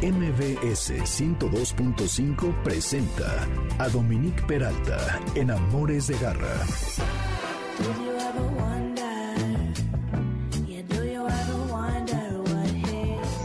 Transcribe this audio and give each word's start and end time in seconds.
MBS 0.00 0.92
102.5 0.92 2.62
presenta 2.62 3.48
a 3.80 3.88
Dominique 3.88 4.40
Peralta 4.46 5.20
en 5.34 5.50
Amores 5.50 6.06
de 6.06 6.16
Garra. 6.18 6.64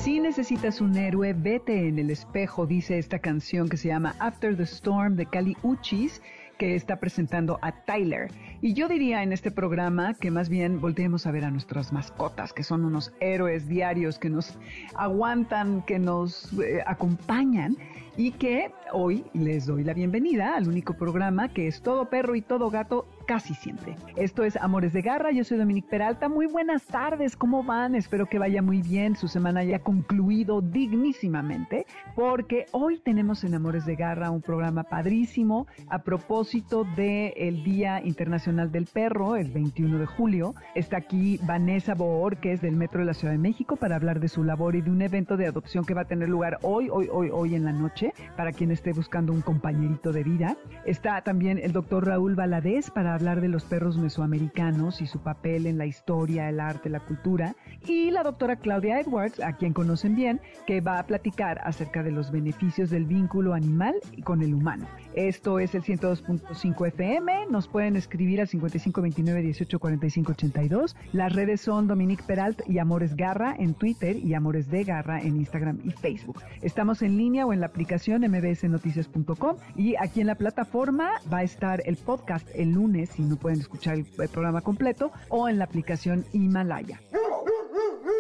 Si 0.03 0.19
necesitas 0.19 0.79
un 0.79 0.95
héroe, 0.95 1.33
vete 1.33 1.87
en 1.87 1.97
el 1.97 2.11
espejo, 2.11 2.67
dice 2.67 2.99
esta 2.99 3.17
canción 3.17 3.67
que 3.67 3.77
se 3.77 3.87
llama 3.87 4.15
After 4.19 4.55
the 4.55 4.61
Storm 4.61 5.15
de 5.15 5.25
Cali 5.25 5.57
Uchis 5.63 6.21
está 6.71 6.99
presentando 6.99 7.59
a 7.61 7.83
Tyler. 7.85 8.31
Y 8.61 8.73
yo 8.73 8.87
diría 8.87 9.23
en 9.23 9.33
este 9.33 9.51
programa 9.51 10.13
que 10.13 10.31
más 10.31 10.49
bien 10.49 10.79
volteemos 10.79 11.27
a 11.27 11.31
ver 11.31 11.45
a 11.45 11.51
nuestras 11.51 11.91
mascotas, 11.91 12.53
que 12.53 12.63
son 12.63 12.85
unos 12.85 13.13
héroes 13.19 13.67
diarios 13.67 14.17
que 14.19 14.29
nos 14.29 14.57
aguantan, 14.95 15.83
que 15.83 15.99
nos 15.99 16.51
eh, 16.53 16.81
acompañan 16.85 17.77
y 18.15 18.31
que 18.31 18.71
hoy 18.91 19.25
les 19.33 19.65
doy 19.65 19.83
la 19.83 19.93
bienvenida 19.93 20.55
al 20.55 20.67
único 20.67 20.93
programa 20.93 21.49
que 21.49 21.67
es 21.67 21.81
todo 21.81 22.09
perro 22.09 22.35
y 22.35 22.41
todo 22.41 22.69
gato 22.69 23.05
casi 23.25 23.53
siempre. 23.53 23.95
Esto 24.15 24.43
es 24.43 24.57
Amores 24.57 24.93
de 24.93 25.01
Garra, 25.01 25.31
yo 25.31 25.43
soy 25.43 25.57
Dominique 25.57 25.87
Peralta. 25.89 26.29
Muy 26.29 26.45
buenas 26.45 26.85
tardes, 26.85 27.35
¿cómo 27.35 27.63
van? 27.63 27.95
Espero 27.95 28.25
que 28.25 28.37
vaya 28.37 28.61
muy 28.61 28.81
bien, 28.81 29.15
su 29.15 29.27
semana 29.27 29.61
haya 29.61 29.79
concluido 29.79 30.61
dignísimamente, 30.61 31.85
porque 32.15 32.65
hoy 32.71 32.99
tenemos 32.99 33.43
en 33.43 33.55
Amores 33.55 33.85
de 33.85 33.95
Garra 33.95 34.29
un 34.29 34.41
programa 34.41 34.83
padrísimo 34.83 35.67
a 35.87 36.03
propósito 36.03 36.85
del 36.95 37.63
Día 37.63 38.01
Internacional 38.03 38.71
del 38.71 38.85
Perro, 38.85 39.35
el 39.35 39.51
21 39.51 39.99
de 39.99 40.05
julio. 40.05 40.55
Está 40.75 40.97
aquí 40.97 41.39
Vanessa 41.43 41.93
Boor, 41.95 42.37
que 42.37 42.53
es 42.53 42.61
del 42.61 42.75
Metro 42.75 42.99
de 42.99 43.05
la 43.05 43.13
Ciudad 43.13 43.33
de 43.33 43.39
México, 43.39 43.75
para 43.75 43.95
hablar 43.95 44.19
de 44.19 44.27
su 44.27 44.43
labor 44.43 44.75
y 44.75 44.81
de 44.81 44.91
un 44.91 45.01
evento 45.01 45.37
de 45.37 45.47
adopción 45.47 45.85
que 45.85 45.93
va 45.93 46.01
a 46.01 46.05
tener 46.05 46.29
lugar 46.29 46.59
hoy, 46.61 46.89
hoy, 46.91 47.07
hoy, 47.11 47.29
hoy 47.31 47.55
en 47.55 47.65
la 47.65 47.71
noche, 47.71 48.02
para 48.35 48.51
quien 48.51 48.71
esté 48.71 48.91
buscando 48.91 49.31
un 49.31 49.41
compañerito 49.41 50.11
de 50.11 50.23
vida. 50.23 50.57
Está 50.85 51.21
también 51.21 51.59
el 51.59 51.71
doctor 51.71 52.07
Raúl 52.07 52.35
Valadez 52.35 52.89
para 52.89 53.13
hablar 53.13 53.39
de 53.39 53.49
los 53.49 53.63
perros 53.63 53.97
mesoamericanos 53.97 55.01
y 55.01 55.07
su 55.07 55.19
papel 55.19 55.67
en 55.67 55.77
la 55.77 55.85
historia, 55.85 56.49
el 56.49 56.59
arte, 56.59 56.89
la 56.89 56.99
cultura. 56.99 57.55
Y 57.85 58.11
la 58.11 58.23
doctora 58.23 58.55
Claudia 58.55 58.99
Edwards, 58.99 59.39
a 59.39 59.53
quien 59.53 59.73
conocen 59.73 60.15
bien, 60.15 60.41
que 60.65 60.81
va 60.81 60.99
a 60.99 61.05
platicar 61.05 61.59
acerca 61.63 62.03
de 62.03 62.11
los 62.11 62.31
beneficios 62.31 62.89
del 62.89 63.05
vínculo 63.05 63.53
animal 63.53 63.95
con 64.23 64.41
el 64.41 64.53
humano. 64.53 64.87
Esto 65.15 65.59
es 65.59 65.75
el 65.75 65.83
102.5 65.83 66.87
FM. 66.87 67.45
Nos 67.49 67.67
pueden 67.67 67.95
escribir 67.95 68.41
al 68.41 68.47
5529-184582. 68.47 70.95
Las 71.11 71.33
redes 71.33 71.61
son 71.61 71.87
Dominique 71.87 72.23
Peralt 72.25 72.61
y 72.67 72.79
Amores 72.79 73.15
Garra 73.15 73.55
en 73.57 73.75
Twitter 73.75 74.17
y 74.17 74.33
Amores 74.33 74.69
de 74.69 74.83
Garra 74.83 75.21
en 75.21 75.37
Instagram 75.37 75.79
y 75.83 75.91
Facebook. 75.91 76.41
Estamos 76.61 77.01
en 77.01 77.17
línea 77.17 77.45
o 77.45 77.53
en 77.53 77.59
la 77.59 77.67
aplicación 77.67 78.21
mbsnoticias.com 78.21 79.57
y 79.75 79.95
aquí 79.99 80.21
en 80.21 80.27
la 80.27 80.35
plataforma 80.35 81.11
va 81.31 81.39
a 81.39 81.43
estar 81.43 81.81
el 81.85 81.97
podcast 81.97 82.47
el 82.55 82.71
lunes 82.71 83.09
si 83.09 83.23
no 83.23 83.35
pueden 83.35 83.59
escuchar 83.59 83.95
el 83.95 84.05
programa 84.05 84.61
completo 84.61 85.11
o 85.29 85.49
en 85.49 85.59
la 85.59 85.65
aplicación 85.65 86.25
Himalaya. 86.33 86.99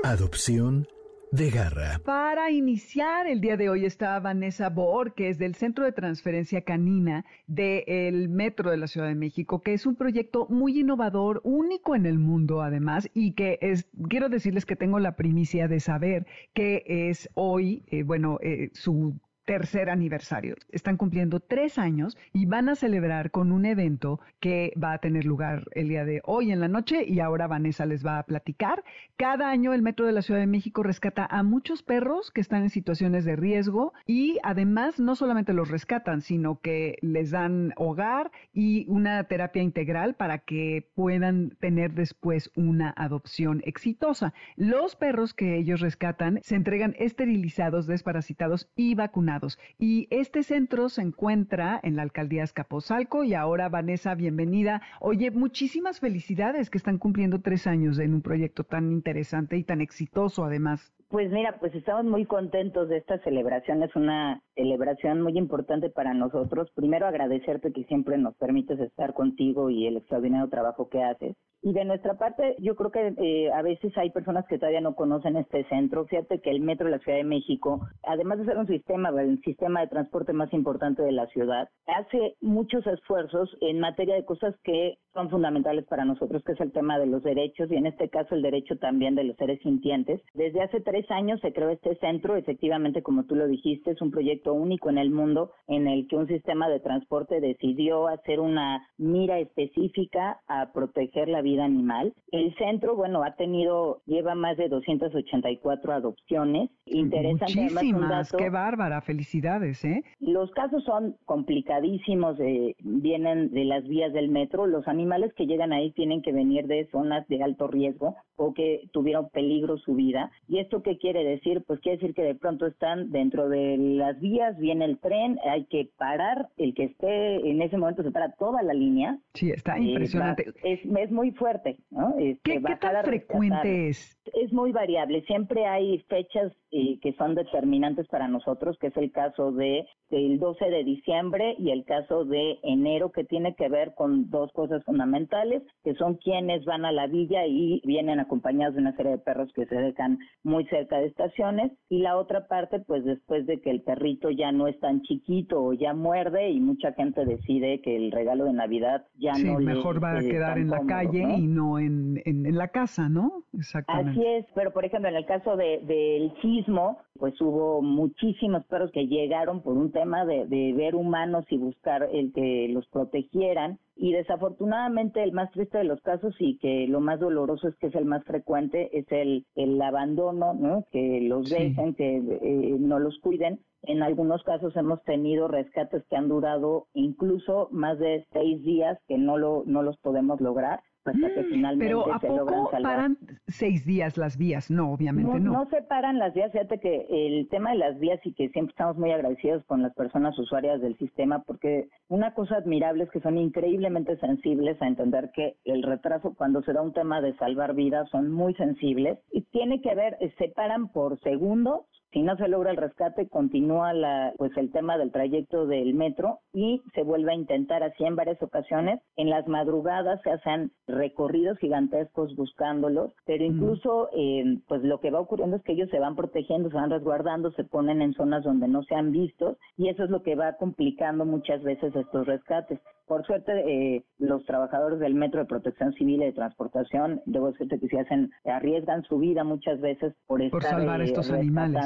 Adopción 0.03 0.87
de 1.33 1.49
garra. 1.49 1.99
Para 2.05 2.51
iniciar 2.51 3.25
el 3.25 3.41
día 3.41 3.57
de 3.57 3.67
hoy 3.67 3.85
está 3.85 4.19
Vanessa 4.19 4.69
Boor, 4.69 5.15
que 5.15 5.29
es 5.29 5.39
del 5.39 5.55
Centro 5.55 5.83
de 5.83 5.91
Transferencia 5.91 6.61
Canina 6.61 7.25
del 7.47 8.29
Metro 8.29 8.69
de 8.69 8.77
la 8.77 8.85
Ciudad 8.85 9.07
de 9.07 9.15
México, 9.15 9.59
que 9.59 9.73
es 9.73 9.87
un 9.87 9.95
proyecto 9.95 10.45
muy 10.49 10.79
innovador, 10.79 11.41
único 11.43 11.95
en 11.95 12.05
el 12.05 12.19
mundo 12.19 12.61
además, 12.61 13.09
y 13.15 13.31
que 13.31 13.57
es, 13.61 13.87
quiero 14.09 14.29
decirles 14.29 14.67
que 14.67 14.75
tengo 14.75 14.99
la 14.99 15.15
primicia 15.15 15.67
de 15.67 15.79
saber 15.79 16.27
que 16.53 16.83
es 16.85 17.27
hoy, 17.33 17.83
eh, 17.87 18.03
bueno, 18.03 18.37
eh, 18.43 18.69
su 18.73 19.19
tercer 19.45 19.89
aniversario. 19.89 20.55
Están 20.69 20.97
cumpliendo 20.97 21.39
tres 21.39 21.77
años 21.77 22.17
y 22.31 22.45
van 22.45 22.69
a 22.69 22.75
celebrar 22.75 23.31
con 23.31 23.51
un 23.51 23.65
evento 23.65 24.19
que 24.39 24.73
va 24.81 24.93
a 24.93 24.97
tener 24.99 25.25
lugar 25.25 25.65
el 25.71 25.89
día 25.89 26.05
de 26.05 26.21
hoy 26.23 26.51
en 26.51 26.59
la 26.59 26.67
noche 26.67 27.03
y 27.05 27.19
ahora 27.19 27.47
Vanessa 27.47 27.85
les 27.85 28.05
va 28.05 28.19
a 28.19 28.23
platicar. 28.23 28.83
Cada 29.17 29.49
año 29.49 29.73
el 29.73 29.81
Metro 29.81 30.05
de 30.05 30.13
la 30.13 30.21
Ciudad 30.21 30.39
de 30.39 30.47
México 30.47 30.83
rescata 30.83 31.25
a 31.25 31.43
muchos 31.43 31.83
perros 31.83 32.31
que 32.31 32.41
están 32.41 32.63
en 32.63 32.69
situaciones 32.69 33.25
de 33.25 33.35
riesgo 33.35 33.93
y 34.05 34.39
además 34.43 34.99
no 34.99 35.15
solamente 35.15 35.53
los 35.53 35.69
rescatan, 35.69 36.21
sino 36.21 36.59
que 36.59 36.97
les 37.01 37.31
dan 37.31 37.73
hogar 37.75 38.31
y 38.53 38.85
una 38.87 39.23
terapia 39.25 39.61
integral 39.61 40.15
para 40.15 40.39
que 40.39 40.89
puedan 40.95 41.51
tener 41.59 41.93
después 41.93 42.51
una 42.55 42.93
adopción 42.95 43.61
exitosa. 43.65 44.33
Los 44.55 44.95
perros 44.95 45.33
que 45.33 45.57
ellos 45.57 45.81
rescatan 45.81 46.39
se 46.43 46.55
entregan 46.55 46.95
esterilizados, 46.97 47.87
desparasitados 47.87 48.69
y 48.75 48.95
vacunados 48.95 49.32
y 49.79 50.07
este 50.11 50.43
centro 50.43 50.89
se 50.89 51.01
encuentra 51.01 51.79
en 51.81 51.95
la 51.95 52.03
alcaldía 52.03 52.43
Escaposalco 52.43 53.23
y 53.23 53.33
ahora 53.33 53.69
Vanessa, 53.69 54.13
bienvenida. 54.15 54.81
Oye, 54.99 55.31
muchísimas 55.31 55.99
felicidades 55.99 56.69
que 56.69 56.77
están 56.77 56.97
cumpliendo 56.97 57.41
tres 57.41 57.65
años 57.65 57.97
en 57.99 58.13
un 58.13 58.21
proyecto 58.21 58.63
tan 58.63 58.91
interesante 58.91 59.57
y 59.57 59.63
tan 59.63 59.81
exitoso 59.81 60.45
además. 60.45 60.93
Pues 61.13 61.29
mira, 61.29 61.57
pues 61.59 61.75
estamos 61.75 62.05
muy 62.05 62.25
contentos 62.25 62.89
de 62.89 62.97
esta 62.97 63.19
celebración. 63.19 63.83
Es 63.83 63.95
una 63.95 64.41
celebración 64.55 65.21
muy 65.21 65.37
importante 65.37 65.91
para 65.91 66.15
nosotros. 66.15 66.71
Primero 66.73 67.05
agradecerte 67.05 67.71
que 67.71 67.83
siempre 67.83 68.17
nos 68.17 68.35
permites 68.37 68.79
estar 68.79 69.13
contigo 69.13 69.69
y 69.69 69.85
el 69.85 69.97
extraordinario 69.97 70.49
trabajo 70.49 70.89
que 70.89 71.03
haces. 71.03 71.35
Y 71.61 71.71
de 71.71 71.85
nuestra 71.85 72.15
parte, 72.15 72.55
yo 72.59 72.75
creo 72.75 72.91
que 72.91 73.13
eh, 73.15 73.51
a 73.53 73.61
veces 73.61 73.95
hay 73.97 74.09
personas 74.09 74.45
que 74.47 74.57
todavía 74.57 74.81
no 74.81 74.95
conocen 74.95 75.37
este 75.37 75.63
centro. 75.69 76.05
Fíjate 76.07 76.41
que 76.41 76.49
el 76.49 76.61
Metro 76.61 76.85
de 76.87 76.91
la 76.93 76.99
Ciudad 76.99 77.19
de 77.19 77.23
México, 77.23 77.87
además 78.01 78.39
de 78.39 78.45
ser 78.45 78.57
un 78.57 78.67
sistema, 78.67 79.09
el 79.09 79.39
sistema 79.43 79.81
de 79.81 79.87
transporte 79.87 80.33
más 80.33 80.51
importante 80.51 81.03
de 81.03 81.11
la 81.11 81.27
ciudad, 81.27 81.69
hace 81.85 82.35
muchos 82.41 82.85
esfuerzos 82.87 83.55
en 83.61 83.79
materia 83.79 84.15
de 84.15 84.25
cosas 84.25 84.55
que 84.63 84.97
son 85.13 85.29
fundamentales 85.29 85.85
para 85.85 86.05
nosotros, 86.05 86.43
que 86.43 86.53
es 86.53 86.59
el 86.59 86.73
tema 86.73 86.97
de 86.99 87.05
los 87.05 87.23
derechos 87.23 87.71
y 87.71 87.75
en 87.75 87.85
este 87.85 88.09
caso 88.09 88.35
el 88.35 88.41
derecho 88.41 88.77
también 88.77 89.15
de 89.15 89.23
los 89.23 89.37
seres 89.37 89.61
sintientes. 89.61 90.19
Desde 90.33 90.63
hace 90.63 90.81
tres 90.81 91.02
años 91.11 91.39
se 91.41 91.53
creó 91.53 91.69
este 91.69 91.95
centro, 91.97 92.35
efectivamente, 92.35 93.01
como 93.01 93.25
tú 93.25 93.35
lo 93.35 93.47
dijiste, 93.47 93.91
es 93.91 94.01
un 94.01 94.11
proyecto 94.11 94.53
único 94.53 94.89
en 94.89 94.97
el 94.97 95.11
mundo 95.11 95.51
en 95.67 95.87
el 95.87 96.07
que 96.07 96.15
un 96.15 96.27
sistema 96.27 96.69
de 96.69 96.79
transporte 96.79 97.39
decidió 97.39 98.07
hacer 98.07 98.39
una 98.39 98.87
mira 98.97 99.39
específica 99.39 100.39
a 100.47 100.71
proteger 100.73 101.29
la 101.29 101.41
vida 101.41 101.65
animal. 101.65 102.13
El 102.31 102.55
centro, 102.55 102.95
bueno, 102.95 103.23
ha 103.23 103.35
tenido, 103.35 104.01
lleva 104.05 104.35
más 104.35 104.57
de 104.57 104.69
284 104.69 105.93
adopciones. 105.93 106.69
Interesante. 106.85 107.61
Muchísimas, 107.61 108.31
qué 108.31 108.49
bárbara, 108.49 109.01
felicidades, 109.01 109.83
¿eh? 109.85 110.03
Los 110.19 110.51
casos 110.51 110.83
son 110.83 111.15
complicadísimos, 111.25 112.39
eh, 112.39 112.75
vienen 112.79 113.51
de 113.51 113.65
las 113.65 113.87
vías 113.87 114.13
del 114.13 114.29
metro. 114.29 114.67
Los 114.67 114.87
animales 114.87 115.33
que 115.35 115.45
llegan 115.45 115.73
ahí 115.73 115.91
tienen 115.91 116.21
que 116.21 116.31
venir 116.31 116.67
de 116.67 116.87
zonas 116.91 117.27
de 117.27 117.43
alto 117.43 117.67
riesgo 117.67 118.15
o 118.35 118.53
que 118.53 118.81
tuvieron 118.91 119.29
peligro 119.29 119.77
su 119.77 119.95
vida. 119.95 120.31
¿Y 120.47 120.59
esto 120.59 120.81
qué 120.81 120.92
quiere 120.97 121.23
decir? 121.23 121.63
Pues 121.65 121.79
quiere 121.79 121.97
decir 121.97 122.15
que 122.15 122.23
de 122.23 122.35
pronto 122.35 122.65
están 122.65 123.11
dentro 123.11 123.49
de 123.49 123.77
las 123.77 124.19
vías, 124.19 124.57
viene 124.57 124.85
el 124.85 124.99
tren, 124.99 125.39
hay 125.45 125.65
que 125.65 125.89
parar, 125.97 126.49
el 126.57 126.73
que 126.73 126.85
esté 126.85 127.35
en 127.49 127.61
ese 127.61 127.77
momento 127.77 128.03
se 128.03 128.11
para 128.11 128.31
toda 128.33 128.61
la 128.63 128.73
línea. 128.73 129.17
Sí, 129.33 129.51
está 129.51 129.77
impresionante. 129.79 130.53
es, 130.63 130.79
es 130.83 131.11
muy 131.11 131.31
fuerte, 131.31 131.77
¿no? 131.91 132.15
Este, 132.17 132.61
¿Qué, 132.61 132.75
tan 132.79 133.03
frecuente 133.03 133.89
es? 133.89 134.17
Es 134.33 134.51
muy 134.53 134.71
variable. 134.71 135.23
Siempre 135.25 135.65
hay 135.65 135.99
fechas 136.09 136.51
eh, 136.75 136.99
que 137.01 137.13
son 137.13 137.35
determinantes 137.35 138.07
para 138.07 138.27
nosotros, 138.27 138.77
que 138.79 138.87
es 138.87 138.97
el 138.97 139.11
caso 139.11 139.51
de 139.51 139.85
del 140.09 140.39
12 140.39 140.65
de 140.65 140.83
diciembre 140.83 141.55
y 141.57 141.71
el 141.71 141.85
caso 141.85 142.25
de 142.25 142.59
enero, 142.63 143.11
que 143.11 143.23
tiene 143.23 143.55
que 143.55 143.69
ver 143.69 143.93
con 143.95 144.29
dos 144.29 144.51
cosas 144.53 144.83
fundamentales, 144.83 145.63
que 145.83 145.95
son 145.95 146.15
quienes 146.15 146.65
van 146.65 146.85
a 146.85 146.91
la 146.91 147.07
villa 147.07 147.45
y 147.47 147.81
vienen 147.85 148.19
acompañados 148.19 148.75
de 148.75 148.81
una 148.81 148.95
serie 148.95 149.13
de 149.13 149.17
perros 149.19 149.51
que 149.53 149.65
se 149.65 149.75
dejan 149.75 150.19
muy 150.43 150.65
cerca 150.65 150.97
de 150.97 151.07
estaciones, 151.07 151.71
y 151.89 151.99
la 151.99 152.17
otra 152.17 152.47
parte, 152.47 152.79
pues 152.79 153.03
después 153.05 153.45
de 153.45 153.61
que 153.61 153.71
el 153.71 153.81
perrito 153.81 154.29
ya 154.29 154.51
no 154.51 154.67
es 154.67 154.79
tan 154.79 155.01
chiquito 155.01 155.63
o 155.63 155.73
ya 155.73 155.93
muerde 155.93 156.49
y 156.49 156.59
mucha 156.59 156.93
gente 156.93 157.25
decide 157.25 157.81
que 157.81 157.95
el 157.95 158.11
regalo 158.11 158.45
de 158.45 158.53
Navidad 158.53 159.05
ya 159.15 159.33
sí, 159.35 159.45
no 159.45 159.59
mejor 159.59 160.03
va 160.03 160.17
a 160.17 160.21
quedar 160.21 160.57
en 160.57 160.69
la 160.69 160.81
calle 160.85 161.23
y 161.37 161.47
no 161.47 161.79
en, 161.79 162.21
en, 162.25 162.55
la 162.55 162.67
casa, 162.69 163.09
¿no? 163.09 163.43
Exactamente. 163.53 164.11
Así 164.11 164.27
es, 164.27 164.45
pero 164.53 164.71
por 164.71 164.85
ejemplo, 164.85 165.09
en 165.09 165.15
el 165.15 165.25
caso 165.25 165.55
del 165.55 165.85
de, 165.87 166.31
sismo, 166.63 166.99
pues 167.19 167.39
hubo 167.41 167.81
muchísimos 167.81 168.65
perros 168.65 168.91
que 168.91 169.07
llegaron 169.07 169.61
por 169.61 169.77
un 169.77 169.91
tema 169.91 170.25
de, 170.25 170.45
de 170.47 170.73
ver 170.73 170.95
humanos 170.95 171.45
y 171.49 171.57
buscar 171.57 172.09
el 172.11 172.33
que 172.33 172.67
los 172.69 172.87
protegieran 172.87 173.79
y 173.95 174.11
desafortunadamente 174.11 175.23
el 175.23 175.33
más 175.33 175.51
triste 175.51 175.77
de 175.77 175.83
los 175.83 176.01
casos 176.01 176.35
y 176.39 176.57
que 176.57 176.87
lo 176.87 176.99
más 176.99 177.19
doloroso 177.19 177.67
es 177.67 177.75
que 177.75 177.87
es 177.87 177.95
el 177.95 178.05
más 178.05 178.23
frecuente 178.23 178.89
es 178.97 179.05
el, 179.11 179.45
el 179.55 179.81
abandono, 179.81 180.53
¿no? 180.53 180.85
que 180.91 181.21
los 181.21 181.49
dejen, 181.49 181.93
que 181.93 182.17
eh, 182.17 182.75
no 182.79 182.99
los 182.99 183.19
cuiden. 183.19 183.59
En 183.83 184.01
algunos 184.01 184.41
casos 184.43 184.75
hemos 184.75 185.03
tenido 185.03 185.47
rescates 185.47 186.03
que 186.09 186.15
han 186.15 186.29
durado 186.29 186.87
incluso 186.93 187.67
más 187.71 187.99
de 187.99 188.25
seis 188.31 188.63
días 188.63 188.97
que 189.07 189.17
no, 189.17 189.37
lo, 189.37 189.63
no 189.65 189.83
los 189.83 189.97
podemos 189.99 190.41
lograr 190.41 190.81
hasta 191.05 191.33
que 191.33 191.41
mm, 191.41 191.49
finalmente 191.49 191.85
Pero 191.85 192.13
¿a 192.13 192.19
poco 192.19 192.71
paran 192.81 193.17
seis 193.47 193.85
días 193.85 194.17
las 194.17 194.37
vías? 194.37 194.71
No, 194.71 194.91
obviamente 194.91 195.39
no, 195.39 195.51
no. 195.51 195.69
se 195.69 195.81
paran 195.83 196.19
las 196.19 196.33
vías. 196.33 196.51
Fíjate 196.51 196.79
que 196.79 197.07
el 197.09 197.47
tema 197.49 197.71
de 197.71 197.77
las 197.77 197.99
vías 197.99 198.19
y 198.23 198.33
que 198.33 198.49
siempre 198.49 198.71
estamos 198.71 198.97
muy 198.97 199.11
agradecidos 199.11 199.63
con 199.65 199.81
las 199.81 199.93
personas 199.93 200.37
usuarias 200.39 200.81
del 200.81 200.97
sistema, 200.97 201.43
porque 201.43 201.89
una 202.07 202.33
cosa 202.33 202.55
admirable 202.55 203.03
es 203.03 203.11
que 203.11 203.21
son 203.21 203.37
increíblemente 203.37 204.17
sensibles 204.17 204.81
a 204.81 204.87
entender 204.87 205.31
que 205.33 205.57
el 205.65 205.83
retraso 205.83 206.33
cuando 206.35 206.61
se 206.63 206.73
da 206.73 206.81
un 206.81 206.93
tema 206.93 207.21
de 207.21 207.35
salvar 207.37 207.75
vidas 207.75 208.09
son 208.09 208.31
muy 208.31 208.53
sensibles 208.55 209.19
y 209.31 209.41
tiene 209.43 209.81
que 209.81 209.95
ver, 209.95 210.17
se 210.37 210.49
paran 210.49 210.89
por 210.89 211.19
segundos 211.21 211.81
si 212.13 212.21
no 212.21 212.37
se 212.37 212.47
logra 212.47 212.71
el 212.71 212.77
rescate, 212.77 213.27
continúa 213.27 213.91
la, 213.91 214.33
pues 214.37 214.55
el 214.55 214.71
tema 214.71 214.97
del 214.97 215.11
trayecto 215.11 215.65
del 215.65 215.95
metro 215.95 216.39
y 216.53 216.81
se 216.93 217.03
vuelve 217.03 217.31
a 217.31 217.35
intentar 217.35 217.81
así 217.81 218.05
en 218.05 218.15
varias 218.15 218.41
ocasiones. 218.41 219.01
En 219.15 219.31
las 219.31 219.47
madrugadas 219.47 220.21
se 220.21 220.29
hacen 220.29 220.71
recorridos 220.87 221.57
gigantescos 221.57 222.35
buscándolos, 222.35 223.13
pero 223.25 223.43
incluso 223.43 224.09
eh, 224.15 224.59
pues 224.67 224.83
lo 224.83 224.99
que 224.99 225.09
va 225.09 225.19
ocurriendo 225.19 225.57
es 225.57 225.63
que 225.63 225.73
ellos 225.73 225.89
se 225.89 225.99
van 225.99 226.15
protegiendo, 226.15 226.69
se 226.69 226.75
van 226.75 226.91
resguardando, 226.91 227.51
se 227.51 227.63
ponen 227.63 228.01
en 228.01 228.13
zonas 228.13 228.43
donde 228.43 228.67
no 228.67 228.83
se 228.83 228.95
han 228.95 229.11
visto 229.11 229.57
y 229.75 229.89
eso 229.89 230.03
es 230.03 230.11
lo 230.11 230.21
que 230.21 230.35
va 230.35 230.53
complicando 230.53 231.25
muchas 231.25 231.63
veces 231.63 231.95
estos 231.95 232.27
rescates. 232.27 232.79
Por 233.07 233.25
suerte, 233.25 233.51
eh, 233.67 234.05
los 234.17 234.45
trabajadores 234.45 234.99
del 234.99 235.13
Metro 235.13 235.41
de 235.41 235.45
Protección 235.45 235.91
Civil 235.93 236.21
y 236.21 236.25
de 236.25 236.31
Transportación, 236.31 237.21
debo 237.25 237.51
decirte 237.51 237.77
que 237.77 237.87
se 237.87 237.99
hacen, 237.99 238.31
arriesgan 238.45 239.03
su 239.03 239.17
vida 239.17 239.43
muchas 239.43 239.81
veces 239.81 240.13
por 240.25 240.41
estar 240.41 240.61
por 240.61 240.69
salvar 240.69 241.01
eh, 241.01 241.05
estos 241.05 241.29
animales. 241.29 241.83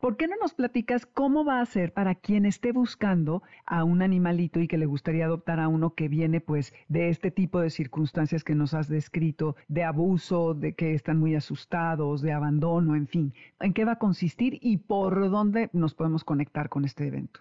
¿Por 0.00 0.16
qué 0.16 0.26
no 0.28 0.36
nos 0.40 0.54
platicas 0.54 1.06
cómo 1.06 1.44
va 1.44 1.60
a 1.60 1.66
ser 1.66 1.92
para 1.92 2.14
quien 2.14 2.46
esté 2.46 2.72
buscando 2.72 3.42
a 3.66 3.84
un 3.84 4.02
animalito 4.02 4.60
y 4.60 4.68
que 4.68 4.78
le 4.78 4.86
gustaría 4.86 5.26
adoptar 5.26 5.60
a 5.60 5.68
uno 5.68 5.94
que 5.94 6.08
viene 6.08 6.40
pues 6.40 6.72
de 6.88 7.08
este 7.08 7.30
tipo 7.30 7.60
de 7.60 7.70
circunstancias 7.70 8.44
que 8.44 8.54
nos 8.54 8.74
has 8.74 8.88
descrito, 8.88 9.56
de 9.68 9.84
abuso, 9.84 10.54
de 10.54 10.74
que 10.74 10.94
están 10.94 11.18
muy 11.18 11.34
asustados, 11.34 12.22
de 12.22 12.32
abandono, 12.32 12.96
en 12.96 13.06
fin? 13.06 13.34
¿En 13.60 13.72
qué 13.72 13.84
va 13.84 13.92
a 13.92 13.98
consistir 13.98 14.58
y 14.60 14.78
por 14.78 15.30
dónde 15.30 15.70
nos 15.72 15.94
podemos 15.94 16.24
conectar 16.24 16.68
con 16.68 16.84
este 16.84 17.06
evento? 17.06 17.40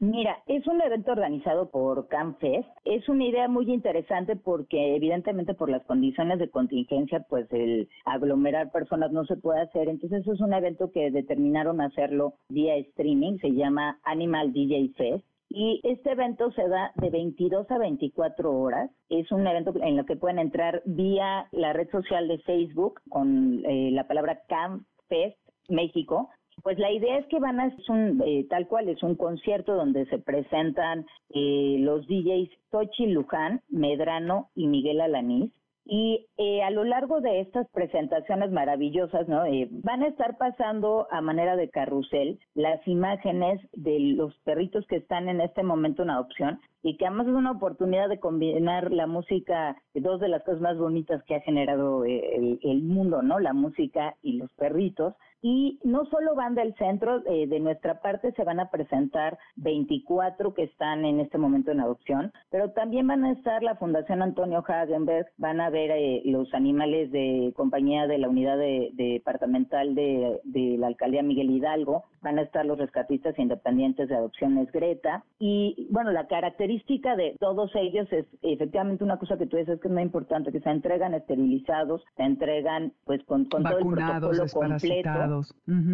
Mira, 0.00 0.44
es 0.46 0.64
un 0.68 0.80
evento 0.80 1.10
organizado 1.10 1.70
por 1.70 2.06
CanFest. 2.06 2.68
Es 2.84 3.08
una 3.08 3.24
idea 3.24 3.48
muy 3.48 3.68
interesante 3.68 4.36
porque 4.36 4.94
evidentemente 4.94 5.54
por 5.54 5.68
las 5.68 5.84
condiciones 5.86 6.38
de 6.38 6.50
contingencia, 6.50 7.26
pues 7.28 7.52
el 7.52 7.88
aglomerar 8.04 8.70
personas 8.70 9.10
no 9.10 9.24
se 9.24 9.36
puede 9.36 9.62
hacer. 9.62 9.88
Entonces 9.88 10.24
es 10.24 10.40
un 10.40 10.52
evento 10.52 10.92
que 10.92 11.10
determinaron 11.10 11.80
hacerlo 11.80 12.34
vía 12.48 12.76
streaming, 12.76 13.38
se 13.38 13.50
llama 13.50 13.98
Animal 14.04 14.52
DJ 14.52 14.92
Fest. 14.96 15.24
Y 15.50 15.80
este 15.82 16.12
evento 16.12 16.52
se 16.52 16.68
da 16.68 16.92
de 16.94 17.10
22 17.10 17.68
a 17.68 17.78
24 17.78 18.52
horas. 18.52 18.92
Es 19.08 19.32
un 19.32 19.44
evento 19.48 19.74
en 19.82 19.98
el 19.98 20.06
que 20.06 20.14
pueden 20.14 20.38
entrar 20.38 20.80
vía 20.84 21.48
la 21.50 21.72
red 21.72 21.90
social 21.90 22.28
de 22.28 22.38
Facebook 22.40 23.00
con 23.08 23.64
eh, 23.64 23.90
la 23.90 24.06
palabra 24.06 24.42
CanFest 24.46 25.38
México 25.68 26.30
pues 26.62 26.78
la 26.78 26.90
idea 26.90 27.18
es 27.18 27.26
que 27.26 27.38
van 27.38 27.60
a 27.60 27.66
es 27.66 27.88
un 27.88 28.22
eh, 28.24 28.46
tal 28.48 28.66
cual 28.66 28.88
es 28.88 29.02
un 29.02 29.14
concierto 29.14 29.74
donde 29.74 30.06
se 30.06 30.18
presentan 30.18 31.06
eh, 31.30 31.76
los 31.80 32.06
DJs 32.06 32.50
Tochi 32.70 33.06
Luján, 33.06 33.62
Medrano 33.68 34.50
y 34.54 34.66
Miguel 34.66 35.00
Alanís. 35.00 35.52
Y 35.90 36.26
eh, 36.36 36.62
a 36.62 36.70
lo 36.70 36.84
largo 36.84 37.22
de 37.22 37.40
estas 37.40 37.66
presentaciones 37.70 38.50
maravillosas, 38.50 39.26
¿no? 39.26 39.44
van 39.70 40.02
a 40.02 40.08
estar 40.08 40.36
pasando 40.36 41.08
a 41.10 41.22
manera 41.22 41.56
de 41.56 41.70
carrusel 41.70 42.38
las 42.54 42.86
imágenes 42.86 43.58
de 43.72 43.98
los 43.98 44.36
perritos 44.40 44.86
que 44.86 44.96
están 44.96 45.30
en 45.30 45.40
este 45.40 45.62
momento 45.62 46.02
en 46.02 46.10
adopción 46.10 46.60
y 46.82 46.98
que 46.98 47.06
además 47.06 47.28
es 47.28 47.32
una 47.32 47.52
oportunidad 47.52 48.10
de 48.10 48.20
combinar 48.20 48.92
la 48.92 49.06
música, 49.06 49.76
dos 49.94 50.20
de 50.20 50.28
las 50.28 50.44
cosas 50.44 50.60
más 50.60 50.76
bonitas 50.76 51.22
que 51.24 51.36
ha 51.36 51.40
generado 51.40 52.04
el, 52.04 52.60
el 52.62 52.82
mundo, 52.82 53.22
¿no? 53.22 53.40
La 53.40 53.54
música 53.54 54.14
y 54.20 54.34
los 54.34 54.52
perritos 54.52 55.14
y 55.40 55.78
no 55.84 56.04
solo 56.06 56.34
van 56.34 56.54
del 56.54 56.74
centro, 56.74 57.22
eh, 57.26 57.46
de 57.46 57.60
nuestra 57.60 58.00
parte 58.00 58.32
se 58.32 58.44
van 58.44 58.60
a 58.60 58.70
presentar 58.70 59.38
24 59.56 60.54
que 60.54 60.64
están 60.64 61.04
en 61.04 61.20
este 61.20 61.38
momento 61.38 61.70
en 61.70 61.80
adopción, 61.80 62.32
pero 62.50 62.70
también 62.70 63.06
van 63.06 63.24
a 63.24 63.32
estar 63.32 63.62
la 63.62 63.76
Fundación 63.76 64.22
Antonio 64.22 64.64
Hagenberg, 64.66 65.26
van 65.36 65.60
a 65.60 65.70
ver 65.70 65.90
eh, 65.92 66.22
los 66.24 66.52
animales 66.54 67.10
de 67.12 67.52
compañía 67.56 68.06
de 68.06 68.18
la 68.18 68.28
unidad 68.28 68.58
departamental 68.92 69.94
de, 69.94 70.40
de, 70.44 70.76
la 70.78 70.88
alcaldía 70.88 71.22
Miguel 71.22 71.50
Hidalgo, 71.50 72.04
van 72.22 72.38
a 72.38 72.42
estar 72.42 72.66
los 72.66 72.78
rescatistas 72.78 73.38
independientes 73.38 74.08
de 74.08 74.16
adopciones 74.16 74.70
Greta. 74.72 75.24
Y 75.38 75.88
bueno, 75.90 76.10
la 76.10 76.26
característica 76.26 77.16
de 77.16 77.36
todos 77.38 77.70
ellos 77.74 78.08
es 78.12 78.26
efectivamente 78.42 79.04
una 79.04 79.18
cosa 79.18 79.38
que 79.38 79.46
tú 79.46 79.56
dices 79.56 79.80
que 79.80 79.88
es 79.88 79.94
muy 79.94 80.02
importante, 80.02 80.52
que 80.52 80.60
se 80.60 80.70
entregan 80.70 81.14
esterilizados, 81.14 82.02
se 82.16 82.22
entregan 82.24 82.92
pues 83.04 83.22
con, 83.24 83.44
con 83.46 83.62
todo 83.62 83.78
el 83.78 83.86
protocolo 83.86 84.44
completo 84.52 85.27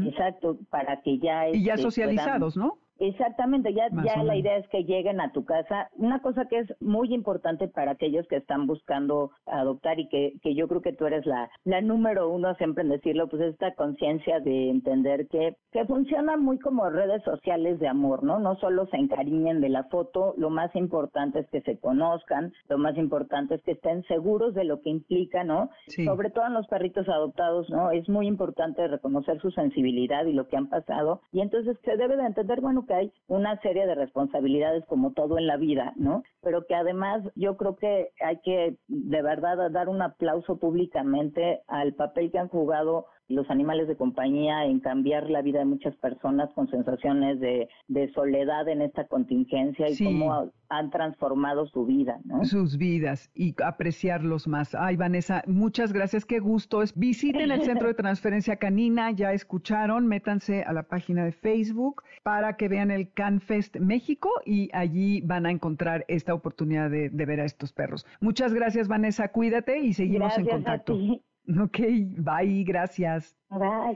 Exacto, 0.06 0.58
para 0.70 1.00
que 1.02 1.18
ya... 1.18 1.48
Y 1.48 1.64
ya 1.64 1.74
este, 1.74 1.82
socializados, 1.82 2.56
¿no? 2.56 2.78
Exactamente, 2.98 3.74
ya, 3.74 3.88
ya 4.04 4.22
la 4.22 4.36
idea 4.36 4.56
es 4.56 4.68
que 4.68 4.84
lleguen 4.84 5.20
a 5.20 5.32
tu 5.32 5.44
casa. 5.44 5.88
Una 5.96 6.20
cosa 6.20 6.46
que 6.46 6.58
es 6.60 6.80
muy 6.80 7.12
importante 7.12 7.68
para 7.68 7.92
aquellos 7.92 8.26
que 8.28 8.36
están 8.36 8.66
buscando 8.66 9.30
adoptar 9.46 9.98
y 9.98 10.08
que, 10.08 10.34
que 10.42 10.54
yo 10.54 10.68
creo 10.68 10.80
que 10.80 10.92
tú 10.92 11.06
eres 11.06 11.26
la, 11.26 11.50
la 11.64 11.80
número 11.80 12.28
uno 12.28 12.54
siempre 12.54 12.84
en 12.84 12.90
decirlo, 12.90 13.28
pues 13.28 13.42
esta 13.42 13.74
conciencia 13.74 14.40
de 14.40 14.70
entender 14.70 15.26
que, 15.28 15.56
que 15.72 15.84
funciona 15.86 16.36
muy 16.36 16.58
como 16.58 16.88
redes 16.88 17.22
sociales 17.24 17.78
de 17.80 17.88
amor, 17.88 18.22
¿no? 18.22 18.38
No 18.38 18.56
solo 18.56 18.86
se 18.86 18.96
encariñen 18.96 19.60
de 19.60 19.68
la 19.68 19.84
foto, 19.84 20.34
lo 20.36 20.50
más 20.50 20.74
importante 20.76 21.40
es 21.40 21.50
que 21.50 21.62
se 21.62 21.78
conozcan, 21.78 22.52
lo 22.68 22.78
más 22.78 22.96
importante 22.96 23.56
es 23.56 23.62
que 23.62 23.72
estén 23.72 24.02
seguros 24.04 24.54
de 24.54 24.64
lo 24.64 24.80
que 24.80 24.90
implica, 24.90 25.44
¿no? 25.44 25.70
Sobre 26.04 26.30
todo 26.30 26.46
en 26.46 26.54
los 26.54 26.66
perritos 26.68 27.08
adoptados, 27.08 27.68
¿no? 27.70 27.90
Es 27.90 28.08
muy 28.08 28.26
importante 28.26 28.86
reconocer 28.86 29.40
su 29.40 29.50
sensibilidad 29.50 30.24
y 30.26 30.32
lo 30.32 30.46
que 30.46 30.56
han 30.56 30.68
pasado 30.68 31.20
y 31.32 31.40
entonces 31.40 31.76
se 31.84 31.96
debe 31.96 32.16
de 32.16 32.26
entender, 32.26 32.60
bueno, 32.60 32.83
que 32.86 32.94
hay 32.94 33.12
una 33.28 33.60
serie 33.60 33.86
de 33.86 33.94
responsabilidades 33.94 34.84
como 34.86 35.12
todo 35.12 35.38
en 35.38 35.46
la 35.46 35.56
vida, 35.56 35.92
¿no? 35.96 36.22
Pero 36.42 36.66
que 36.66 36.74
además 36.74 37.22
yo 37.34 37.56
creo 37.56 37.76
que 37.76 38.10
hay 38.20 38.40
que 38.42 38.76
de 38.88 39.22
verdad 39.22 39.70
dar 39.70 39.88
un 39.88 40.02
aplauso 40.02 40.58
públicamente 40.58 41.62
al 41.66 41.94
papel 41.94 42.30
que 42.30 42.38
han 42.38 42.48
jugado 42.48 43.06
los 43.28 43.48
animales 43.50 43.88
de 43.88 43.96
compañía 43.96 44.64
en 44.66 44.80
cambiar 44.80 45.30
la 45.30 45.42
vida 45.42 45.60
de 45.60 45.64
muchas 45.64 45.96
personas 45.96 46.50
con 46.54 46.68
sensaciones 46.68 47.40
de, 47.40 47.68
soledad 48.14 48.68
en 48.68 48.82
esta 48.82 49.06
contingencia 49.06 49.88
y 49.88 49.96
cómo 49.96 50.52
han 50.68 50.90
transformado 50.90 51.66
su 51.66 51.86
vida, 51.86 52.20
¿no? 52.24 52.44
Sus 52.44 52.76
vidas 52.76 53.30
y 53.34 53.54
apreciarlos 53.62 54.46
más. 54.46 54.74
Ay, 54.74 54.96
Vanessa, 54.96 55.42
muchas 55.46 55.92
gracias, 55.92 56.24
qué 56.24 56.38
gusto. 56.38 56.82
Visiten 56.94 57.50
el 57.50 57.62
Centro 57.62 57.88
de 57.88 57.94
Transferencia 57.94 58.56
Canina, 58.56 59.10
ya 59.10 59.32
escucharon, 59.32 60.06
métanse 60.06 60.62
a 60.62 60.72
la 60.72 60.82
página 60.84 61.24
de 61.24 61.32
Facebook 61.32 62.02
para 62.22 62.56
que 62.56 62.68
vean 62.68 62.90
el 62.90 63.10
CanFest 63.12 63.76
México 63.78 64.30
y 64.44 64.68
allí 64.72 65.22
van 65.22 65.46
a 65.46 65.50
encontrar 65.50 66.04
esta 66.08 66.34
oportunidad 66.34 66.90
de, 66.90 67.08
ver 67.08 67.40
a 67.40 67.44
estos 67.44 67.72
perros. 67.72 68.06
Muchas 68.20 68.52
gracias, 68.52 68.86
Vanessa, 68.86 69.28
cuídate 69.28 69.78
y 69.78 69.94
seguimos 69.94 70.36
en 70.36 70.46
contacto. 70.46 70.98
Ok, 71.46 71.78
bye, 72.18 72.64
gracias. 72.64 73.36
Bye. 73.50 73.94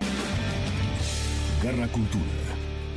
Garra 1.62 1.88
Cultura. 1.88 2.47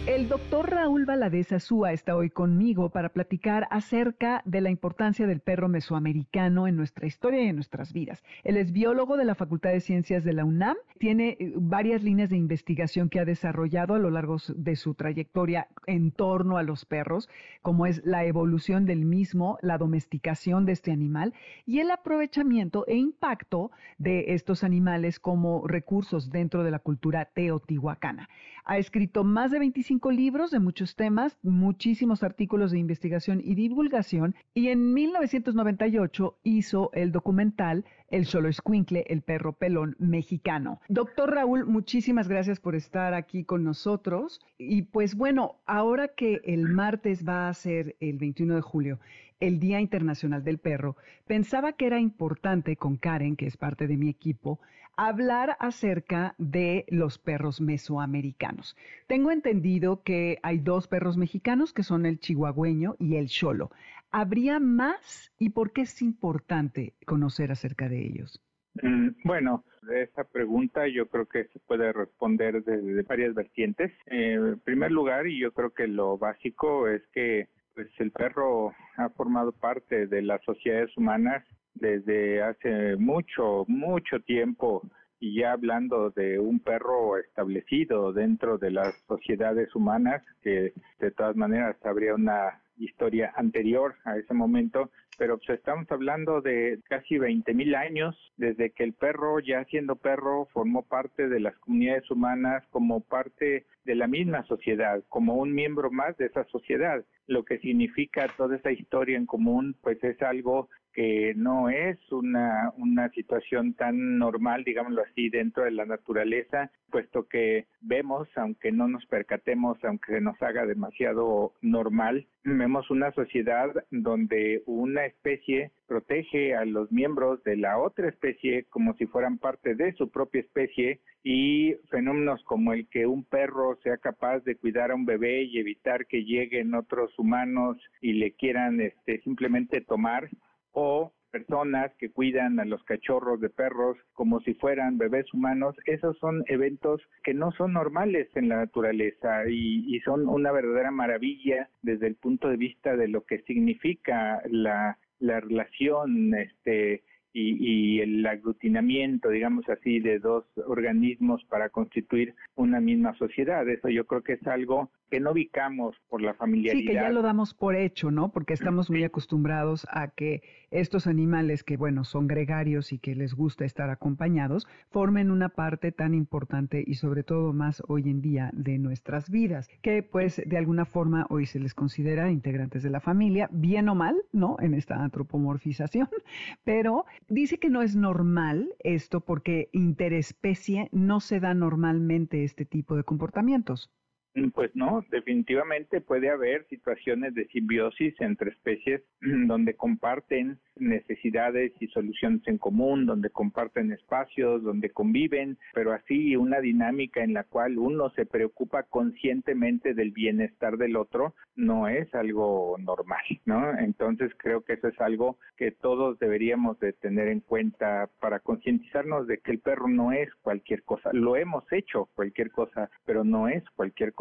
El 0.08 0.30
doctor 0.30 0.72
Raúl 0.72 1.06
Valadez 1.06 1.52
Azúa 1.52 1.94
está 1.94 2.16
hoy 2.16 2.32
conmigo 2.32 2.90
para 2.90 3.10
platicar 3.10 3.68
acerca 3.70 4.42
de 4.46 4.60
la 4.60 4.72
importancia 4.72 5.28
del 5.28 5.42
perro 5.42 5.70
mesoamericano 5.70 6.68
en 6.68 6.76
nuestra 6.76 7.06
historia 7.06 7.44
y 7.44 7.50
en 7.50 7.56
nuestras 7.56 7.94
vidas. 7.94 8.24
Él 8.44 8.58
es 8.58 8.72
biólogo 8.72 9.16
de 9.16 9.26
la 9.26 9.36
Facultad 9.36 9.70
de 9.70 9.80
Ciencias 9.80 10.24
de 10.24 10.34
la 10.34 10.44
UNAM, 10.44 10.76
tiene 10.98 11.38
eh, 11.40 11.54
varias 11.56 12.02
líneas 12.02 12.32
de 12.32 12.38
investigación 12.38 13.10
que 13.10 13.20
ha 13.20 13.26
desarrollado 13.26 13.94
a 13.94 14.00
lo 14.00 14.10
largo 14.10 14.38
de 14.56 14.76
su 14.76 14.96
trayectoria 14.96 15.68
en 15.86 16.12
torno 16.12 16.58
a 16.58 16.64
los 16.64 16.84
perros, 16.86 17.30
como 17.62 17.86
es 17.86 18.02
la 18.04 18.26
evolución 18.26 18.88
del 18.88 19.06
mismo, 19.06 19.60
la 19.62 19.78
domesticación 19.78 20.66
de 20.66 20.72
este 20.72 20.92
animal 20.92 21.36
y 21.68 21.80
el 21.80 21.92
aprovechamiento 21.92 22.88
e 22.88 22.96
impacto 22.96 23.70
de 24.00 24.34
estos 24.34 24.64
animales 24.64 25.20
como 25.20 25.68
recursos 25.68 26.32
dentro 26.32 26.64
de 26.64 26.72
la 26.72 26.80
cultura 26.80 27.26
teotihuacana. 27.26 28.30
Ha 28.64 28.78
escrito 28.78 29.24
más 29.24 29.52
de 29.52 29.60
25 29.60 30.12
libros 30.12 30.52
de 30.52 30.60
muchos 30.60 30.96
temas, 30.96 31.38
muchísimos 31.42 32.24
artículos 32.24 32.72
de 32.72 32.80
investigación 32.80 33.42
y 33.44 33.56
divulgación 33.56 34.36
y 34.54 34.68
en 34.70 34.94
1998 34.94 36.38
hizo 36.44 36.92
el 36.94 37.12
documental 37.12 37.86
el 38.12 38.26
solo 38.26 38.50
escuincle, 38.50 39.06
el 39.08 39.22
perro 39.22 39.54
pelón 39.54 39.96
mexicano. 39.98 40.80
Doctor 40.90 41.34
Raúl, 41.34 41.66
muchísimas 41.66 42.28
gracias 42.28 42.60
por 42.60 42.76
estar 42.76 43.14
aquí 43.14 43.44
con 43.44 43.64
nosotros. 43.64 44.40
Y 44.58 44.84
pues 44.84 45.16
bueno, 45.16 45.56
ahora 45.66 46.10
que 46.10 46.42
el 46.44 46.68
martes 46.68 47.28
va 47.28 47.48
a 47.48 47.54
ser 47.54 47.96
el 48.00 48.18
21 48.18 48.56
de 48.56 48.62
julio, 48.62 49.00
el 49.40 49.60
Día 49.60 49.82
Internacional 49.82 50.44
del 50.44 50.60
Perro, 50.60 50.96
pensaba 51.26 51.74
que 51.74 51.88
era 51.88 52.00
importante 52.00 52.76
con 52.76 52.98
Karen, 52.98 53.36
que 53.36 53.48
es 53.48 53.58
parte 53.58 53.88
de 53.88 53.98
mi 53.98 54.10
equipo, 54.10 54.60
hablar 54.98 55.58
acerca 55.60 56.36
de 56.38 56.86
los 56.90 57.18
perros 57.18 57.60
mesoamericanos. 57.60 58.76
Tengo 59.08 59.32
entendido 59.32 60.04
que 60.04 60.38
hay 60.44 60.60
dos 60.60 60.88
perros 60.88 61.18
mexicanos, 61.18 61.74
que 61.74 61.84
son 61.84 62.06
el 62.06 62.20
chihuahueño 62.20 62.98
y 63.00 63.16
el 63.16 63.28
cholo. 63.28 63.72
¿Habría 64.12 64.60
más 64.60 65.32
y 65.40 65.50
por 65.50 65.72
qué 65.72 65.82
es 65.82 66.02
importante 66.02 66.94
conocer 67.06 67.52
acerca 67.52 67.88
de 67.88 68.06
ellos? 68.06 68.42
Mm, 68.82 69.10
bueno, 69.24 69.64
esa 69.94 70.24
pregunta 70.24 70.88
yo 70.88 71.08
creo 71.08 71.26
que 71.28 71.46
se 71.46 71.60
puede 71.60 71.92
responder 71.94 72.64
desde 72.64 73.02
varias 73.04 73.34
vertientes. 73.34 73.92
Eh, 74.08 74.34
en 74.34 74.60
primer 74.60 74.92
lugar, 74.92 75.28
y 75.28 75.40
yo 75.40 75.52
creo 75.54 75.72
que 75.72 75.88
lo 75.88 76.18
básico 76.18 76.88
es 76.88 77.02
que 77.14 77.48
pues 77.74 77.88
el 78.00 78.12
perro 78.12 78.74
ha 78.98 79.10
formado 79.10 79.54
parte 79.54 80.08
de 80.08 80.22
las 80.22 80.44
sociedades 80.44 80.96
humanas 80.98 81.46
desde 81.74 82.42
hace 82.42 82.98
mucho, 82.98 83.64
mucho 83.68 84.20
tiempo 84.20 84.82
y 85.22 85.40
ya 85.40 85.54
hablando 85.54 86.10
de 86.10 86.40
un 86.40 86.60
perro 86.60 87.18
establecido 87.18 88.12
dentro 88.12 88.58
de 88.58 88.72
las 88.72 88.94
sociedades 89.08 89.74
humanas, 89.76 90.24
que 90.42 90.74
de 91.00 91.12
todas 91.12 91.36
maneras 91.36 91.78
habría 91.86 92.16
una 92.16 92.60
historia 92.84 93.34
anterior 93.36 93.96
a 94.06 94.18
ese 94.18 94.34
momento, 94.34 94.92
pero 95.18 95.38
pues 95.38 95.60
estamos 95.60 95.90
hablando 95.92 96.42
de 96.42 96.80
casi 96.90 97.18
20 97.18 97.54
mil 97.54 97.76
años 97.76 98.16
desde 98.38 98.72
que 98.72 98.84
el 98.84 98.94
perro, 98.94 99.40
ya 99.40 99.64
siendo 99.66 99.96
perro, 99.96 100.48
formó 100.52 100.84
parte 100.84 101.30
de 101.30 101.40
las 101.40 101.56
comunidades 101.60 102.10
humanas 102.10 102.64
como 102.72 103.02
parte 103.02 103.66
de 103.86 103.96
la 103.96 104.08
misma 104.08 104.44
sociedad, 104.46 105.04
como 105.10 105.36
un 105.36 105.54
miembro 105.54 105.92
más 105.92 106.18
de 106.18 106.26
esa 106.26 106.44
sociedad. 106.46 107.04
Lo 107.28 107.44
que 107.46 107.60
significa 107.60 108.28
toda 108.36 108.56
esa 108.56 108.72
historia 108.72 109.18
en 109.18 109.26
común, 109.26 109.76
pues 109.82 110.04
es 110.04 110.22
algo 110.22 110.70
que 110.94 111.34
no 111.36 111.70
es 111.70 111.98
una, 112.12 112.72
una 112.78 113.10
situación 113.10 113.74
tan 113.74 114.18
normal, 114.18 114.64
digámoslo 114.64 115.04
así, 115.04 115.30
dentro 115.30 115.64
de 115.64 115.72
la 115.72 115.86
naturaleza, 115.86 116.72
puesto 116.92 117.28
que 117.28 117.66
vemos, 117.82 118.28
aunque 118.36 118.72
no 118.72 118.88
nos 118.88 119.06
percatemos, 119.06 119.78
aunque 119.84 120.14
se 120.14 120.22
nos 120.22 120.40
haga 120.42 120.66
demasiado 120.66 121.54
normal, 121.62 122.28
vemos 122.44 122.90
una 122.90 123.12
sociedad 123.14 123.70
donde 123.92 124.64
una 124.66 125.06
especie 125.06 125.72
protege 125.88 126.56
a 126.56 126.66
los 126.66 126.92
miembros 126.92 127.44
de 127.44 127.58
la 127.58 127.78
otra 127.78 128.10
especie 128.10 128.66
como 128.70 128.94
si 128.96 129.06
fueran 129.06 129.38
parte 129.38 129.76
de 129.76 129.94
su 129.94 130.10
propia 130.10 130.42
especie 130.42 131.02
y 131.24 131.74
fenómenos 131.90 132.44
como 132.44 132.74
el 132.74 132.88
que 132.88 133.06
un 133.06 133.24
perro 133.24 133.78
sea 133.84 133.98
capaz 133.98 134.40
de 134.40 134.56
cuidar 134.56 134.92
a 134.92 134.96
un 134.96 135.06
bebé 135.06 135.44
y 135.44 135.60
evitar 135.60 136.08
que 136.08 136.24
lleguen 136.24 136.74
otros 136.74 137.18
humanos 137.20 137.78
y 138.02 138.14
le 138.14 138.32
quieran 138.34 138.82
este, 138.82 139.22
simplemente 139.22 139.82
tomar 139.82 140.30
o 140.72 141.14
personas 141.32 141.92
que 141.98 142.12
cuidan 142.12 142.60
a 142.60 142.66
los 142.66 142.84
cachorros 142.84 143.40
de 143.40 143.50
perros 143.50 143.98
como 144.14 144.42
si 144.42 144.54
fueran 144.54 144.98
bebés 144.98 145.34
humanos, 145.34 145.76
esos 145.86 146.18
son 146.20 146.44
eventos 146.48 147.02
que 147.24 147.34
no 147.34 147.52
son 147.54 147.74
normales 147.74 148.28
en 148.36 148.50
la 148.50 148.58
naturaleza 148.58 149.50
y, 149.50 150.00
son 150.02 150.28
una 150.28 150.52
verdadera 150.52 150.92
maravilla 150.92 151.70
desde 151.84 152.08
el 152.08 152.16
punto 152.16 152.50
de 152.50 152.58
vista 152.58 152.98
de 152.98 153.08
lo 153.08 153.24
que 153.24 153.44
significa 153.44 154.42
la, 154.50 154.98
la 155.20 155.40
relación 155.40 156.34
este, 156.34 157.04
y, 157.34 157.96
y, 157.96 158.00
el 158.02 158.26
aglutinamiento, 158.26 159.30
digamos 159.30 159.68
así, 159.70 160.00
de 160.00 160.20
dos 160.20 160.46
organismos 160.68 161.44
para 161.46 161.70
constituir 161.70 162.36
una 162.56 162.80
misma 162.80 163.14
sociedad. 163.16 163.68
Eso 163.70 163.90
yo 163.90 164.06
creo 164.06 164.22
que 164.24 164.34
es 164.34 164.48
algo 164.48 164.92
que 165.12 165.20
no 165.20 165.32
ubicamos 165.32 165.96
por 166.08 166.22
la 166.22 166.34
familiaridad. 166.34 166.80
Sí, 166.80 166.88
que 166.88 166.94
ya 166.94 167.10
lo 167.10 167.22
damos 167.22 167.54
por 167.54 167.76
hecho, 167.76 168.12
¿no? 168.12 168.32
Porque 168.32 168.54
estamos 168.54 168.90
muy 168.90 169.04
acostumbrados 169.04 169.86
a 169.92 170.08
que 170.08 170.42
estos 170.72 171.06
animales 171.06 171.64
que, 171.64 171.76
bueno, 171.76 172.06
son 172.06 172.28
gregarios 172.28 172.94
y 172.94 172.98
que 172.98 173.14
les 173.14 173.34
gusta 173.34 173.66
estar 173.66 173.90
acompañados, 173.90 174.68
formen 174.90 175.30
una 175.30 175.50
parte 175.50 175.92
tan 175.92 176.14
importante 176.14 176.82
y 176.88 176.96
sobre 176.96 177.24
todo 177.24 177.52
más 177.52 177.84
hoy 177.90 178.04
en 178.04 178.22
día 178.22 178.52
de 178.54 178.78
nuestras 178.78 179.30
vidas, 179.30 179.68
que 179.82 180.02
pues 180.02 180.42
de 180.46 180.58
alguna 180.58 180.86
forma 180.86 181.28
hoy 181.30 181.46
se 181.46 181.60
les 181.60 181.74
considera 181.74 182.32
integrantes 182.32 182.82
de 182.82 182.90
la 182.90 183.02
familia, 183.02 183.50
bien 183.52 183.90
o 183.90 183.96
mal, 183.96 184.16
¿no? 184.32 184.56
En 184.62 184.74
esta 184.74 184.96
antropomorfización, 184.96 186.08
pero 186.64 187.06
dice 187.32 187.60
que 187.60 187.70
no 187.70 187.82
es 187.82 187.96
normal 187.96 188.76
esto 188.80 189.22
porque 189.22 189.70
interespecie 189.72 190.90
no 190.92 191.22
se 191.22 191.40
da 191.40 191.54
normalmente 191.54 192.44
este 192.44 192.66
tipo 192.66 192.96
de 192.96 193.04
comportamientos. 193.04 193.90
Mm, 194.34 194.50
pues 194.52 194.74
no, 194.76 195.04
definitivamente 195.12 196.00
puede 196.00 196.30
haber 196.30 196.66
situaciones 196.68 197.34
de 197.34 197.48
simbiosis 197.48 198.14
entre 198.22 198.52
especies 198.52 199.02
donde 199.20 199.76
comparten 199.76 200.58
necesidades 200.78 201.74
y 201.80 201.88
soluciones 201.88 202.42
en 202.48 202.58
común, 202.58 203.06
donde 203.06 203.30
comparten 203.30 203.92
espacios, 203.92 204.64
donde 204.64 204.90
conviven, 204.90 205.58
pero 205.74 205.92
así 205.92 206.36
una 206.36 206.62
dinámica 206.62 207.24
en 207.24 207.34
la 207.34 207.44
cual 207.44 207.78
uno 207.78 208.10
se 208.12 208.26
preocupa 208.26 208.84
conscientemente 208.84 209.94
del 209.94 210.12
bienestar 210.12 210.78
del 210.78 210.96
otro 210.96 211.36
no 211.56 211.88
es 211.88 212.14
algo 212.16 212.78
normal, 212.80 213.22
¿no? 213.46 213.78
Entonces 213.78 214.32
creo 214.38 214.64
que 214.64 214.74
eso 214.74 214.88
es 214.88 215.00
algo 215.02 215.38
que 215.58 215.72
todos 215.72 216.18
deberíamos 216.20 216.80
de 216.80 216.94
tener 216.94 217.28
en 217.28 217.42
cuenta 217.42 218.10
para 218.20 218.40
concientizarnos 218.40 219.28
de 219.28 219.40
que 219.40 219.52
el 219.52 219.60
perro 219.60 219.88
no 219.88 220.14
es 220.14 220.34
cualquier 220.42 220.84
cosa. 220.84 221.10
Lo 221.12 221.36
hemos 221.36 221.66
hecho 221.72 222.10
cualquier 222.16 222.50
cosa, 222.52 222.90
pero 223.06 223.24
no 223.24 223.50
es 223.50 223.64
cualquier 223.76 224.14
cosa 224.14 224.21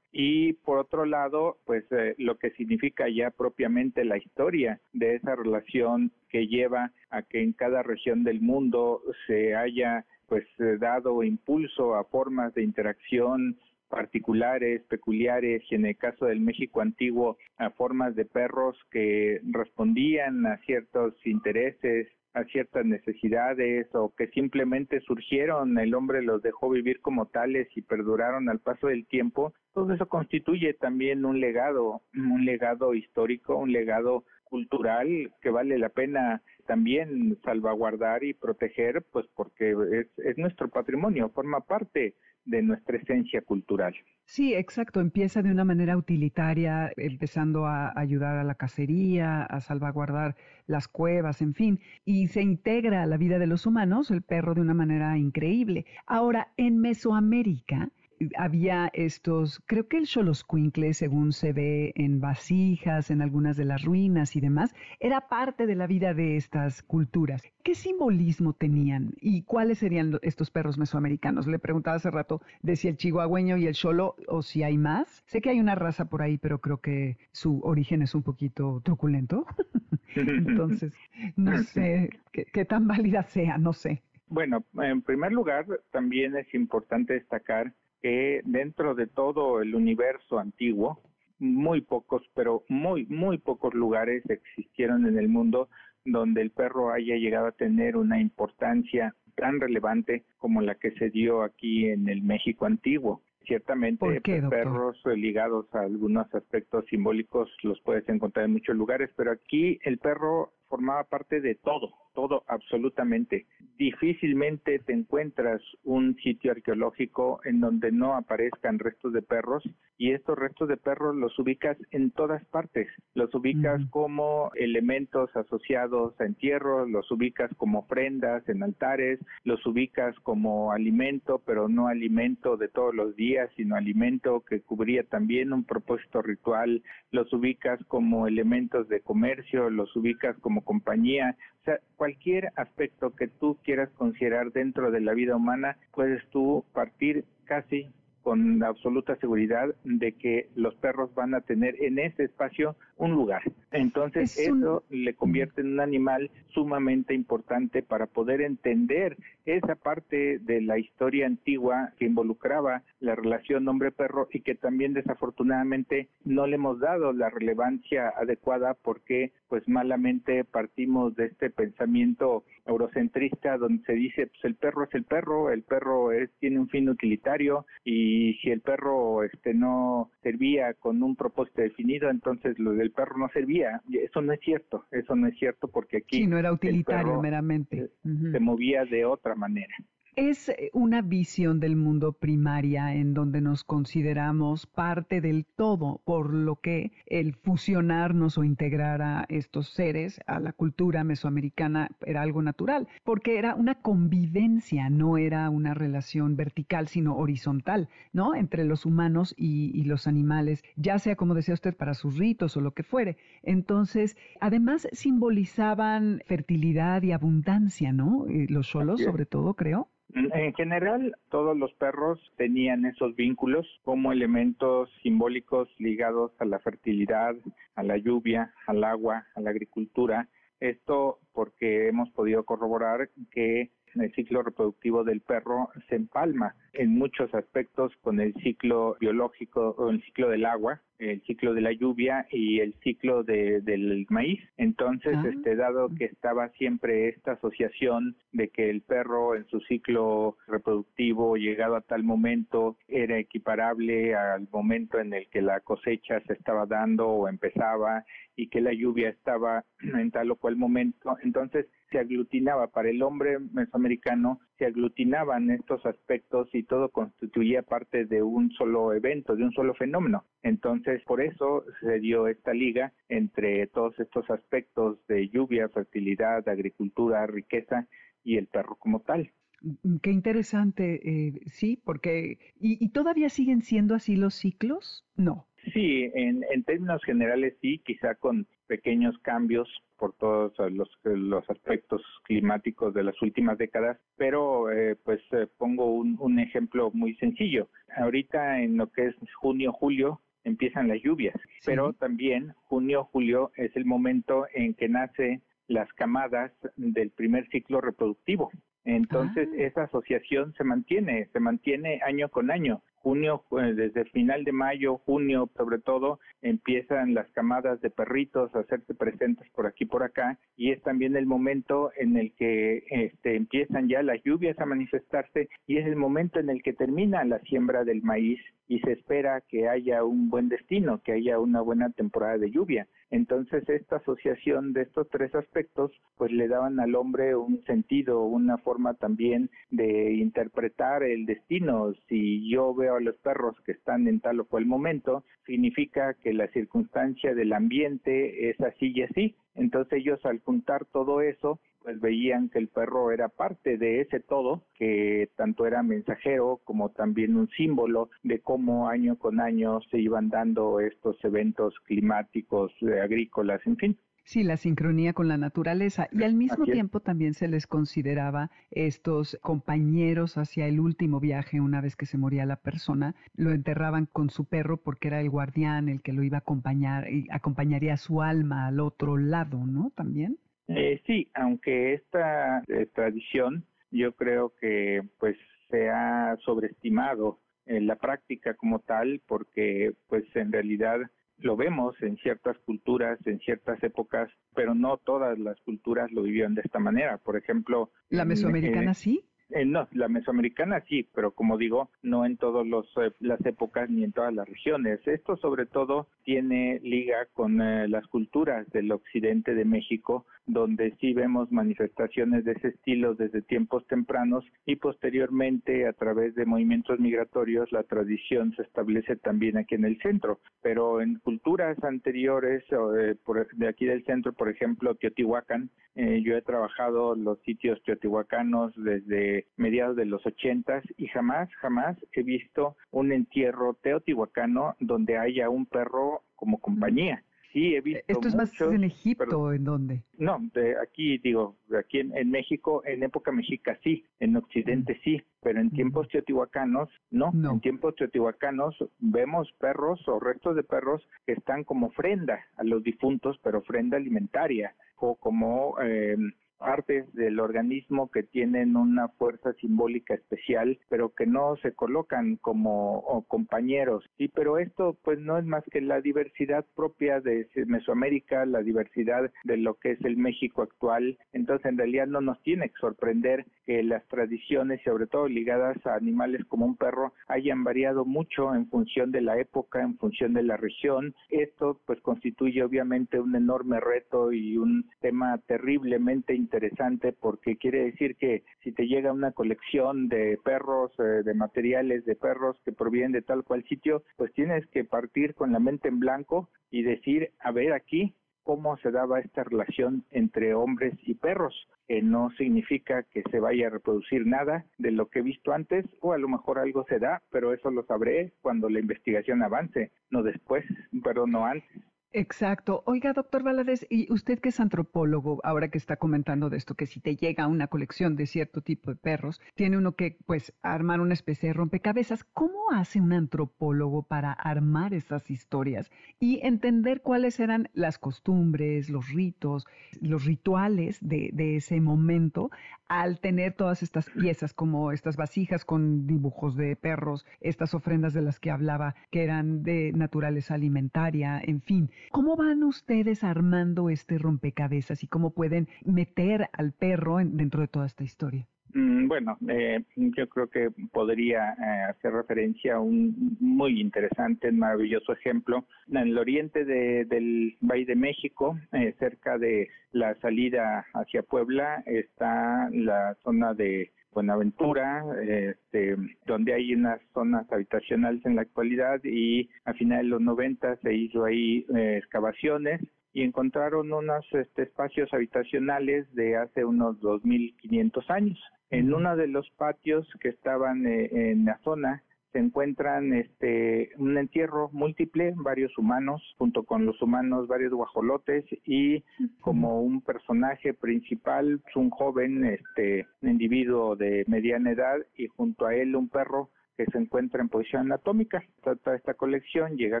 y 0.12 0.52
por 0.52 0.78
otro 0.78 1.06
lado, 1.06 1.58
pues 1.64 1.84
eh, 1.90 2.14
lo 2.18 2.36
que 2.36 2.50
significa 2.50 3.08
ya 3.08 3.30
propiamente 3.30 4.04
la 4.04 4.18
historia 4.18 4.80
de 4.92 5.16
esa 5.16 5.34
relación 5.34 6.12
que 6.28 6.46
lleva 6.46 6.92
a 7.10 7.22
que 7.22 7.42
en 7.42 7.52
cada 7.52 7.82
región 7.82 8.22
del 8.22 8.40
mundo 8.40 9.00
se 9.26 9.54
haya 9.54 10.04
pues 10.26 10.44
eh, 10.58 10.76
dado 10.78 11.22
impulso 11.22 11.94
a 11.94 12.04
formas 12.04 12.54
de 12.54 12.62
interacción 12.62 13.58
particulares, 13.88 14.82
peculiares 14.88 15.62
y 15.70 15.74
en 15.74 15.86
el 15.86 15.96
caso 15.96 16.24
del 16.26 16.40
México 16.40 16.80
antiguo 16.80 17.36
a 17.58 17.70
formas 17.70 18.14
de 18.16 18.24
perros 18.24 18.76
que 18.90 19.40
respondían 19.44 20.46
a 20.46 20.56
ciertos 20.58 21.14
intereses 21.26 22.08
a 22.34 22.44
ciertas 22.44 22.84
necesidades 22.84 23.86
o 23.94 24.14
que 24.14 24.28
simplemente 24.28 25.00
surgieron, 25.00 25.78
el 25.78 25.94
hombre 25.94 26.22
los 26.22 26.42
dejó 26.42 26.70
vivir 26.70 27.00
como 27.00 27.26
tales 27.26 27.68
y 27.76 27.82
perduraron 27.82 28.48
al 28.48 28.60
paso 28.60 28.86
del 28.86 29.06
tiempo, 29.06 29.52
todo 29.74 29.92
eso 29.92 30.06
constituye 30.06 30.74
también 30.74 31.24
un 31.24 31.40
legado, 31.40 32.02
un 32.14 32.44
legado 32.44 32.94
histórico, 32.94 33.56
un 33.56 33.72
legado 33.72 34.24
cultural 34.44 35.32
que 35.40 35.50
vale 35.50 35.78
la 35.78 35.88
pena 35.88 36.42
también 36.66 37.38
salvaguardar 37.42 38.22
y 38.22 38.34
proteger, 38.34 39.02
pues 39.10 39.26
porque 39.34 39.74
es, 39.92 40.18
es 40.18 40.38
nuestro 40.38 40.68
patrimonio, 40.68 41.30
forma 41.30 41.60
parte 41.60 42.14
de 42.44 42.62
nuestra 42.62 42.96
esencia 42.96 43.42
cultural. 43.42 43.94
Sí, 44.24 44.54
exacto. 44.54 45.00
Empieza 45.00 45.42
de 45.42 45.50
una 45.50 45.64
manera 45.64 45.96
utilitaria, 45.96 46.92
empezando 46.96 47.66
a 47.66 47.92
ayudar 47.98 48.36
a 48.36 48.44
la 48.44 48.54
cacería, 48.54 49.42
a 49.42 49.60
salvaguardar 49.60 50.36
las 50.66 50.88
cuevas, 50.88 51.42
en 51.42 51.54
fin, 51.54 51.80
y 52.04 52.28
se 52.28 52.40
integra 52.42 53.02
a 53.02 53.06
la 53.06 53.16
vida 53.16 53.38
de 53.38 53.46
los 53.46 53.66
humanos, 53.66 54.10
el 54.10 54.22
perro, 54.22 54.54
de 54.54 54.60
una 54.60 54.74
manera 54.74 55.18
increíble. 55.18 55.86
Ahora, 56.06 56.52
en 56.56 56.78
Mesoamérica, 56.78 57.90
había 58.36 58.90
estos, 58.92 59.60
creo 59.66 59.88
que 59.88 59.98
el 59.98 60.06
Xoloscuincle, 60.06 60.94
según 60.94 61.32
se 61.32 61.52
ve 61.52 61.92
en 61.96 62.20
vasijas, 62.20 63.10
en 63.10 63.22
algunas 63.22 63.56
de 63.56 63.64
las 63.64 63.82
ruinas 63.82 64.36
y 64.36 64.40
demás, 64.40 64.74
era 65.00 65.28
parte 65.28 65.66
de 65.66 65.74
la 65.74 65.86
vida 65.86 66.14
de 66.14 66.36
estas 66.36 66.82
culturas. 66.82 67.42
¿Qué 67.62 67.74
simbolismo 67.74 68.52
tenían 68.52 69.14
y 69.20 69.42
cuáles 69.42 69.78
serían 69.78 70.18
estos 70.22 70.50
perros 70.50 70.78
mesoamericanos? 70.78 71.46
Le 71.46 71.58
preguntaba 71.58 71.96
hace 71.96 72.10
rato 72.10 72.42
de 72.62 72.76
si 72.76 72.88
el 72.88 72.96
chihuahueño 72.96 73.56
y 73.56 73.66
el 73.66 73.74
cholo 73.74 74.16
o 74.26 74.42
si 74.42 74.62
hay 74.62 74.78
más. 74.78 75.22
Sé 75.26 75.40
que 75.40 75.50
hay 75.50 75.60
una 75.60 75.74
raza 75.74 76.06
por 76.06 76.22
ahí, 76.22 76.38
pero 76.38 76.60
creo 76.60 76.78
que 76.78 77.18
su 77.30 77.60
origen 77.62 78.02
es 78.02 78.14
un 78.14 78.22
poquito 78.22 78.80
truculento. 78.84 79.46
Entonces, 80.14 80.92
no 81.36 81.62
sé 81.62 82.10
qué, 82.32 82.44
qué 82.46 82.64
tan 82.64 82.86
válida 82.86 83.22
sea, 83.22 83.58
no 83.58 83.72
sé. 83.72 84.02
Bueno, 84.32 84.64
en 84.80 85.02
primer 85.02 85.30
lugar, 85.30 85.66
también 85.90 86.36
es 86.36 86.52
importante 86.54 87.12
destacar 87.12 87.74
que 88.02 88.42
dentro 88.44 88.94
de 88.94 89.06
todo 89.06 89.62
el 89.62 89.74
universo 89.74 90.38
antiguo, 90.38 91.00
muy 91.38 91.80
pocos, 91.80 92.22
pero 92.34 92.64
muy, 92.68 93.06
muy 93.06 93.38
pocos 93.38 93.74
lugares 93.74 94.22
existieron 94.28 95.06
en 95.06 95.18
el 95.18 95.28
mundo 95.28 95.68
donde 96.04 96.42
el 96.42 96.50
perro 96.50 96.92
haya 96.92 97.16
llegado 97.16 97.46
a 97.46 97.52
tener 97.52 97.96
una 97.96 98.20
importancia 98.20 99.14
tan 99.36 99.60
relevante 99.60 100.24
como 100.38 100.60
la 100.60 100.74
que 100.74 100.92
se 100.92 101.10
dio 101.10 101.42
aquí 101.42 101.88
en 101.88 102.08
el 102.08 102.22
México 102.22 102.66
antiguo. 102.66 103.22
Ciertamente, 103.44 103.98
pues, 103.98 104.44
perros 104.50 105.00
ligados 105.04 105.66
a 105.74 105.80
algunos 105.80 106.32
aspectos 106.32 106.84
simbólicos 106.88 107.50
los 107.62 107.80
puedes 107.80 108.08
encontrar 108.08 108.44
en 108.44 108.52
muchos 108.52 108.76
lugares, 108.76 109.10
pero 109.16 109.32
aquí 109.32 109.80
el 109.82 109.98
perro 109.98 110.52
formaba 110.68 111.04
parte 111.04 111.40
de 111.40 111.56
todo, 111.56 111.92
todo, 112.14 112.44
absolutamente. 112.48 113.46
Difícilmente 113.78 114.78
te 114.78 114.92
encuentras 114.92 115.60
un 115.84 116.16
sitio 116.16 116.52
arqueológico 116.52 117.40
en 117.44 117.60
donde 117.60 117.90
no 117.90 118.14
aparezcan 118.14 118.78
restos 118.78 119.12
de 119.12 119.22
perros 119.22 119.62
y 119.98 120.12
estos 120.12 120.38
restos 120.38 120.68
de 120.68 120.76
perros 120.76 121.14
los 121.16 121.38
ubicas 121.38 121.76
en 121.90 122.10
todas 122.10 122.44
partes. 122.46 122.88
Los 123.14 123.34
ubicas 123.34 123.80
como 123.90 124.50
elementos 124.54 125.34
asociados 125.36 126.20
a 126.20 126.24
entierros, 126.24 126.90
los 126.90 127.10
ubicas 127.10 127.50
como 127.56 127.80
ofrendas 127.80 128.48
en 128.48 128.62
altares, 128.62 129.20
los 129.44 129.64
ubicas 129.66 130.18
como 130.20 130.72
alimento, 130.72 131.40
pero 131.46 131.68
no 131.68 131.88
alimento 131.88 132.56
de 132.56 132.68
todos 132.68 132.94
los 132.94 133.16
días, 133.16 133.50
sino 133.56 133.76
alimento 133.76 134.40
que 134.40 134.60
cubría 134.60 135.04
también 135.04 135.52
un 135.52 135.64
propósito 135.64 136.22
ritual, 136.22 136.82
los 137.10 137.32
ubicas 137.32 137.78
como 137.86 138.26
elementos 138.26 138.88
de 138.88 139.00
comercio, 139.00 139.70
los 139.70 139.94
ubicas 139.96 140.36
como 140.38 140.64
compañía, 140.64 141.36
o 141.62 141.64
sea, 141.64 141.78
cualquier 141.96 142.52
aspecto 142.56 143.14
que 143.14 143.28
tú 143.28 143.56
quieras 143.62 143.88
considerar 143.90 144.50
dentro 144.50 144.90
de 144.90 145.00
la 145.00 145.14
vida 145.14 145.36
humana, 145.36 145.78
puedes 145.92 146.26
tú 146.30 146.64
partir 146.72 147.24
casi 147.44 147.88
con 148.22 148.62
absoluta 148.62 149.16
seguridad 149.16 149.74
de 149.84 150.12
que 150.12 150.48
los 150.54 150.74
perros 150.76 151.14
van 151.14 151.34
a 151.34 151.40
tener 151.40 151.82
en 151.82 151.98
ese 151.98 152.24
espacio 152.24 152.76
un 152.96 153.12
lugar. 153.12 153.42
Entonces 153.72 154.38
eso 154.38 154.84
le 154.90 155.14
convierte 155.14 155.60
en 155.60 155.72
un 155.72 155.80
animal 155.80 156.30
sumamente 156.48 157.14
importante 157.14 157.82
para 157.82 158.06
poder 158.06 158.40
entender 158.40 159.16
esa 159.44 159.74
parte 159.74 160.38
de 160.38 160.60
la 160.60 160.78
historia 160.78 161.26
antigua 161.26 161.92
que 161.98 162.04
involucraba 162.04 162.82
la 163.00 163.14
relación 163.14 163.66
hombre-perro 163.66 164.28
y 164.32 164.40
que 164.40 164.54
también 164.54 164.92
desafortunadamente 164.92 166.08
no 166.24 166.46
le 166.46 166.56
hemos 166.56 166.78
dado 166.78 167.12
la 167.12 167.30
relevancia 167.30 168.10
adecuada 168.16 168.74
porque 168.74 169.32
pues 169.48 169.66
malamente 169.68 170.44
partimos 170.44 171.16
de 171.16 171.26
este 171.26 171.50
pensamiento 171.50 172.44
eurocentrista 172.66 173.56
donde 173.58 173.84
se 173.84 173.94
dice 173.94 174.26
pues 174.28 174.44
el 174.44 174.54
perro 174.54 174.84
es 174.84 174.94
el 174.94 175.04
perro, 175.04 175.50
el 175.50 175.62
perro 175.62 176.12
es 176.12 176.30
tiene 176.38 176.60
un 176.60 176.68
fin 176.68 176.88
utilitario 176.88 177.66
y 177.84 178.11
si 178.40 178.50
el 178.50 178.60
perro 178.60 179.22
este 179.22 179.54
no 179.54 180.10
servía 180.22 180.74
con 180.74 181.02
un 181.02 181.16
propósito 181.16 181.62
definido, 181.62 182.10
entonces 182.10 182.58
lo 182.58 182.72
del 182.72 182.90
perro 182.90 183.18
no 183.18 183.28
servía. 183.28 183.80
Eso 183.92 184.20
no 184.20 184.32
es 184.32 184.40
cierto, 184.40 184.84
eso 184.90 185.14
no 185.14 185.28
es 185.28 185.38
cierto 185.38 185.68
porque 185.68 185.98
aquí 185.98 186.18
sí, 186.18 186.26
no 186.26 186.38
era 186.38 186.52
utilitario 186.52 187.20
meramente. 187.20 187.90
Se 188.02 188.40
movía 188.40 188.84
de 188.84 189.04
otra 189.04 189.34
manera. 189.34 189.74
Es 190.14 190.50
eh, 190.50 190.68
una 190.74 191.00
visión 191.00 191.58
del 191.58 191.74
mundo 191.74 192.12
primaria 192.12 192.94
en 192.94 193.14
donde 193.14 193.40
nos 193.40 193.64
consideramos 193.64 194.66
parte 194.66 195.22
del 195.22 195.46
todo, 195.46 196.02
por 196.04 196.34
lo 196.34 196.56
que 196.56 196.92
el 197.06 197.32
fusionarnos 197.32 198.36
o 198.36 198.44
integrar 198.44 199.00
a 199.00 199.24
estos 199.30 199.70
seres 199.70 200.20
a 200.26 200.38
la 200.38 200.52
cultura 200.52 201.02
mesoamericana 201.02 201.88
era 202.04 202.20
algo 202.20 202.42
natural, 202.42 202.88
porque 203.04 203.38
era 203.38 203.54
una 203.54 203.76
convivencia, 203.76 204.90
no 204.90 205.16
era 205.16 205.48
una 205.48 205.72
relación 205.72 206.36
vertical, 206.36 206.88
sino 206.88 207.16
horizontal, 207.16 207.88
¿no? 208.12 208.34
Entre 208.34 208.64
los 208.64 208.84
humanos 208.84 209.34
y, 209.38 209.82
los 209.84 210.06
animales, 210.06 210.62
ya 210.76 210.98
sea 210.98 211.16
como 211.16 211.32
decía 211.32 211.54
usted, 211.54 211.74
para 211.74 211.94
sus 211.94 212.18
ritos 212.18 212.54
o 212.58 212.60
lo 212.60 212.74
que 212.74 212.82
fuere. 212.82 213.16
Entonces, 213.42 214.18
además 214.42 214.86
simbolizaban 214.92 216.20
fertilidad 216.26 217.02
y 217.02 217.12
abundancia, 217.12 217.94
¿no? 217.94 218.26
Eh, 218.28 218.46
los 218.50 218.66
solos, 218.66 219.00
sobre 219.00 219.24
todo, 219.24 219.54
creo. 219.54 219.88
En 220.14 220.52
general, 220.52 221.16
todos 221.30 221.56
los 221.56 221.72
perros 221.74 222.20
tenían 222.36 222.84
esos 222.84 223.16
vínculos 223.16 223.66
como 223.82 224.12
elementos 224.12 224.90
simbólicos 225.02 225.68
ligados 225.78 226.32
a 226.38 226.44
la 226.44 226.58
fertilidad, 226.58 227.34
a 227.76 227.82
la 227.82 227.96
lluvia, 227.96 228.52
al 228.66 228.84
agua, 228.84 229.26
a 229.34 229.40
la 229.40 229.50
agricultura. 229.50 230.28
Esto 230.60 231.18
porque 231.32 231.88
hemos 231.88 232.10
podido 232.10 232.44
corroborar 232.44 233.08
que 233.30 233.70
el 233.94 234.12
ciclo 234.14 234.42
reproductivo 234.42 235.04
del 235.04 235.20
perro 235.20 235.68
se 235.88 235.96
empalma 235.96 236.54
en 236.72 236.96
muchos 236.96 237.32
aspectos 237.34 237.92
con 238.00 238.20
el 238.20 238.34
ciclo 238.42 238.96
biológico 239.00 239.74
o 239.78 239.90
el 239.90 240.02
ciclo 240.02 240.28
del 240.30 240.46
agua, 240.46 240.80
el 240.98 241.20
ciclo 241.22 241.52
de 241.52 241.60
la 241.60 241.72
lluvia 241.72 242.26
y 242.30 242.60
el 242.60 242.74
ciclo 242.82 243.24
del 243.24 244.06
maíz. 244.08 244.40
Entonces, 244.56 245.16
ah. 245.16 245.28
este 245.28 245.56
dado 245.56 245.88
que 245.96 246.04
estaba 246.06 246.48
siempre 246.50 247.08
esta 247.08 247.32
asociación 247.32 248.16
de 248.32 248.48
que 248.48 248.70
el 248.70 248.82
perro 248.82 249.34
en 249.34 249.46
su 249.46 249.60
ciclo 249.60 250.36
reproductivo 250.46 251.36
llegado 251.36 251.76
a 251.76 251.80
tal 251.80 252.04
momento 252.04 252.76
era 252.88 253.18
equiparable 253.18 254.14
al 254.14 254.48
momento 254.50 254.98
en 254.98 255.12
el 255.12 255.28
que 255.28 255.42
la 255.42 255.60
cosecha 255.60 256.20
se 256.20 256.34
estaba 256.34 256.66
dando 256.66 257.08
o 257.08 257.28
empezaba 257.28 258.04
y 258.36 258.48
que 258.48 258.60
la 258.60 258.72
lluvia 258.72 259.10
estaba 259.10 259.64
en 259.80 260.10
tal 260.10 260.30
o 260.30 260.36
cual 260.36 260.56
momento, 260.56 261.16
entonces 261.22 261.66
se 261.92 261.98
aglutinaba 261.98 262.68
para 262.68 262.90
el 262.90 263.02
hombre 263.02 263.38
mesoamericano, 263.38 264.40
se 264.58 264.66
aglutinaban 264.66 265.50
estos 265.50 265.84
aspectos 265.86 266.48
y 266.52 266.64
todo 266.64 266.88
constituía 266.88 267.62
parte 267.62 268.06
de 268.06 268.22
un 268.22 268.50
solo 268.52 268.92
evento, 268.92 269.36
de 269.36 269.44
un 269.44 269.52
solo 269.52 269.74
fenómeno. 269.74 270.24
Entonces, 270.42 271.02
por 271.04 271.20
eso 271.22 271.64
se 271.80 272.00
dio 272.00 272.26
esta 272.26 272.52
liga 272.54 272.92
entre 273.08 273.66
todos 273.68 273.98
estos 274.00 274.28
aspectos 274.30 274.98
de 275.06 275.28
lluvia, 275.28 275.68
fertilidad, 275.68 276.48
agricultura, 276.48 277.26
riqueza 277.26 277.86
y 278.24 278.38
el 278.38 278.46
perro 278.46 278.76
como 278.76 279.00
tal. 279.00 279.30
Mm, 279.60 279.96
qué 280.02 280.10
interesante, 280.10 281.00
eh, 281.04 281.40
sí, 281.46 281.78
porque 281.84 282.38
¿y, 282.58 282.88
todavía 282.88 283.28
siguen 283.28 283.62
siendo 283.62 283.94
así 283.94 284.16
los 284.16 284.34
ciclos? 284.34 285.04
No. 285.16 285.46
Sí, 285.72 286.10
en, 286.14 286.42
en 286.52 286.64
términos 286.64 287.00
generales 287.04 287.54
sí, 287.60 287.80
quizá 287.84 288.16
con 288.16 288.48
pequeños 288.72 289.14
cambios 289.18 289.68
por 289.98 290.14
todos 290.14 290.54
los, 290.72 290.88
los 291.04 291.50
aspectos 291.50 292.00
climáticos 292.24 292.94
de 292.94 293.04
las 293.04 293.20
últimas 293.20 293.58
décadas, 293.58 293.98
pero 294.16 294.72
eh, 294.72 294.96
pues 295.04 295.20
eh, 295.32 295.46
pongo 295.58 295.92
un, 295.92 296.16
un 296.18 296.38
ejemplo 296.38 296.90
muy 296.94 297.14
sencillo. 297.16 297.68
Ahorita 297.98 298.62
en 298.62 298.78
lo 298.78 298.86
que 298.86 299.08
es 299.08 299.14
junio, 299.34 299.72
julio, 299.74 300.22
empiezan 300.44 300.88
las 300.88 301.02
lluvias, 301.02 301.36
pero 301.66 301.92
también 301.92 302.54
junio, 302.62 303.04
julio 303.12 303.52
es 303.56 303.76
el 303.76 303.84
momento 303.84 304.46
en 304.54 304.72
que 304.72 304.88
nace 304.88 305.42
las 305.68 305.92
camadas 305.92 306.50
del 306.76 307.10
primer 307.10 307.46
ciclo 307.50 307.82
reproductivo. 307.82 308.50
Entonces, 308.86 309.50
ah. 309.52 309.56
esa 309.58 309.82
asociación 309.82 310.54
se 310.54 310.64
mantiene, 310.64 311.28
se 311.30 311.40
mantiene 311.40 312.00
año 312.06 312.30
con 312.30 312.50
año 312.50 312.82
junio, 313.02 313.42
eh, 313.60 313.74
desde 313.74 314.04
final 314.06 314.44
de 314.44 314.52
mayo, 314.52 314.98
junio 314.98 315.50
sobre 315.56 315.78
todo, 315.78 316.20
empiezan 316.40 317.14
las 317.14 317.28
camadas 317.32 317.80
de 317.80 317.90
perritos 317.90 318.54
a 318.54 318.60
hacerse 318.60 318.94
presentes 318.94 319.48
por 319.50 319.66
aquí 319.66 319.84
por 319.84 320.02
acá 320.02 320.38
y 320.56 320.70
es 320.70 320.80
también 320.82 321.16
el 321.16 321.26
momento 321.26 321.90
en 321.96 322.16
el 322.16 322.32
que 322.34 322.84
este, 322.90 323.36
empiezan 323.36 323.88
ya 323.88 324.02
las 324.02 324.22
lluvias 324.22 324.58
a 324.58 324.66
manifestarse 324.66 325.48
y 325.66 325.78
es 325.78 325.86
el 325.86 325.96
momento 325.96 326.38
en 326.38 326.50
el 326.50 326.62
que 326.62 326.72
termina 326.72 327.24
la 327.24 327.40
siembra 327.40 327.84
del 327.84 328.02
maíz 328.02 328.40
y 328.68 328.78
se 328.80 328.92
espera 328.92 329.42
que 329.42 329.68
haya 329.68 330.04
un 330.04 330.30
buen 330.30 330.48
destino, 330.48 331.02
que 331.02 331.12
haya 331.12 331.38
una 331.38 331.60
buena 331.60 331.90
temporada 331.90 332.38
de 332.38 332.50
lluvia. 332.50 332.86
Entonces 333.10 333.68
esta 333.68 333.96
asociación 333.96 334.72
de 334.72 334.82
estos 334.82 335.06
tres 335.10 335.34
aspectos 335.34 335.92
pues 336.16 336.32
le 336.32 336.48
daban 336.48 336.80
al 336.80 336.94
hombre 336.94 337.36
un 337.36 337.62
sentido, 337.64 338.22
una 338.24 338.56
forma 338.56 338.94
también 338.94 339.50
de 339.70 340.14
interpretar 340.14 341.02
el 341.02 341.26
destino. 341.26 341.92
Si 342.08 342.48
yo 342.48 342.74
veo 342.74 342.91
a 342.96 343.00
los 343.00 343.16
perros 343.16 343.56
que 343.64 343.72
están 343.72 344.08
en 344.08 344.20
tal 344.20 344.40
o 344.40 344.44
cual 344.44 344.66
momento, 344.66 345.24
significa 345.46 346.14
que 346.14 346.32
la 346.32 346.48
circunstancia 346.48 347.34
del 347.34 347.52
ambiente 347.52 348.50
es 348.50 348.60
así 348.60 348.92
y 348.94 349.02
así. 349.02 349.34
Entonces 349.54 350.00
ellos 350.00 350.24
al 350.24 350.40
juntar 350.40 350.84
todo 350.86 351.20
eso, 351.20 351.60
pues 351.82 352.00
veían 352.00 352.48
que 352.48 352.58
el 352.58 352.68
perro 352.68 353.10
era 353.10 353.28
parte 353.28 353.76
de 353.76 354.00
ese 354.00 354.20
todo, 354.20 354.62
que 354.74 355.28
tanto 355.36 355.66
era 355.66 355.82
mensajero 355.82 356.60
como 356.64 356.90
también 356.90 357.36
un 357.36 357.48
símbolo 357.50 358.08
de 358.22 358.40
cómo 358.40 358.88
año 358.88 359.18
con 359.18 359.40
año 359.40 359.80
se 359.90 359.98
iban 359.98 360.28
dando 360.28 360.80
estos 360.80 361.22
eventos 361.24 361.74
climáticos, 361.80 362.72
eh, 362.82 363.00
agrícolas, 363.00 363.60
en 363.66 363.76
fin. 363.76 363.98
Sí, 364.24 364.44
la 364.44 364.56
sincronía 364.56 365.12
con 365.12 365.28
la 365.28 365.36
naturaleza. 365.36 366.08
Y 366.12 366.22
al 366.22 366.34
mismo 366.34 366.64
tiempo 366.64 367.00
también 367.00 367.34
se 367.34 367.48
les 367.48 367.66
consideraba 367.66 368.50
estos 368.70 369.38
compañeros 369.42 370.38
hacia 370.38 370.66
el 370.66 370.80
último 370.80 371.20
viaje, 371.20 371.60
una 371.60 371.80
vez 371.80 371.96
que 371.96 372.06
se 372.06 372.18
moría 372.18 372.46
la 372.46 372.56
persona, 372.56 373.14
lo 373.34 373.50
enterraban 373.50 374.06
con 374.06 374.30
su 374.30 374.44
perro 374.44 374.76
porque 374.76 375.08
era 375.08 375.20
el 375.20 375.28
guardián, 375.30 375.88
el 375.88 376.02
que 376.02 376.12
lo 376.12 376.22
iba 376.22 376.38
a 376.38 376.40
acompañar 376.40 377.10
y 377.10 377.26
acompañaría 377.30 377.96
su 377.96 378.22
alma 378.22 378.66
al 378.68 378.80
otro 378.80 379.16
lado, 379.16 379.66
¿no? 379.66 379.90
También. 379.94 380.38
Eh, 380.68 381.02
sí, 381.06 381.28
aunque 381.34 381.94
esta 381.94 382.62
eh, 382.68 382.86
tradición 382.94 383.66
yo 383.90 384.12
creo 384.12 384.54
que 384.60 385.02
pues 385.18 385.36
se 385.70 385.90
ha 385.90 386.36
sobreestimado 386.44 387.40
en 387.66 387.86
la 387.86 387.96
práctica 387.96 388.54
como 388.54 388.78
tal 388.80 389.20
porque 389.26 389.92
pues 390.08 390.24
en 390.34 390.52
realidad 390.52 391.00
lo 391.42 391.56
vemos 391.56 391.94
en 392.02 392.16
ciertas 392.18 392.56
culturas, 392.58 393.18
en 393.26 393.38
ciertas 393.40 393.82
épocas, 393.82 394.30
pero 394.54 394.74
no 394.74 394.96
todas 394.98 395.38
las 395.38 395.60
culturas 395.60 396.10
lo 396.12 396.22
vivieron 396.22 396.54
de 396.54 396.62
esta 396.64 396.78
manera. 396.78 397.18
Por 397.18 397.36
ejemplo, 397.36 397.90
la 398.08 398.24
mesoamericana 398.24 398.94
sí. 398.94 399.28
Eh, 399.54 399.66
no, 399.66 399.86
la 399.92 400.08
mesoamericana 400.08 400.82
sí, 400.88 401.06
pero 401.14 401.32
como 401.32 401.58
digo, 401.58 401.90
no 402.02 402.24
en 402.24 402.38
todas 402.38 402.66
eh, 402.96 403.10
las 403.20 403.44
épocas 403.44 403.90
ni 403.90 404.02
en 404.02 404.12
todas 404.12 404.32
las 404.32 404.48
regiones. 404.48 405.06
Esto 405.06 405.36
sobre 405.36 405.66
todo 405.66 406.06
tiene 406.24 406.80
liga 406.82 407.26
con 407.34 407.60
eh, 407.60 407.86
las 407.86 408.06
culturas 408.06 408.66
del 408.70 408.90
occidente 408.90 409.54
de 409.54 409.66
México, 409.66 410.24
donde 410.46 410.96
sí 411.00 411.12
vemos 411.12 411.52
manifestaciones 411.52 412.46
de 412.46 412.52
ese 412.52 412.68
estilo 412.68 413.14
desde 413.14 413.42
tiempos 413.42 413.86
tempranos 413.88 414.42
y 414.64 414.76
posteriormente 414.76 415.86
a 415.86 415.92
través 415.92 416.34
de 416.34 416.46
movimientos 416.46 416.98
migratorios 416.98 417.70
la 417.72 417.82
tradición 417.82 418.54
se 418.56 418.62
establece 418.62 419.16
también 419.16 419.58
aquí 419.58 419.74
en 419.74 419.84
el 419.84 420.00
centro. 420.00 420.40
Pero 420.62 421.02
en 421.02 421.16
culturas 421.16 421.76
anteriores 421.84 422.64
de 422.68 423.68
aquí 423.68 423.84
del 423.84 424.04
centro, 424.04 424.32
por 424.32 424.48
ejemplo, 424.48 424.94
Teotihuacán, 424.94 425.70
yo 425.94 426.36
he 426.36 426.42
trabajado 426.42 427.14
los 427.14 427.38
sitios 427.40 427.82
teotihuacanos 427.82 428.72
desde 428.76 429.41
mediados 429.56 429.96
de 429.96 430.06
los 430.06 430.24
ochentas 430.26 430.84
y 430.96 431.06
jamás, 431.08 431.52
jamás 431.54 431.96
he 432.12 432.22
visto 432.22 432.76
un 432.90 433.12
entierro 433.12 433.74
teotihuacano 433.82 434.76
donde 434.80 435.18
haya 435.18 435.48
un 435.48 435.66
perro 435.66 436.22
como 436.36 436.58
compañía. 436.58 437.22
Sí, 437.52 437.74
he 437.74 437.82
visto. 437.82 438.02
¿Esto 438.08 438.28
es 438.28 438.34
más 438.34 438.60
en 438.62 438.84
Egipto 438.84 439.52
en 439.52 439.64
dónde? 439.64 440.02
No, 440.16 440.38
de 440.54 440.74
aquí 440.80 441.18
digo, 441.18 441.56
aquí 441.78 441.98
en, 442.00 442.30
México, 442.30 442.82
en 442.86 443.02
época 443.02 443.30
mexica 443.30 443.78
sí, 443.84 444.04
en 444.20 444.36
Occidente 444.36 444.98
sí, 445.04 445.22
pero 445.42 445.60
en 445.60 445.70
tiempos 445.70 446.08
teotihuacanos 446.08 446.88
no. 447.10 447.30
En 447.34 447.60
tiempos 447.60 447.94
teotihuacanos 447.96 448.74
vemos 448.98 449.52
perros 449.58 450.00
o 450.08 450.18
restos 450.18 450.56
de 450.56 450.62
perros 450.62 451.06
que 451.26 451.32
están 451.32 451.64
como 451.64 451.88
ofrenda 451.88 452.40
a 452.56 452.64
los 452.64 452.82
difuntos, 452.82 453.38
pero 453.42 453.58
ofrenda 453.58 453.98
alimentaria 453.98 454.74
o 454.96 455.16
como 455.16 455.76
eh, 455.82 456.16
partes 456.62 457.12
del 457.12 457.40
organismo 457.40 458.10
que 458.10 458.22
tienen 458.22 458.76
una 458.76 459.08
fuerza 459.08 459.52
simbólica 459.54 460.14
especial, 460.14 460.78
pero 460.88 461.12
que 461.14 461.26
no 461.26 461.56
se 461.56 461.72
colocan 461.72 462.36
como 462.36 463.24
compañeros. 463.28 464.04
Sí, 464.16 464.28
pero 464.28 464.58
esto 464.58 464.96
pues 465.02 465.18
no 465.18 465.38
es 465.38 465.44
más 465.44 465.64
que 465.70 465.80
la 465.80 466.00
diversidad 466.00 466.64
propia 466.76 467.20
de 467.20 467.48
Mesoamérica, 467.66 468.46
la 468.46 468.62
diversidad 468.62 469.30
de 469.44 469.56
lo 469.56 469.74
que 469.74 469.92
es 469.92 470.04
el 470.04 470.16
México 470.16 470.62
actual. 470.62 471.18
Entonces, 471.32 471.66
en 471.66 471.78
realidad 471.78 472.06
no 472.06 472.20
nos 472.20 472.40
tiene 472.42 472.68
que 472.68 472.80
sorprender 472.80 473.44
que 473.66 473.82
las 473.82 474.06
tradiciones, 474.08 474.80
sobre 474.84 475.06
todo 475.06 475.28
ligadas 475.28 475.76
a 475.86 475.94
animales 475.94 476.44
como 476.46 476.66
un 476.66 476.76
perro, 476.76 477.12
hayan 477.28 477.64
variado 477.64 478.04
mucho 478.04 478.54
en 478.54 478.68
función 478.68 479.10
de 479.10 479.20
la 479.20 479.38
época, 479.38 479.82
en 479.82 479.96
función 479.98 480.32
de 480.32 480.42
la 480.42 480.56
región. 480.56 481.14
Esto 481.28 481.80
pues 481.86 482.00
constituye 482.00 482.62
obviamente 482.62 483.18
un 483.18 483.34
enorme 483.34 483.80
reto 483.80 484.32
y 484.32 484.56
un 484.56 484.88
tema 485.00 485.38
terriblemente 485.46 486.34
interesante 486.52 487.14
porque 487.14 487.56
quiere 487.56 487.84
decir 487.84 488.16
que 488.16 488.44
si 488.62 488.72
te 488.72 488.86
llega 488.86 489.12
una 489.12 489.32
colección 489.32 490.08
de 490.08 490.38
perros, 490.44 490.92
eh, 490.98 491.22
de 491.24 491.34
materiales 491.34 492.04
de 492.04 492.14
perros 492.14 492.60
que 492.64 492.72
provienen 492.72 493.12
de 493.12 493.22
tal 493.22 493.42
cual 493.42 493.64
sitio, 493.64 494.02
pues 494.16 494.32
tienes 494.34 494.66
que 494.66 494.84
partir 494.84 495.34
con 495.34 495.52
la 495.52 495.60
mente 495.60 495.88
en 495.88 495.98
blanco 495.98 496.50
y 496.70 496.82
decir, 496.82 497.30
a 497.40 497.52
ver 497.52 497.72
aquí 497.72 498.14
cómo 498.42 498.76
se 498.78 498.90
daba 498.90 499.20
esta 499.20 499.44
relación 499.44 500.04
entre 500.10 500.52
hombres 500.52 500.94
y 501.06 501.14
perros, 501.14 501.54
que 501.88 502.02
no 502.02 502.30
significa 502.36 503.04
que 503.04 503.22
se 503.30 503.40
vaya 503.40 503.68
a 503.68 503.70
reproducir 503.70 504.26
nada 504.26 504.66
de 504.78 504.90
lo 504.90 505.06
que 505.06 505.20
he 505.20 505.22
visto 505.22 505.52
antes, 505.52 505.86
o 506.00 506.12
a 506.12 506.18
lo 506.18 506.28
mejor 506.28 506.58
algo 506.58 506.84
se 506.88 506.98
da, 506.98 507.22
pero 507.30 507.54
eso 507.54 507.70
lo 507.70 507.84
sabré 507.84 508.32
cuando 508.42 508.68
la 508.68 508.80
investigación 508.80 509.42
avance, 509.42 509.92
no 510.10 510.22
después, 510.22 510.64
pero 511.02 511.26
no 511.26 511.46
antes. 511.46 511.82
Exacto. 512.14 512.82
Oiga, 512.84 513.14
doctor 513.14 513.42
Valadez, 513.42 513.86
y 513.88 514.12
usted 514.12 514.38
que 514.38 514.50
es 514.50 514.60
antropólogo, 514.60 515.40
ahora 515.44 515.68
que 515.68 515.78
está 515.78 515.96
comentando 515.96 516.50
de 516.50 516.58
esto, 516.58 516.74
que 516.74 516.84
si 516.84 517.00
te 517.00 517.16
llega 517.16 517.46
una 517.46 517.68
colección 517.68 518.16
de 518.16 518.26
cierto 518.26 518.60
tipo 518.60 518.90
de 518.90 518.96
perros, 518.96 519.40
tiene 519.54 519.78
uno 519.78 519.92
que, 519.96 520.18
pues, 520.26 520.52
armar 520.62 521.00
una 521.00 521.14
especie 521.14 521.48
de 521.48 521.54
rompecabezas. 521.54 522.24
¿Cómo 522.24 522.70
hace 522.70 523.00
un 523.00 523.14
antropólogo 523.14 524.02
para 524.02 524.32
armar 524.32 524.92
esas 524.92 525.30
historias 525.30 525.90
y 526.20 526.40
entender 526.46 527.00
cuáles 527.00 527.40
eran 527.40 527.70
las 527.72 527.98
costumbres, 527.98 528.90
los 528.90 529.08
ritos, 529.08 529.64
los 530.02 530.26
rituales 530.26 530.98
de, 531.00 531.30
de 531.32 531.56
ese 531.56 531.80
momento 531.80 532.50
al 532.88 533.20
tener 533.20 533.54
todas 533.54 533.82
estas 533.82 534.10
piezas, 534.10 534.52
como 534.52 534.92
estas 534.92 535.16
vasijas 535.16 535.64
con 535.64 536.06
dibujos 536.06 536.56
de 536.56 536.76
perros, 536.76 537.24
estas 537.40 537.72
ofrendas 537.72 538.12
de 538.12 538.20
las 538.20 538.38
que 538.38 538.50
hablaba, 538.50 538.94
que 539.10 539.24
eran 539.24 539.62
de 539.62 539.92
naturaleza 539.94 540.52
alimentaria, 540.54 541.40
en 541.42 541.62
fin? 541.62 541.90
¿Cómo 542.10 542.36
van 542.36 542.62
ustedes 542.62 543.24
armando 543.24 543.90
este 543.90 544.18
rompecabezas 544.18 545.02
y 545.02 545.08
cómo 545.08 545.30
pueden 545.30 545.68
meter 545.84 546.48
al 546.52 546.72
perro 546.72 547.18
dentro 547.18 547.60
de 547.60 547.68
toda 547.68 547.86
esta 547.86 548.04
historia? 548.04 548.46
Mm, 548.74 549.06
bueno, 549.06 549.36
eh, 549.48 549.84
yo 549.94 550.28
creo 550.28 550.48
que 550.48 550.70
podría 550.92 551.52
eh, 551.52 551.90
hacer 551.90 552.12
referencia 552.12 552.76
a 552.76 552.80
un 552.80 553.36
muy 553.38 553.80
interesante, 553.80 554.50
maravilloso 554.50 555.12
ejemplo. 555.12 555.66
En 555.88 555.98
el 555.98 556.18
oriente 556.18 556.64
del 556.64 557.56
Valle 557.60 557.84
de 557.84 557.96
México, 557.96 558.58
eh, 558.72 558.94
cerca 558.98 559.36
de 559.36 559.68
la 559.92 560.14
salida 560.20 560.86
hacia 560.94 561.22
Puebla, 561.22 561.82
está 561.84 562.70
la 562.72 563.14
zona 563.22 563.52
de 563.52 563.90
Buenaventura, 564.12 565.04
este, 565.22 565.96
donde 566.26 566.54
hay 566.54 566.74
unas 566.74 567.00
zonas 567.14 567.50
habitacionales 567.50 568.24
en 568.26 568.36
la 568.36 568.42
actualidad 568.42 569.00
y 569.04 569.48
a 569.64 569.72
finales 569.74 570.04
de 570.04 570.10
los 570.10 570.20
90 570.20 570.76
se 570.76 570.94
hizo 570.94 571.24
ahí 571.24 571.66
eh, 571.74 571.96
excavaciones 571.98 572.80
y 573.14 573.22
encontraron 573.22 573.92
unos 573.92 574.24
este, 574.32 574.62
espacios 574.62 575.12
habitacionales 575.12 576.12
de 576.14 576.36
hace 576.36 576.64
unos 576.64 577.00
2.500 577.00 578.10
años. 578.10 578.38
En 578.70 578.92
uno 578.92 579.16
de 579.16 579.28
los 579.28 579.48
patios 579.50 580.08
que 580.20 580.30
estaban 580.30 580.86
eh, 580.86 581.08
en 581.12 581.44
la 581.44 581.58
zona 581.58 582.02
se 582.32 582.38
encuentran 582.38 583.12
este 583.12 583.90
un 583.98 584.16
entierro 584.16 584.70
múltiple, 584.72 585.34
varios 585.36 585.76
humanos, 585.78 586.22
junto 586.38 586.64
con 586.64 586.86
los 586.86 587.00
humanos 587.02 587.46
varios 587.46 587.72
guajolotes 587.72 588.44
y 588.64 589.04
como 589.40 589.82
un 589.82 590.00
personaje 590.00 590.74
principal, 590.74 591.60
un 591.74 591.90
joven, 591.90 592.44
este 592.44 593.06
un 593.20 593.30
individuo 593.30 593.96
de 593.96 594.24
mediana 594.26 594.72
edad 594.72 594.98
y 595.16 595.26
junto 595.26 595.66
a 595.66 595.74
él 595.74 595.94
un 595.96 596.08
perro 596.08 596.50
que 596.76 596.86
se 596.86 596.98
encuentra 596.98 597.42
en 597.42 597.48
posición 597.48 597.82
anatómica. 597.82 598.42
Toda 598.62 598.96
esta 598.96 599.14
colección 599.14 599.76
llega 599.76 600.00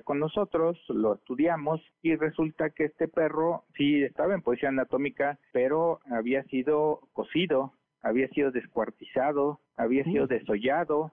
con 0.00 0.18
nosotros, 0.18 0.78
lo 0.88 1.14
estudiamos 1.14 1.80
y 2.02 2.16
resulta 2.16 2.70
que 2.70 2.84
este 2.84 3.08
perro 3.08 3.64
sí 3.76 4.02
estaba 4.02 4.34
en 4.34 4.42
posición 4.42 4.78
anatómica, 4.78 5.38
pero 5.52 6.00
había 6.10 6.42
sido 6.44 7.00
cocido, 7.12 7.74
había 8.02 8.28
sido 8.28 8.50
descuartizado, 8.50 9.60
había 9.76 10.04
sido 10.04 10.26
desollado. 10.26 11.12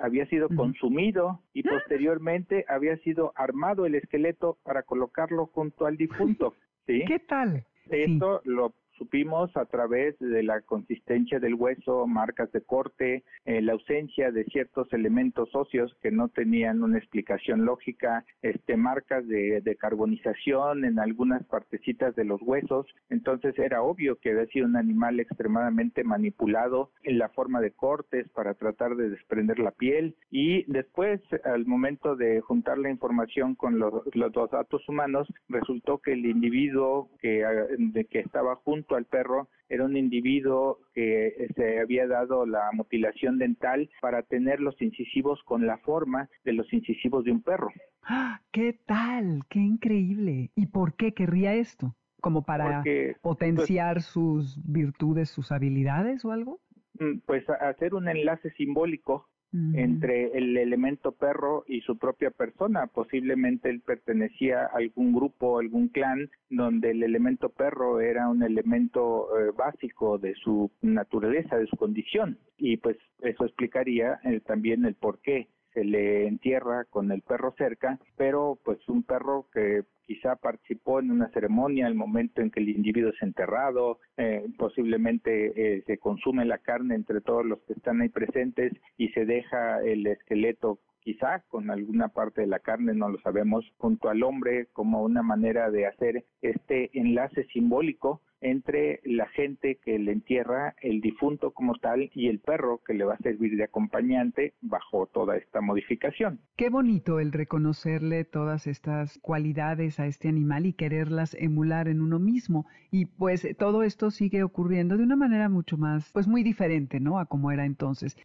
Había 0.00 0.26
sido 0.26 0.48
consumido 0.48 1.40
y 1.52 1.66
ah. 1.66 1.72
posteriormente 1.72 2.64
había 2.68 2.96
sido 2.98 3.32
armado 3.36 3.86
el 3.86 3.94
esqueleto 3.94 4.58
para 4.62 4.82
colocarlo 4.82 5.46
junto 5.46 5.86
al 5.86 5.96
difunto. 5.96 6.54
¿sí? 6.86 7.04
¿Qué 7.06 7.18
tal? 7.18 7.64
Esto 7.90 8.40
lo 8.44 8.74
supimos 8.98 9.56
a 9.56 9.64
través 9.64 10.18
de 10.18 10.42
la 10.42 10.60
consistencia 10.62 11.38
del 11.38 11.54
hueso, 11.54 12.06
marcas 12.06 12.50
de 12.52 12.60
corte, 12.60 13.24
eh, 13.44 13.62
la 13.62 13.72
ausencia 13.72 14.30
de 14.30 14.44
ciertos 14.44 14.92
elementos 14.92 15.54
óseos 15.54 15.96
que 16.02 16.10
no 16.10 16.28
tenían 16.28 16.82
una 16.82 16.98
explicación 16.98 17.64
lógica, 17.64 18.24
este, 18.42 18.76
marcas 18.76 19.26
de, 19.26 19.60
de 19.60 19.76
carbonización 19.76 20.84
en 20.84 20.98
algunas 20.98 21.44
partecitas 21.44 22.14
de 22.16 22.24
los 22.24 22.42
huesos. 22.42 22.86
Entonces 23.08 23.58
era 23.58 23.82
obvio 23.82 24.16
que 24.16 24.30
había 24.30 24.46
sido 24.46 24.66
un 24.66 24.76
animal 24.76 25.20
extremadamente 25.20 26.04
manipulado 26.04 26.90
en 27.02 27.18
la 27.18 27.28
forma 27.28 27.60
de 27.60 27.70
cortes 27.70 28.28
para 28.30 28.54
tratar 28.54 28.96
de 28.96 29.10
desprender 29.10 29.58
la 29.58 29.70
piel 29.70 30.16
y 30.30 30.64
después 30.70 31.20
al 31.44 31.66
momento 31.66 32.16
de 32.16 32.40
juntar 32.40 32.78
la 32.78 32.90
información 32.90 33.54
con 33.54 33.78
los, 33.78 33.92
dos 34.32 34.50
datos 34.50 34.86
humanos 34.88 35.28
resultó 35.48 35.98
que 35.98 36.12
el 36.12 36.26
individuo 36.26 37.08
que, 37.20 37.44
de 37.78 38.04
que 38.04 38.20
estaba 38.20 38.56
junto 38.56 38.87
al 38.94 39.06
perro 39.06 39.48
era 39.68 39.84
un 39.84 39.96
individuo 39.96 40.78
que 40.94 41.48
se 41.54 41.80
había 41.80 42.06
dado 42.06 42.46
la 42.46 42.70
mutilación 42.72 43.38
dental 43.38 43.90
para 44.00 44.22
tener 44.22 44.60
los 44.60 44.80
incisivos 44.80 45.42
con 45.44 45.66
la 45.66 45.78
forma 45.78 46.28
de 46.44 46.54
los 46.54 46.72
incisivos 46.72 47.24
de 47.24 47.32
un 47.32 47.42
perro. 47.42 47.68
¡Ah! 48.02 48.40
¿Qué 48.52 48.72
tal? 48.86 49.42
¡Qué 49.50 49.58
increíble! 49.58 50.50
¿Y 50.54 50.66
por 50.66 50.94
qué 50.94 51.12
querría 51.12 51.54
esto? 51.54 51.94
¿Como 52.20 52.42
para 52.42 52.82
pues, 52.82 53.16
potenciar 53.20 54.02
sus 54.02 54.58
virtudes, 54.64 55.28
sus 55.28 55.52
habilidades 55.52 56.24
o 56.24 56.32
algo? 56.32 56.60
Mm, 56.98 57.20
pues 57.26 57.48
hacer 57.48 57.94
un 57.94 58.08
enlace 58.08 58.50
simbólico 58.52 59.28
entre 59.52 60.36
el 60.36 60.56
elemento 60.56 61.12
perro 61.12 61.64
y 61.66 61.80
su 61.80 61.96
propia 61.96 62.30
persona. 62.30 62.86
Posiblemente 62.86 63.70
él 63.70 63.80
pertenecía 63.80 64.64
a 64.64 64.76
algún 64.76 65.12
grupo, 65.14 65.58
algún 65.58 65.88
clan, 65.88 66.30
donde 66.50 66.90
el 66.90 67.02
elemento 67.02 67.48
perro 67.48 68.00
era 68.00 68.28
un 68.28 68.42
elemento 68.42 69.28
eh, 69.38 69.52
básico 69.56 70.18
de 70.18 70.34
su 70.34 70.70
naturaleza, 70.82 71.56
de 71.56 71.66
su 71.66 71.76
condición. 71.76 72.38
Y 72.58 72.76
pues 72.76 72.96
eso 73.20 73.44
explicaría 73.44 74.20
eh, 74.24 74.40
también 74.40 74.84
el 74.84 74.94
por 74.94 75.20
qué 75.20 75.48
se 75.78 75.84
le 75.84 76.26
entierra 76.26 76.84
con 76.90 77.12
el 77.12 77.22
perro 77.22 77.54
cerca, 77.56 78.00
pero 78.16 78.58
pues 78.64 78.78
un 78.88 79.04
perro 79.04 79.46
que 79.52 79.82
quizá 80.06 80.34
participó 80.34 80.98
en 80.98 81.12
una 81.12 81.28
ceremonia 81.28 81.86
al 81.86 81.94
momento 81.94 82.40
en 82.40 82.50
que 82.50 82.58
el 82.58 82.70
individuo 82.70 83.10
es 83.10 83.22
enterrado, 83.22 84.00
eh, 84.16 84.44
posiblemente 84.56 85.52
eh, 85.54 85.84
se 85.86 85.98
consume 85.98 86.44
la 86.46 86.58
carne 86.58 86.96
entre 86.96 87.20
todos 87.20 87.46
los 87.46 87.60
que 87.60 87.74
están 87.74 88.00
ahí 88.00 88.08
presentes 88.08 88.72
y 88.96 89.10
se 89.10 89.24
deja 89.24 89.80
el 89.82 90.04
esqueleto 90.06 90.80
quizá 91.00 91.40
con 91.48 91.70
alguna 91.70 92.08
parte 92.08 92.42
de 92.42 92.46
la 92.46 92.58
carne, 92.58 92.94
no 92.94 93.08
lo 93.08 93.20
sabemos, 93.20 93.64
junto 93.78 94.08
al 94.08 94.22
hombre 94.22 94.66
como 94.72 95.02
una 95.02 95.22
manera 95.22 95.70
de 95.70 95.86
hacer 95.86 96.24
este 96.42 96.90
enlace 96.98 97.44
simbólico 97.52 98.22
entre 98.40 99.00
la 99.04 99.26
gente 99.28 99.78
que 99.84 99.98
le 99.98 100.12
entierra 100.12 100.74
el 100.80 101.00
difunto 101.00 101.50
como 101.52 101.74
tal 101.76 102.10
y 102.14 102.28
el 102.28 102.38
perro 102.38 102.80
que 102.86 102.94
le 102.94 103.04
va 103.04 103.14
a 103.14 103.18
servir 103.18 103.56
de 103.56 103.64
acompañante 103.64 104.54
bajo 104.60 105.06
toda 105.06 105.36
esta 105.36 105.60
modificación. 105.60 106.40
Qué 106.56 106.70
bonito 106.70 107.20
el 107.20 107.32
reconocerle 107.32 108.24
todas 108.24 108.66
estas 108.66 109.18
cualidades 109.18 109.98
a 109.98 110.06
este 110.06 110.28
animal 110.28 110.66
y 110.66 110.72
quererlas 110.72 111.34
emular 111.34 111.88
en 111.88 112.00
uno 112.00 112.18
mismo. 112.18 112.66
Y 112.90 113.06
pues 113.06 113.46
todo 113.58 113.82
esto 113.82 114.10
sigue 114.10 114.42
ocurriendo 114.42 114.96
de 114.96 115.02
una 115.02 115.16
manera 115.16 115.48
mucho 115.48 115.76
más, 115.76 116.10
pues 116.12 116.28
muy 116.28 116.42
diferente, 116.42 117.00
¿no? 117.00 117.18
A 117.18 117.26
como 117.26 117.50
era 117.50 117.64
entonces. 117.64 118.16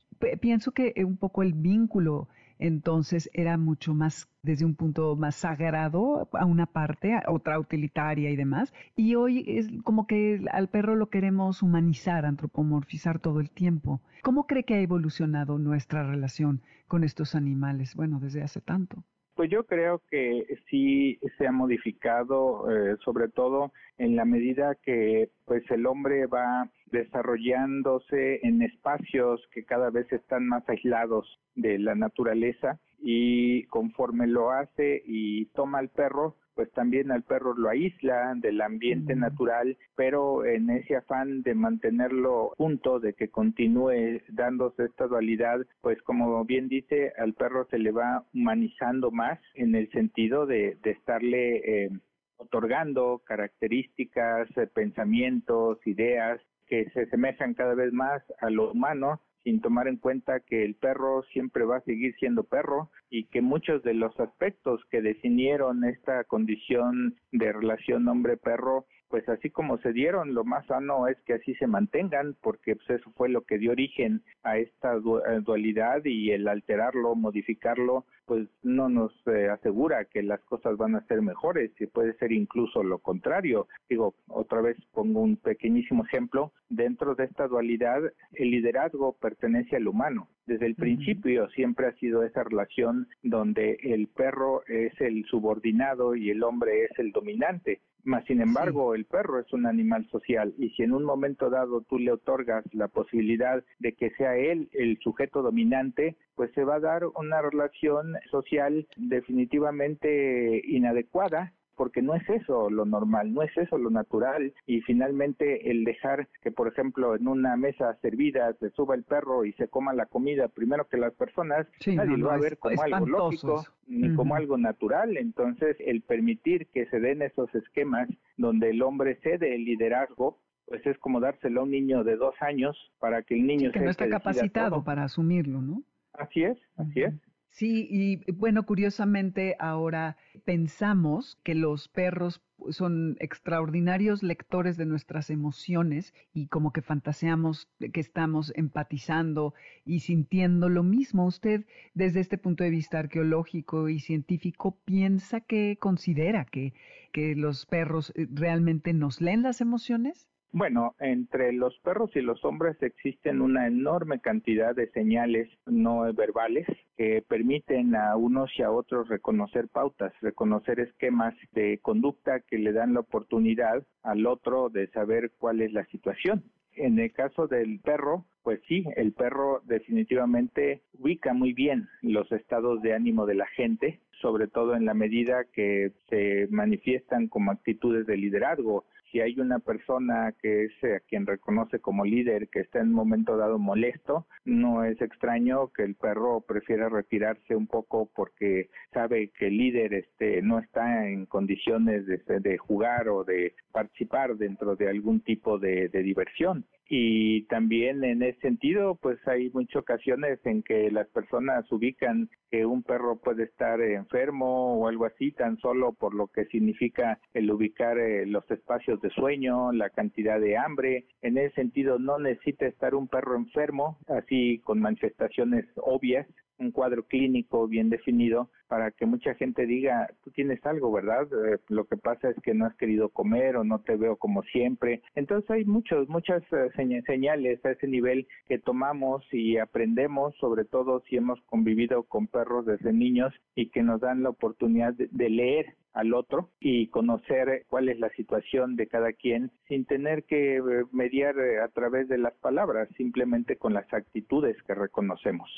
pienso 0.42 0.72
que 0.72 0.94
un 1.04 1.18
poco 1.18 1.44
el 1.44 1.54
vínculo 1.54 2.28
entonces 2.60 3.30
era 3.34 3.58
mucho 3.58 3.94
más 3.94 4.28
desde 4.44 4.66
un 4.66 4.76
punto 4.76 5.16
más 5.16 5.36
sagrado 5.36 6.30
a 6.34 6.46
una 6.46 6.66
parte, 6.66 7.14
a 7.14 7.24
otra 7.30 7.58
utilitaria 7.60 8.30
y 8.30 8.36
demás. 8.36 8.74
Y 8.96 9.16
hoy 9.16 9.44
es 9.48 9.70
como 9.84 10.06
que 10.06 10.46
al 10.52 10.68
perro 10.68 10.96
lo 10.96 11.10
queremos 11.10 11.64
humanizar, 11.64 12.26
antropomorfizar 12.26 13.20
todo 13.20 13.40
el 13.40 13.50
tiempo. 13.50 14.02
¿Cómo 14.22 14.46
cree 14.46 14.64
que 14.64 14.76
ha 14.76 14.82
evolucionado 14.82 15.58
nuestra 15.60 16.04
relación 16.04 16.62
con 16.88 17.04
estos 17.04 17.36
animales? 17.36 17.96
Bueno, 17.96 18.20
desde 18.20 18.44
hace 18.44 18.62
tanto. 18.62 19.04
Pues 19.36 19.50
yo 19.50 19.66
creo 19.66 20.00
que 20.12 20.46
sí 20.70 21.20
se 21.38 21.48
ha 21.48 21.52
modificado, 21.52 22.70
eh, 22.70 22.98
sobre 23.04 23.30
todo 23.30 23.72
en 23.98 24.16
la 24.16 24.26
medida 24.26 24.76
que 24.84 25.30
pues 25.46 25.64
el 25.72 25.88
hombre 25.88 26.28
va 26.28 26.70
desarrollándose 26.92 28.40
en 28.46 28.62
espacios 28.62 29.42
que 29.52 29.66
cada 29.66 29.90
vez 29.90 30.12
están 30.14 30.48
más 30.48 30.68
aislados 30.70 31.40
de 31.56 31.80
la 31.80 31.96
naturaleza 31.96 32.80
y 33.00 33.64
conforme 33.66 34.28
lo 34.28 34.52
hace 34.52 35.02
y 35.06 35.46
toma 35.48 35.80
al 35.80 35.90
perro, 35.90 36.36
pues 36.56 36.72
también 36.72 37.12
al 37.12 37.24
perro 37.24 37.54
lo 37.54 37.70
aísla 37.70 38.34
del 38.36 38.62
ambiente 38.62 39.16
natural, 39.16 39.78
pero 39.96 40.46
en 40.46 40.70
ese 40.70 40.96
afán 40.96 41.42
de 41.44 41.56
mantenerlo 41.56 42.54
junto, 42.58 43.00
de 43.00 43.14
que 43.14 43.30
continúe 43.30 44.22
dándose 44.30 44.86
esta 44.86 45.08
dualidad, 45.08 45.66
pues 45.82 46.02
como 46.04 46.44
bien 46.46 46.68
dice, 46.68 47.14
al 47.18 47.34
perro 47.34 47.68
se 47.70 47.80
le 47.80 47.92
va 47.92 48.26
humanizando 48.34 49.12
más 49.12 49.40
en 49.56 49.76
el 49.76 49.90
sentido 49.92 50.46
de, 50.46 50.78
de 50.84 50.92
estarle 50.92 51.86
eh, 51.86 51.90
otorgando 52.38 53.22
características, 53.26 54.50
eh, 54.58 54.68
pensamientos, 54.68 55.80
ideas 55.86 56.40
que 56.68 56.90
se 56.92 57.02
asemejan 57.02 57.54
cada 57.54 57.74
vez 57.76 57.92
más 57.94 58.24
a 58.40 58.50
lo 58.50 58.72
humano 58.72 59.22
sin 59.44 59.62
tomar 59.62 59.88
en 59.88 59.98
cuenta 59.98 60.40
que 60.40 60.64
el 60.64 60.76
perro 60.76 61.24
siempre 61.34 61.66
va 61.66 61.78
a 61.78 61.82
seguir 61.82 62.16
siendo 62.16 62.44
perro 62.44 62.90
y 63.10 63.26
que 63.26 63.42
muchos 63.42 63.84
de 63.84 63.94
los 63.94 64.18
aspectos 64.20 64.82
que 64.90 65.02
definieron 65.02 65.84
esta 65.84 66.24
condición 66.24 67.16
de 67.32 67.52
relación 67.52 68.08
hombre-perro 68.08 68.86
pues 69.14 69.30
así 69.30 69.52
como 69.52 69.78
se 69.78 69.94
dieron, 69.94 70.34
lo 70.34 70.44
más 70.44 70.66
sano 70.66 71.08
es 71.08 71.22
que 71.22 71.34
así 71.34 71.54
se 71.54 71.68
mantengan, 71.68 72.36
porque 72.42 72.76
pues 72.76 73.00
eso 73.00 73.12
fue 73.12 73.30
lo 73.30 73.42
que 73.42 73.60
dio 73.60 73.70
origen 73.70 74.24
a 74.42 74.58
esta 74.58 74.96
eh, 74.96 75.40
dualidad 75.44 76.04
y 76.04 76.32
el 76.32 76.48
alterarlo, 76.48 77.14
modificarlo, 77.14 78.08
pues 78.26 78.48
no 78.64 78.90
nos 78.90 79.12
eh, 79.28 79.50
asegura 79.50 80.06
que 80.06 80.24
las 80.24 80.40
cosas 80.46 80.78
van 80.78 80.96
a 80.96 81.06
ser 81.06 81.22
mejores 81.22 81.70
y 81.80 81.86
puede 81.86 82.16
ser 82.16 82.32
incluso 82.32 82.82
lo 82.82 82.98
contrario. 82.98 83.68
Digo, 83.88 84.16
otra 84.30 84.62
vez 84.62 84.78
pongo 84.92 85.20
un 85.20 85.38
pequeñísimo 85.38 86.04
ejemplo, 86.06 86.52
dentro 86.70 87.14
de 87.14 87.26
esta 87.26 87.48
dualidad 87.48 88.02
el 88.32 88.50
liderazgo 88.50 89.16
pertenece 89.22 89.76
al 89.76 89.88
humano. 89.88 90.28
Desde 90.48 90.66
el 90.66 90.74
principio 90.74 91.48
siempre 91.50 91.86
ha 91.86 91.94
sido 91.98 92.24
esa 92.24 92.44
relación 92.44 93.08
donde 93.22 93.78
el 93.84 94.08
perro 94.08 94.64
es 94.66 95.00
el 95.00 95.24
subordinado 95.26 96.16
y 96.16 96.32
el 96.32 96.42
hombre 96.42 96.86
es 96.86 96.98
el 96.98 97.12
dominante 97.12 97.80
mas, 98.04 98.26
sin 98.26 98.42
embargo, 98.42 98.96
el 98.96 99.06
perro 99.06 99.40
es 99.40 99.52
un 99.54 99.66
animal 99.66 100.08
social 100.10 100.54
y 100.58 100.70
si 100.72 100.84
en 100.84 100.94
un 100.94 101.04
momento 101.04 101.50
dado 101.50 101.82
tú 101.82 102.00
le 102.00 102.12
otorgas 102.12 102.66
la 102.74 102.88
posibilidad 102.88 103.64
de 103.80 103.94
que 103.94 104.12
sea 104.12 104.36
él 104.36 104.70
el 104.74 105.00
sujeto 105.00 105.42
dominante, 105.42 106.18
pues 106.36 106.52
se 106.54 106.64
va 106.64 106.76
a 106.76 106.80
dar 106.80 107.06
una 107.16 107.42
relación 107.42 108.14
social 108.30 108.88
definitivamente 108.98 110.62
inadecuada 110.66 111.54
porque 111.76 112.02
no 112.02 112.16
es 112.16 112.28
eso 112.30 112.70
lo 112.70 112.86
normal, 112.86 113.34
no 113.34 113.42
es 113.42 113.56
eso 113.58 113.78
lo 113.78 113.90
natural. 113.90 114.54
Y 114.66 114.82
finalmente 114.82 115.72
el 115.72 115.84
dejar 115.84 116.28
que 116.42 116.52
por 116.52 116.68
ejemplo 116.68 117.16
en 117.16 117.28
una 117.28 117.56
mesa 117.58 117.96
servida 118.02 118.54
se 118.60 118.70
suba 118.72 118.96
el 118.96 119.04
perro 119.04 119.46
y 119.46 119.54
se 119.54 119.68
coma 119.68 119.94
la 119.94 120.06
comida 120.06 120.48
primero 120.48 120.88
que 120.88 120.98
las 120.98 121.14
personas, 121.14 121.68
nadie 121.88 122.18
lo 122.18 122.28
va 122.28 122.36
a 122.36 122.40
ver 122.40 122.58
como 122.58 122.82
algo 122.82 123.06
lógico 123.06 123.64
ni 123.88 124.14
como 124.16 124.36
algo 124.36 124.58
natural, 124.58 125.18
entonces 125.18 125.76
el 125.80 126.02
permitir 126.02 126.68
que 126.68 126.86
se 126.88 127.00
den 127.00 127.22
esos 127.22 127.54
esquemas 127.54 128.08
donde 128.38 128.70
el 128.70 128.82
hombre 128.82 129.20
cede 129.22 129.56
el 129.56 129.66
liderazgo 129.66 130.40
pues 130.66 130.86
es 130.86 130.98
como 131.00 131.20
dárselo 131.20 131.62
a 131.62 131.64
un 131.64 131.72
niño 131.72 132.04
de 132.04 132.16
dos 132.16 132.36
años 132.40 132.78
para 133.00 133.24
que 133.24 133.36
el 133.36 133.46
niño 133.46 133.72
que 133.72 133.82
no 133.82 133.90
está 133.90 134.08
capacitado 134.08 134.84
para 134.84 135.04
asumirlo, 135.04 135.62
¿no? 135.62 135.84
Así 136.14 136.44
es, 136.44 136.58
así 136.78 137.02
es. 137.02 137.14
Sí, 137.54 137.88
y 137.88 138.32
bueno, 138.32 138.66
curiosamente 138.66 139.56
ahora 139.60 140.18
pensamos 140.44 141.38
que 141.44 141.54
los 141.54 141.88
perros 141.88 142.42
son 142.72 143.16
extraordinarios 143.20 144.24
lectores 144.24 144.76
de 144.76 144.88
nuestras 144.88 145.30
emociones 145.30 146.16
y 146.34 146.48
como 146.48 146.74
que 146.74 146.82
fantaseamos 146.82 147.70
que 147.94 148.00
estamos 148.00 148.52
empatizando 148.56 149.54
y 149.86 150.00
sintiendo 150.00 150.68
lo 150.68 150.82
mismo. 150.82 151.28
¿Usted 151.28 151.68
desde 151.94 152.22
este 152.22 152.40
punto 152.40 152.64
de 152.64 152.72
vista 152.72 152.98
arqueológico 152.98 153.88
y 153.88 154.00
científico 154.00 154.80
piensa 154.84 155.40
que 155.40 155.78
considera 155.80 156.46
que, 156.46 156.74
que 157.12 157.36
los 157.36 157.68
perros 157.68 158.14
eh, 158.16 158.28
realmente 158.34 158.94
nos 158.94 159.22
leen 159.22 159.44
las 159.44 159.62
emociones? 159.62 160.28
Bueno, 160.56 160.94
entre 161.00 161.52
los 161.52 161.76
perros 161.80 162.16
y 162.16 162.22
los 162.22 162.46
hombres 162.46 162.78
existen 162.84 163.42
una 163.42 163.66
enorme 163.66 164.20
cantidad 164.20 164.76
de 164.76 164.88
señales 164.92 165.50
no 165.66 166.02
verbales 166.14 166.68
que 166.96 167.24
permiten 167.28 167.96
a 167.96 168.16
unos 168.16 168.52
y 168.56 168.62
a 168.62 168.70
otros 168.70 169.10
reconocer 169.10 169.68
pautas, 169.68 170.14
reconocer 170.22 170.80
esquemas 170.80 171.34
de 171.54 171.80
conducta 171.82 172.42
que 172.42 172.60
le 172.60 172.72
dan 172.72 172.94
la 172.94 173.00
oportunidad 173.00 173.84
al 174.04 174.28
otro 174.28 174.70
de 174.70 174.86
saber 174.92 175.32
cuál 175.40 175.60
es 175.60 175.74
la 175.74 175.86
situación. 175.86 176.44
En 176.76 177.00
el 177.00 177.12
caso 177.14 177.48
del 177.48 177.80
perro, 177.80 178.26
pues 178.44 178.62
sí, 178.68 178.86
el 178.96 179.12
perro 179.14 179.64
definitivamente 179.66 180.84
ubica 181.00 181.34
muy 181.34 181.54
bien 181.54 181.88
los 182.04 182.32
estados 182.32 182.80
de 182.84 182.94
ánimo 182.94 183.26
de 183.26 183.36
la 183.36 183.48
gente, 183.48 184.02
sobre 184.22 184.48
todo 184.48 184.76
en 184.76 184.86
la 184.86 184.94
medida 184.94 185.46
que 185.52 185.94
se 186.10 186.48
manifiestan 186.52 187.28
como 187.28 187.52
actitudes 187.52 188.06
de 188.06 188.18
liderazgo, 188.18 188.86
si 189.14 189.22
hay 189.22 189.40
una 189.40 189.60
persona 189.60 190.34
que 190.42 190.66
es 190.66 190.72
eh, 190.82 190.96
a 190.96 191.00
quien 191.02 191.28
reconoce 191.28 191.80
como 191.80 192.04
líder 192.04 192.50
que 192.50 192.62
está 192.62 192.80
en 192.80 192.88
un 192.88 192.94
momento 192.94 193.38
dado 193.38 193.60
molesto, 193.60 194.26
no 194.44 194.84
es 194.84 195.00
extraño 195.02 195.68
que 195.68 195.84
el 195.84 195.94
perro 195.94 196.42
prefiera 196.42 196.90
retirarse 196.90 197.56
un 197.56 197.68
poco 197.68 198.10
porque 198.16 198.70
sabe 198.92 199.30
que 199.38 199.48
el 199.48 199.58
líder 199.58 199.94
este, 199.94 200.42
no 200.42 200.58
está 200.58 201.08
en 201.08 201.28
condiciones 201.28 202.08
de, 202.08 202.58
jugar 202.58 203.08
o 203.08 203.24
de 203.24 203.54
participar 203.72 204.36
dentro 204.36 204.76
de 204.76 204.90
algún 204.90 205.22
tipo 205.22 205.60
de 205.60 205.90
diversión 205.90 206.66
y 206.90 207.46
también 207.46 208.04
en 208.04 208.22
ese 208.24 208.40
sentido 208.42 208.96
pues 209.02 209.18
hay 209.28 209.50
muchas 209.52 209.78
ocasiones 209.78 210.40
en 210.46 210.64
que 210.64 210.92
las 210.92 211.08
personas 211.10 211.70
ubican 211.72 212.30
que 212.52 212.66
un 212.66 212.84
perro 212.84 213.18
puede 213.18 213.44
estar 213.44 213.82
enfermo 213.82 214.76
o 214.76 214.88
algo 214.88 215.06
así 215.06 215.32
tan 215.32 215.58
solo 215.58 215.94
por 215.94 216.14
lo 216.14 216.28
que 216.28 216.46
significa 216.46 217.20
el 217.34 217.50
ubicar 217.52 217.98
eh, 217.98 218.26
los 218.26 218.50
espacios 218.52 219.02
de 219.02 219.10
sueño, 219.12 219.72
la 219.72 219.90
cantidad 219.90 220.40
de 220.40 220.58
hambre. 220.58 221.06
En 221.22 221.38
ese 221.38 221.56
sentido 221.56 222.00
no 222.00 222.20
necesita 222.20 222.68
estar 222.68 222.96
un 222.96 223.08
perro 223.08 223.36
enfermo 223.36 223.98
así 224.08 224.60
con 224.60 224.80
manifestaciones 224.80 225.66
obvias 225.78 226.28
un 226.60 226.72
cuadro 226.72 227.04
clínico 227.04 227.68
bien 227.68 227.90
definido 227.90 228.50
para 228.68 228.92
que 228.92 229.06
mucha 229.06 229.36
gente 229.36 229.66
diga, 229.66 230.10
tú 230.24 230.32
tienes 230.32 230.66
algo, 230.66 230.92
¿verdad? 230.92 231.28
Eh, 231.32 231.60
lo 231.70 231.86
que 231.86 231.98
pasa 231.98 232.30
es 232.30 232.36
que 232.42 232.54
no 232.54 232.66
has 232.66 232.76
querido 232.76 233.10
comer 233.10 233.56
o 233.56 233.64
no 233.64 233.80
te 233.80 233.96
veo 233.96 234.16
como 234.16 234.42
siempre. 234.44 235.02
Entonces 235.16 235.50
hay 235.52 235.66
muchos, 235.66 236.08
muchas 236.10 236.42
eh, 236.52 236.70
señales 236.76 237.64
a 237.66 237.72
ese 237.72 237.88
nivel 237.88 238.28
que 238.48 238.60
tomamos 238.60 239.24
y 239.32 239.58
aprendemos, 239.58 240.36
sobre 240.38 240.66
todo 240.66 241.02
si 241.10 241.18
hemos 241.18 241.42
convivido 241.44 242.04
con 242.04 242.28
perros 242.28 242.66
desde 242.66 242.94
niños 242.94 243.34
y 243.56 243.70
que 243.70 243.84
nos 243.84 244.02
dan 244.02 244.24
la 244.24 244.30
oportunidad 244.30 244.94
de 244.94 245.30
leer 245.30 245.76
al 245.94 246.14
otro 246.14 246.50
y 246.60 246.88
conocer 246.88 247.66
cuál 247.68 247.90
es 247.90 248.00
la 248.00 248.10
situación 248.10 248.76
de 248.76 248.88
cada 248.88 249.14
quien 249.14 249.52
sin 249.68 249.86
tener 249.86 250.24
que 250.24 250.58
eh, 250.58 250.62
mediar 250.92 251.36
a 251.64 251.68
través 251.70 252.08
de 252.08 252.18
las 252.18 252.34
palabras, 252.36 252.90
simplemente 252.98 253.58
con 253.58 253.74
las 253.74 253.92
actitudes 253.94 254.58
que 254.64 254.74
reconocemos. 254.74 255.50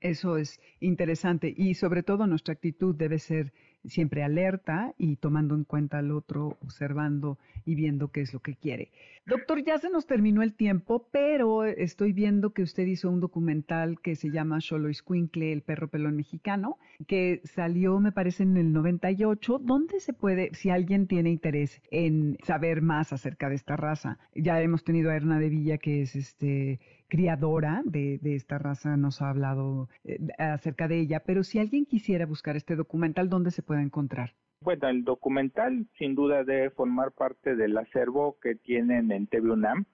Eso 0.00 0.38
es 0.38 0.60
interesante 0.80 1.52
y 1.54 1.74
sobre 1.74 2.02
todo 2.02 2.26
nuestra 2.26 2.54
actitud 2.54 2.94
debe 2.94 3.18
ser 3.18 3.52
siempre 3.84 4.22
alerta 4.22 4.94
y 4.98 5.16
tomando 5.16 5.54
en 5.54 5.64
cuenta 5.64 5.98
al 5.98 6.10
otro, 6.10 6.56
observando 6.62 7.38
y 7.64 7.74
viendo 7.74 8.08
qué 8.08 8.22
es 8.22 8.32
lo 8.32 8.40
que 8.40 8.54
quiere. 8.56 8.90
Doctor, 9.26 9.64
ya 9.64 9.78
se 9.78 9.88
nos 9.88 10.06
terminó 10.06 10.42
el 10.42 10.54
tiempo, 10.54 11.08
pero 11.10 11.64
estoy 11.64 12.12
viendo 12.12 12.52
que 12.52 12.62
usted 12.62 12.86
hizo 12.86 13.10
un 13.10 13.20
documental 13.20 14.00
que 14.00 14.16
se 14.16 14.30
llama 14.30 14.60
Xolo 14.60 14.90
Iscuincle, 14.90 15.52
el 15.52 15.62
perro 15.62 15.88
pelón 15.88 16.16
mexicano, 16.16 16.78
que 17.06 17.40
salió, 17.44 17.98
me 18.00 18.12
parece, 18.12 18.42
en 18.42 18.56
el 18.58 18.72
98. 18.72 19.60
¿Dónde 19.62 20.00
se 20.00 20.12
puede, 20.12 20.52
si 20.54 20.68
alguien 20.68 21.06
tiene 21.06 21.30
interés 21.30 21.80
en 21.90 22.36
saber 22.44 22.82
más 22.82 23.12
acerca 23.14 23.48
de 23.48 23.54
esta 23.54 23.76
raza? 23.76 24.18
Ya 24.34 24.60
hemos 24.60 24.84
tenido 24.84 25.10
a 25.10 25.16
Erna 25.16 25.38
de 25.38 25.48
Villa, 25.48 25.78
que 25.78 26.02
es 26.02 26.14
este 26.16 26.80
criadora 27.08 27.82
de, 27.84 28.18
esta 28.22 28.58
raza, 28.58 28.96
nos 28.96 29.22
ha 29.22 29.30
hablado 29.30 29.88
eh, 30.04 30.18
acerca 30.38 30.88
de 30.88 31.00
ella, 31.00 31.20
pero 31.24 31.44
si 31.44 31.58
alguien 31.58 31.86
quisiera 31.86 32.26
buscar 32.26 32.56
este 32.56 32.76
documental, 32.76 33.28
¿dónde 33.28 33.50
se 33.50 33.62
puede 33.62 33.82
encontrar? 33.82 34.34
Bueno, 34.60 34.88
el 34.88 35.04
documental 35.04 35.86
sin 35.98 36.14
duda 36.14 36.42
debe 36.44 36.70
formar 36.70 37.12
parte 37.12 37.54
del 37.54 37.76
acervo 37.76 38.38
que 38.40 38.54
tienen 38.54 39.12
en 39.12 39.26
TV 39.26 39.50
UNAM. 39.50 39.84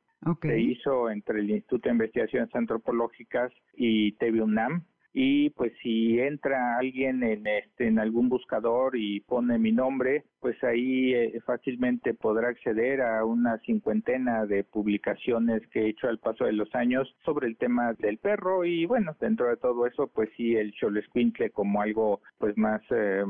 Se 0.43 0.61
hizo 0.61 1.11
entre 1.11 1.41
el 1.41 1.51
Instituto 1.51 1.89
de 1.89 1.95
Investigaciones 1.95 2.55
Antropológicas 2.55 3.53
y 3.75 4.13
TV 4.13 4.43
UNAM 4.43 4.85
y 5.13 5.51
pues 5.51 5.73
si 5.83 6.21
entra 6.21 6.79
alguien 6.79 7.23
en 7.23 7.47
este 7.47 7.89
en 7.89 7.99
algún 7.99 8.29
buscador 8.29 8.97
y 8.97 9.21
pone 9.21 9.59
mi 9.59 9.73
nombre 9.73 10.25
pues 10.39 10.63
ahí 10.63 11.15
eh, 11.15 11.41
fácilmente 11.45 12.15
podrá 12.15 12.49
acceder 12.49 13.03
a 13.03 13.25
una 13.25 13.59
cincuentena 13.59 14.47
de 14.47 14.63
publicaciones 14.63 15.67
que 15.69 15.81
he 15.81 15.89
hecho 15.89 16.09
al 16.09 16.19
paso 16.19 16.45
de 16.45 16.53
los 16.53 16.73
años 16.75 17.13
sobre 17.25 17.49
el 17.49 17.57
tema 17.57 17.93
del 17.95 18.19
perro 18.19 18.65
y 18.65 18.87
bueno 18.87 19.17
dentro 19.21 19.49
de 19.49 19.57
todo 19.57 19.87
eso 19.87 20.07
pues 20.07 20.31
sí 20.37 20.55
el 20.55 20.73
Cholescuintle 20.73 21.51
como 21.51 21.83
algo 21.83 22.21
pues 22.39 22.57
más 22.57 22.81
eh, 22.91 23.25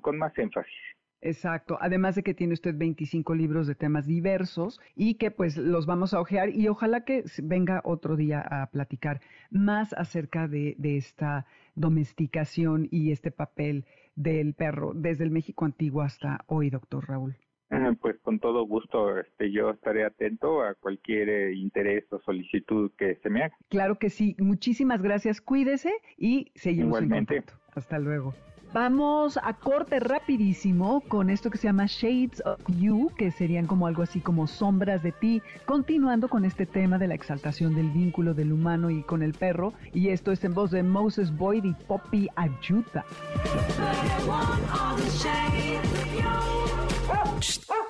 con 0.00 0.16
más 0.16 0.36
énfasis 0.38 0.72
Exacto, 1.20 1.78
además 1.80 2.14
de 2.14 2.22
que 2.22 2.34
tiene 2.34 2.54
usted 2.54 2.76
25 2.76 3.34
libros 3.34 3.66
de 3.66 3.74
temas 3.74 4.06
diversos 4.06 4.80
y 4.94 5.14
que 5.14 5.30
pues 5.32 5.56
los 5.56 5.84
vamos 5.84 6.14
a 6.14 6.20
ojear 6.20 6.50
y 6.50 6.68
ojalá 6.68 7.04
que 7.04 7.24
venga 7.42 7.80
otro 7.84 8.14
día 8.16 8.40
a 8.40 8.70
platicar 8.70 9.20
más 9.50 9.92
acerca 9.94 10.46
de, 10.46 10.76
esta 10.78 11.46
domesticación 11.74 12.88
y 12.90 13.12
este 13.12 13.30
papel 13.30 13.84
del 14.14 14.54
perro 14.54 14.92
desde 14.94 15.24
el 15.24 15.30
México 15.30 15.64
antiguo 15.64 16.02
hasta 16.02 16.44
hoy, 16.46 16.70
doctor 16.70 17.08
Raúl. 17.08 17.36
Ah, 17.70 17.92
pues 18.00 18.18
con 18.20 18.38
todo 18.38 18.64
gusto, 18.64 19.18
este, 19.18 19.52
yo 19.52 19.70
estaré 19.70 20.04
atento 20.04 20.62
a 20.62 20.74
cualquier 20.74 21.28
eh, 21.28 21.54
interés 21.54 22.04
o 22.10 22.18
solicitud 22.20 22.90
que 22.96 23.16
se 23.16 23.28
me 23.28 23.42
haga. 23.42 23.56
Claro 23.68 23.98
que 23.98 24.08
sí. 24.08 24.34
Muchísimas 24.38 25.02
gracias. 25.02 25.42
Cuídese 25.42 25.92
y 26.16 26.50
seguimos 26.54 27.02
en 27.02 27.10
contacto. 27.10 27.52
Hasta 27.74 27.98
luego. 27.98 28.32
Vamos 28.72 29.38
a 29.42 29.54
corte 29.54 29.98
rapidísimo 29.98 31.00
con 31.08 31.30
esto 31.30 31.50
que 31.50 31.56
se 31.58 31.68
llama 31.68 31.86
Shades 31.86 32.42
of 32.44 32.60
You, 32.68 33.10
que 33.16 33.30
serían 33.30 33.66
como 33.66 33.86
algo 33.86 34.02
así 34.02 34.20
como 34.20 34.46
sombras 34.46 35.02
de 35.02 35.12
ti, 35.12 35.42
continuando 35.64 36.28
con 36.28 36.44
este 36.44 36.66
tema 36.66 36.98
de 36.98 37.08
la 37.08 37.14
exaltación 37.14 37.74
del 37.74 37.90
vínculo 37.90 38.34
del 38.34 38.52
humano 38.52 38.90
y 38.90 39.02
con 39.02 39.22
el 39.22 39.32
perro. 39.32 39.72
Y 39.94 40.08
esto 40.08 40.32
es 40.32 40.44
en 40.44 40.54
voz 40.54 40.70
de 40.70 40.82
Moses 40.82 41.34
Boyd 41.36 41.64
y 41.64 41.72
Poppy 41.86 42.28
Ayuda. 42.36 43.04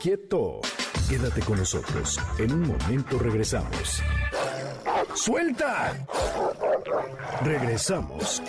Quieto. 0.00 0.60
Quédate 1.08 1.40
con 1.40 1.58
nosotros. 1.58 2.20
En 2.38 2.52
un 2.52 2.68
momento 2.68 3.18
regresamos. 3.18 4.02
¡Suelta! 5.14 6.06
Regresamos. 7.42 8.42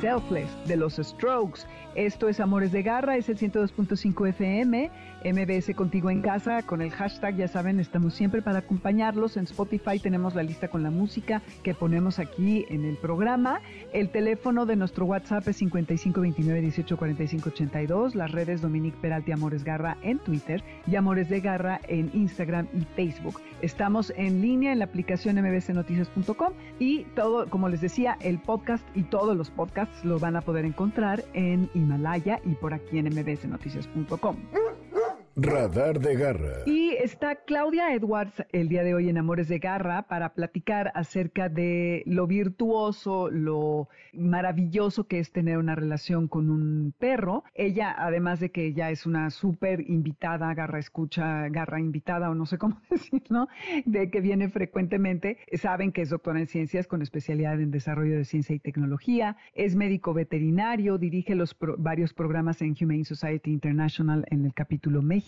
Selfless 0.00 0.48
de 0.66 0.76
los 0.76 0.96
Strokes. 0.96 1.62
Esto 1.94 2.28
es 2.28 2.38
Amores 2.38 2.70
de 2.70 2.82
Garra, 2.82 3.16
es 3.16 3.28
el 3.28 3.38
102.5 3.38 4.28
FM, 4.28 4.90
MBS 5.24 5.74
Contigo 5.74 6.10
en 6.10 6.22
Casa, 6.22 6.62
con 6.62 6.80
el 6.80 6.90
hashtag, 6.92 7.36
ya 7.36 7.48
saben, 7.48 7.80
estamos 7.80 8.14
siempre 8.14 8.40
para 8.40 8.60
acompañarlos. 8.60 9.36
En 9.36 9.44
Spotify 9.44 9.98
tenemos 9.98 10.36
la 10.36 10.44
lista 10.44 10.68
con 10.68 10.84
la 10.84 10.90
música 10.90 11.42
que 11.64 11.74
ponemos 11.74 12.20
aquí 12.20 12.66
en 12.68 12.84
el 12.84 12.96
programa. 12.96 13.60
El 13.92 14.10
teléfono 14.10 14.64
de 14.64 14.76
nuestro 14.76 15.06
WhatsApp 15.06 15.48
es 15.48 15.56
5529 15.56 16.58
las 18.14 18.30
redes 18.30 18.60
Dominique 18.60 18.98
Peralti 19.00 19.32
Amores 19.32 19.64
Garra 19.64 19.96
en 20.02 20.18
Twitter 20.18 20.62
y 20.86 20.94
Amores 20.96 21.28
de 21.28 21.40
Garra 21.40 21.80
en 21.88 22.10
Instagram 22.14 22.68
y 22.74 22.84
Facebook. 22.94 23.40
Estamos 23.60 24.12
en 24.16 24.40
línea 24.40 24.72
en 24.72 24.78
la 24.78 24.84
aplicación 24.84 25.36
mbsnoticias.com 25.36 26.52
y 26.78 27.04
todo, 27.16 27.48
como 27.50 27.68
les 27.68 27.80
decía, 27.80 28.16
el 28.20 28.38
podcast 28.38 28.84
y 28.94 29.02
todos 29.02 29.36
los 29.36 29.50
podcasts 29.50 29.87
lo 30.02 30.18
van 30.18 30.36
a 30.36 30.40
poder 30.40 30.64
encontrar 30.64 31.24
en 31.34 31.70
Himalaya 31.74 32.40
y 32.44 32.54
por 32.54 32.74
aquí 32.74 32.98
en 32.98 33.06
mbsnoticias.com. 33.06 34.36
Radar 35.40 36.00
de 36.00 36.16
Garra. 36.16 36.64
Y 36.66 36.96
está 37.00 37.36
Claudia 37.36 37.94
Edwards 37.94 38.42
el 38.50 38.68
día 38.68 38.82
de 38.82 38.94
hoy 38.94 39.08
en 39.08 39.18
Amores 39.18 39.46
de 39.46 39.60
Garra 39.60 40.02
para 40.08 40.34
platicar 40.34 40.90
acerca 40.96 41.48
de 41.48 42.02
lo 42.06 42.26
virtuoso, 42.26 43.30
lo 43.30 43.88
maravilloso 44.12 45.06
que 45.06 45.20
es 45.20 45.30
tener 45.30 45.58
una 45.58 45.76
relación 45.76 46.26
con 46.26 46.50
un 46.50 46.92
perro. 46.98 47.44
Ella, 47.54 47.94
además 47.96 48.40
de 48.40 48.50
que 48.50 48.66
ella 48.66 48.90
es 48.90 49.06
una 49.06 49.30
súper 49.30 49.88
invitada, 49.88 50.52
garra 50.54 50.80
escucha, 50.80 51.48
garra 51.50 51.78
invitada 51.78 52.30
o 52.30 52.34
no 52.34 52.44
sé 52.44 52.58
cómo 52.58 52.80
decirlo, 52.90 53.46
de 53.84 54.10
que 54.10 54.20
viene 54.20 54.48
frecuentemente, 54.48 55.38
saben 55.52 55.92
que 55.92 56.02
es 56.02 56.10
doctora 56.10 56.40
en 56.40 56.48
ciencias 56.48 56.88
con 56.88 57.00
especialidad 57.00 57.60
en 57.60 57.70
desarrollo 57.70 58.16
de 58.16 58.24
ciencia 58.24 58.56
y 58.56 58.58
tecnología, 58.58 59.36
es 59.54 59.76
médico 59.76 60.14
veterinario, 60.14 60.98
dirige 60.98 61.36
los 61.36 61.56
varios 61.78 62.12
programas 62.12 62.60
en 62.60 62.74
Humane 62.80 63.04
Society 63.04 63.52
International 63.52 64.26
en 64.30 64.44
el 64.44 64.52
capítulo 64.52 65.00
México 65.00 65.27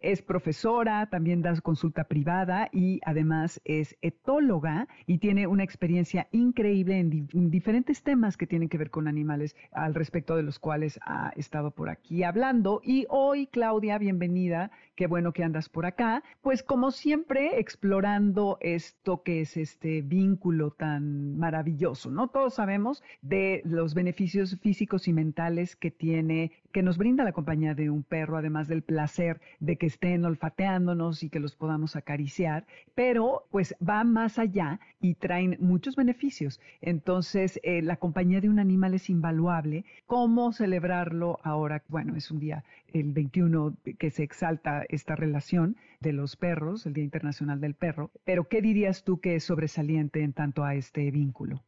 es 0.00 0.22
profesora, 0.22 1.06
también 1.06 1.42
da 1.42 1.54
consulta 1.60 2.04
privada 2.04 2.68
y 2.72 3.00
además 3.04 3.60
es 3.64 3.96
etóloga 4.02 4.86
y 5.06 5.18
tiene 5.18 5.46
una 5.46 5.64
experiencia 5.64 6.28
increíble 6.32 6.98
en, 6.98 7.28
en 7.32 7.50
diferentes 7.50 8.02
temas 8.02 8.36
que 8.36 8.46
tienen 8.46 8.68
que 8.68 8.78
ver 8.78 8.90
con 8.90 9.08
animales, 9.08 9.56
al 9.72 9.94
respecto 9.94 10.36
de 10.36 10.42
los 10.42 10.58
cuales 10.58 10.98
ha 11.02 11.32
estado 11.36 11.70
por 11.70 11.88
aquí 11.88 12.22
hablando. 12.22 12.80
Y 12.84 13.06
hoy, 13.08 13.46
Claudia, 13.46 13.98
bienvenida 13.98 14.70
qué 15.00 15.06
bueno 15.06 15.32
que 15.32 15.42
andas 15.42 15.70
por 15.70 15.86
acá. 15.86 16.22
Pues 16.42 16.62
como 16.62 16.90
siempre, 16.90 17.58
explorando 17.58 18.58
esto 18.60 19.22
que 19.22 19.40
es 19.40 19.56
este 19.56 20.02
vínculo 20.02 20.72
tan 20.72 21.38
maravilloso, 21.38 22.10
¿no? 22.10 22.28
Todos 22.28 22.56
sabemos 22.56 23.02
de 23.22 23.62
los 23.64 23.94
beneficios 23.94 24.58
físicos 24.60 25.08
y 25.08 25.14
mentales 25.14 25.74
que 25.74 25.90
tiene, 25.90 26.52
que 26.70 26.82
nos 26.82 26.98
brinda 26.98 27.24
la 27.24 27.32
compañía 27.32 27.74
de 27.74 27.88
un 27.88 28.02
perro, 28.02 28.36
además 28.36 28.68
del 28.68 28.82
placer 28.82 29.29
de 29.60 29.76
que 29.76 29.86
estén 29.86 30.24
olfateándonos 30.24 31.22
y 31.22 31.28
que 31.28 31.40
los 31.40 31.54
podamos 31.54 31.94
acariciar, 31.94 32.66
pero 32.94 33.46
pues 33.50 33.74
va 33.86 34.02
más 34.04 34.38
allá 34.38 34.80
y 35.00 35.14
traen 35.14 35.56
muchos 35.60 35.94
beneficios. 35.94 36.60
Entonces, 36.80 37.60
eh, 37.62 37.82
la 37.82 37.96
compañía 37.96 38.40
de 38.40 38.48
un 38.48 38.58
animal 38.58 38.94
es 38.94 39.10
invaluable. 39.10 39.84
¿Cómo 40.06 40.52
celebrarlo 40.52 41.38
ahora? 41.42 41.82
Bueno, 41.88 42.16
es 42.16 42.30
un 42.30 42.40
día, 42.40 42.64
el 42.92 43.12
21, 43.12 43.76
que 43.98 44.10
se 44.10 44.22
exalta 44.22 44.84
esta 44.88 45.14
relación 45.14 45.76
de 46.00 46.12
los 46.14 46.36
perros, 46.36 46.86
el 46.86 46.94
Día 46.94 47.04
Internacional 47.04 47.60
del 47.60 47.74
Perro, 47.74 48.10
pero 48.24 48.44
¿qué 48.44 48.62
dirías 48.62 49.04
tú 49.04 49.20
que 49.20 49.36
es 49.36 49.44
sobresaliente 49.44 50.22
en 50.22 50.32
tanto 50.32 50.64
a 50.64 50.74
este 50.74 51.10
vínculo? 51.10 51.60